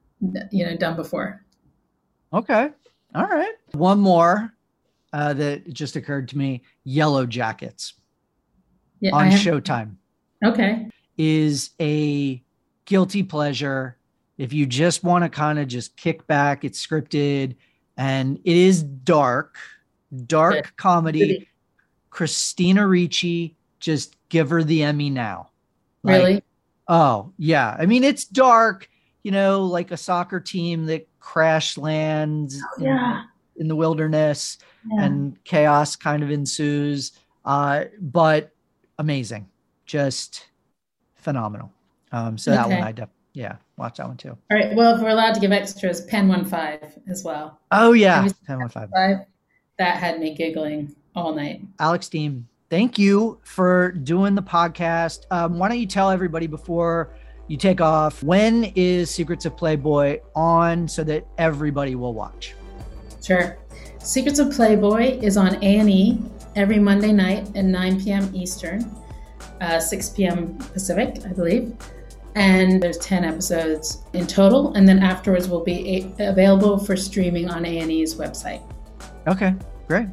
you 0.52 0.66
know 0.66 0.76
done 0.76 0.96
before. 0.96 1.44
Okay. 2.34 2.70
All 3.14 3.28
right. 3.28 3.54
One 3.72 4.00
more 4.00 4.54
uh, 5.14 5.34
that 5.34 5.72
just 5.74 5.96
occurred 5.96 6.28
to 6.30 6.38
me. 6.38 6.64
Yellowjackets. 6.86 7.94
Yeah, 9.00 9.16
on 9.16 9.30
showtime. 9.32 9.96
Okay. 10.44 10.88
Is 11.18 11.72
a 11.80 12.44
guilty 12.86 13.24
pleasure. 13.24 13.98
If 14.38 14.52
you 14.52 14.66
just 14.66 15.04
want 15.04 15.24
to 15.24 15.30
kind 15.30 15.60
of 15.60 15.68
just 15.68 15.96
kick 15.96 16.28
back, 16.28 16.66
it's 16.66 16.86
scripted 16.86 17.56
and 17.98 18.40
it 18.44 18.58
is 18.58 18.84
dark, 18.84 19.58
dark 20.26 20.54
Good. 20.56 20.78
comedy. 20.78 21.50
Christina 22.10 22.88
Ricci, 22.88 23.56
just 23.80 24.16
give 24.30 24.50
her 24.50 24.64
the 24.64 24.84
Emmy 24.84 25.10
now. 25.10 25.50
Like, 26.04 26.16
Really? 26.24 26.44
Oh, 26.88 27.32
yeah. 27.38 27.76
I 27.78 27.86
mean, 27.86 28.04
it's 28.04 28.26
dark, 28.26 28.90
you 29.24 29.32
know, 29.32 29.64
like 29.66 29.92
a 29.92 29.98
soccer 29.98 30.40
team 30.40 30.86
that 30.86 31.08
crash 31.20 31.78
lands 31.78 32.56
in- 32.78 32.86
yeah. 32.86 33.24
in, 33.58 33.68
the 33.68 33.76
wilderness 33.76 34.60
Yeah. 34.92 35.04
and 35.06 35.44
chaos 35.44 35.96
kind 35.96 36.24
of 36.24 36.32
ensues. 36.32 37.12
Uh, 37.44 37.86
but 38.00 38.52
amazing. 38.98 39.50
Just 39.86 40.48
phenomenal. 41.16 41.72
Um, 42.12 42.38
so 42.38 42.52
that 42.52 42.70
one 42.70 42.82
I 42.82 42.92
def- 42.92 43.10
yeah, 43.36 43.58
watch 43.78 43.98
that 43.98 44.08
one 44.08 44.18
too. 44.18 44.30
All 44.30 44.58
right. 44.58 44.74
Well, 44.74 44.96
if 44.96 45.02
we're 45.02 45.10
allowed 45.10 45.34
to 45.34 45.40
give 45.40 45.52
extras, 45.52 46.02
Pen 46.02 46.28
One 46.28 46.46
Five 46.46 46.98
as 47.08 47.24
well. 47.24 47.60
Oh 47.72 47.92
yeah, 47.92 48.22
seen 48.22 48.34
1015. 48.48 48.90
Five. 48.90 49.26
That 49.78 49.98
had 49.98 50.20
me 50.20 50.34
giggling 50.34 50.96
all 51.16 51.36
night. 51.36 51.62
Alex 51.80 52.08
Dean, 52.08 52.48
thank 52.70 52.98
you 52.98 53.40
for 53.44 53.92
doing 53.92 54.36
the 54.36 54.44
podcast. 54.44 55.26
Um, 55.32 55.60
why 55.60 55.68
don't 55.68 55.80
you 55.80 55.86
tell 55.86 56.10
everybody 56.10 56.48
before 56.48 57.12
you 57.48 57.58
take 57.58 57.82
off 57.82 58.24
when 58.24 58.72
is 58.76 59.12
Secrets 59.12 59.46
of 59.46 59.58
Playboy 59.58 60.22
on 60.34 60.88
so 60.88 61.04
that 61.04 61.28
everybody 61.38 61.96
will 61.96 62.14
watch? 62.14 62.56
Sure. 63.22 63.58
Secrets 64.00 64.40
of 64.40 64.52
Playboy 64.52 65.20
is 65.20 65.36
on 65.36 65.62
A&E 65.64 66.20
every 66.56 66.80
Monday 66.80 67.12
night 67.12 67.48
at 67.56 67.66
9 67.66 68.02
p.m. 68.02 68.32
Eastern, 68.34 68.90
uh, 69.62 69.80
6 69.80 70.10
p.m. 70.10 70.58
Pacific, 70.74 71.18
I 71.26 71.34
believe. 71.34 71.76
And 72.36 72.82
there's 72.84 72.98
10 72.98 73.24
episodes 73.24 74.04
in 74.14 74.28
total. 74.28 74.74
And 74.74 74.88
then 74.88 75.00
afterwards 75.00 75.48
will 75.50 75.64
be 75.64 76.14
a- 76.20 76.30
available 76.30 76.78
for 76.78 76.96
streaming 76.98 77.50
on 77.50 77.66
A&E's 77.66 78.16
website. 78.16 78.62
Okay, 79.28 79.56
great. 79.88 80.08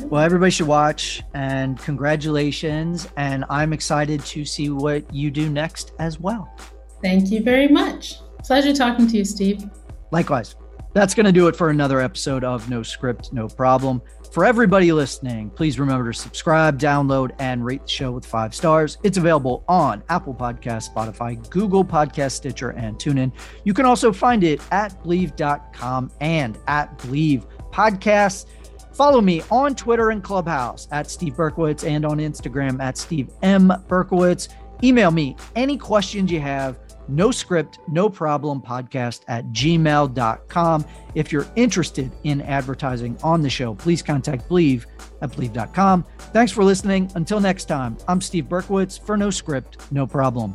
Well, 0.00 0.22
everybody 0.22 0.50
should 0.50 0.66
watch 0.66 1.22
and 1.34 1.78
congratulations. 1.78 3.08
And 3.16 3.44
I'm 3.48 3.72
excited 3.72 4.24
to 4.26 4.44
see 4.44 4.68
what 4.70 5.12
you 5.14 5.30
do 5.30 5.48
next 5.48 5.92
as 6.00 6.18
well. 6.18 6.52
Thank 7.00 7.30
you 7.30 7.42
very 7.42 7.68
much. 7.68 8.18
Pleasure 8.42 8.72
talking 8.74 9.06
to 9.06 9.16
you, 9.16 9.24
Steve. 9.24 9.64
Likewise. 10.10 10.56
That's 10.94 11.12
going 11.14 11.26
to 11.26 11.32
do 11.32 11.48
it 11.48 11.56
for 11.56 11.70
another 11.70 12.00
episode 12.00 12.44
of 12.44 12.70
No 12.70 12.82
Script, 12.84 13.32
No 13.32 13.48
Problem. 13.48 14.00
For 14.34 14.44
everybody 14.44 14.90
listening, 14.90 15.48
please 15.50 15.78
remember 15.78 16.10
to 16.10 16.18
subscribe, 16.18 16.76
download, 16.76 17.36
and 17.38 17.64
rate 17.64 17.82
the 17.82 17.88
show 17.88 18.10
with 18.10 18.26
five 18.26 18.52
stars. 18.52 18.98
It's 19.04 19.16
available 19.16 19.62
on 19.68 20.02
Apple 20.08 20.34
Podcasts, 20.34 20.92
Spotify, 20.92 21.48
Google 21.50 21.84
Podcast, 21.84 22.32
Stitcher, 22.32 22.70
and 22.70 22.96
TuneIn. 22.96 23.30
You 23.62 23.72
can 23.72 23.86
also 23.86 24.12
find 24.12 24.42
it 24.42 24.60
at 24.72 25.00
Bleav.com 25.04 26.10
and 26.20 26.58
at 26.66 26.98
Bleav 26.98 27.46
Podcasts. 27.70 28.46
Follow 28.92 29.20
me 29.20 29.40
on 29.52 29.76
Twitter 29.76 30.10
and 30.10 30.20
Clubhouse 30.20 30.88
at 30.90 31.08
Steve 31.08 31.34
Berkowitz 31.34 31.88
and 31.88 32.04
on 32.04 32.18
Instagram 32.18 32.82
at 32.82 32.98
Steve 32.98 33.30
M. 33.44 33.68
Berkowitz. 33.86 34.48
Email 34.82 35.12
me 35.12 35.36
any 35.54 35.78
questions 35.78 36.32
you 36.32 36.40
have 36.40 36.80
no 37.08 37.30
script, 37.30 37.78
no 37.88 38.08
problem 38.08 38.60
podcast 38.60 39.22
at 39.28 39.44
gmail.com. 39.46 40.84
If 41.14 41.32
you're 41.32 41.46
interested 41.56 42.10
in 42.24 42.40
advertising 42.42 43.16
on 43.22 43.42
the 43.42 43.50
show, 43.50 43.74
please 43.74 44.02
contact 44.02 44.48
Bleav 44.48 44.86
at 45.20 45.30
Bleav.com. 45.30 46.04
Thanks 46.18 46.52
for 46.52 46.64
listening. 46.64 47.10
Until 47.14 47.40
next 47.40 47.66
time, 47.66 47.96
I'm 48.08 48.20
Steve 48.20 48.44
Berkowitz 48.44 48.98
for 48.98 49.16
No 49.16 49.30
Script, 49.30 49.90
No 49.92 50.06
Problem. 50.06 50.54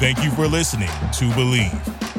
Thank 0.00 0.24
you 0.24 0.30
for 0.30 0.48
listening 0.48 0.88
to 0.88 1.28
Bleav. 1.36 2.09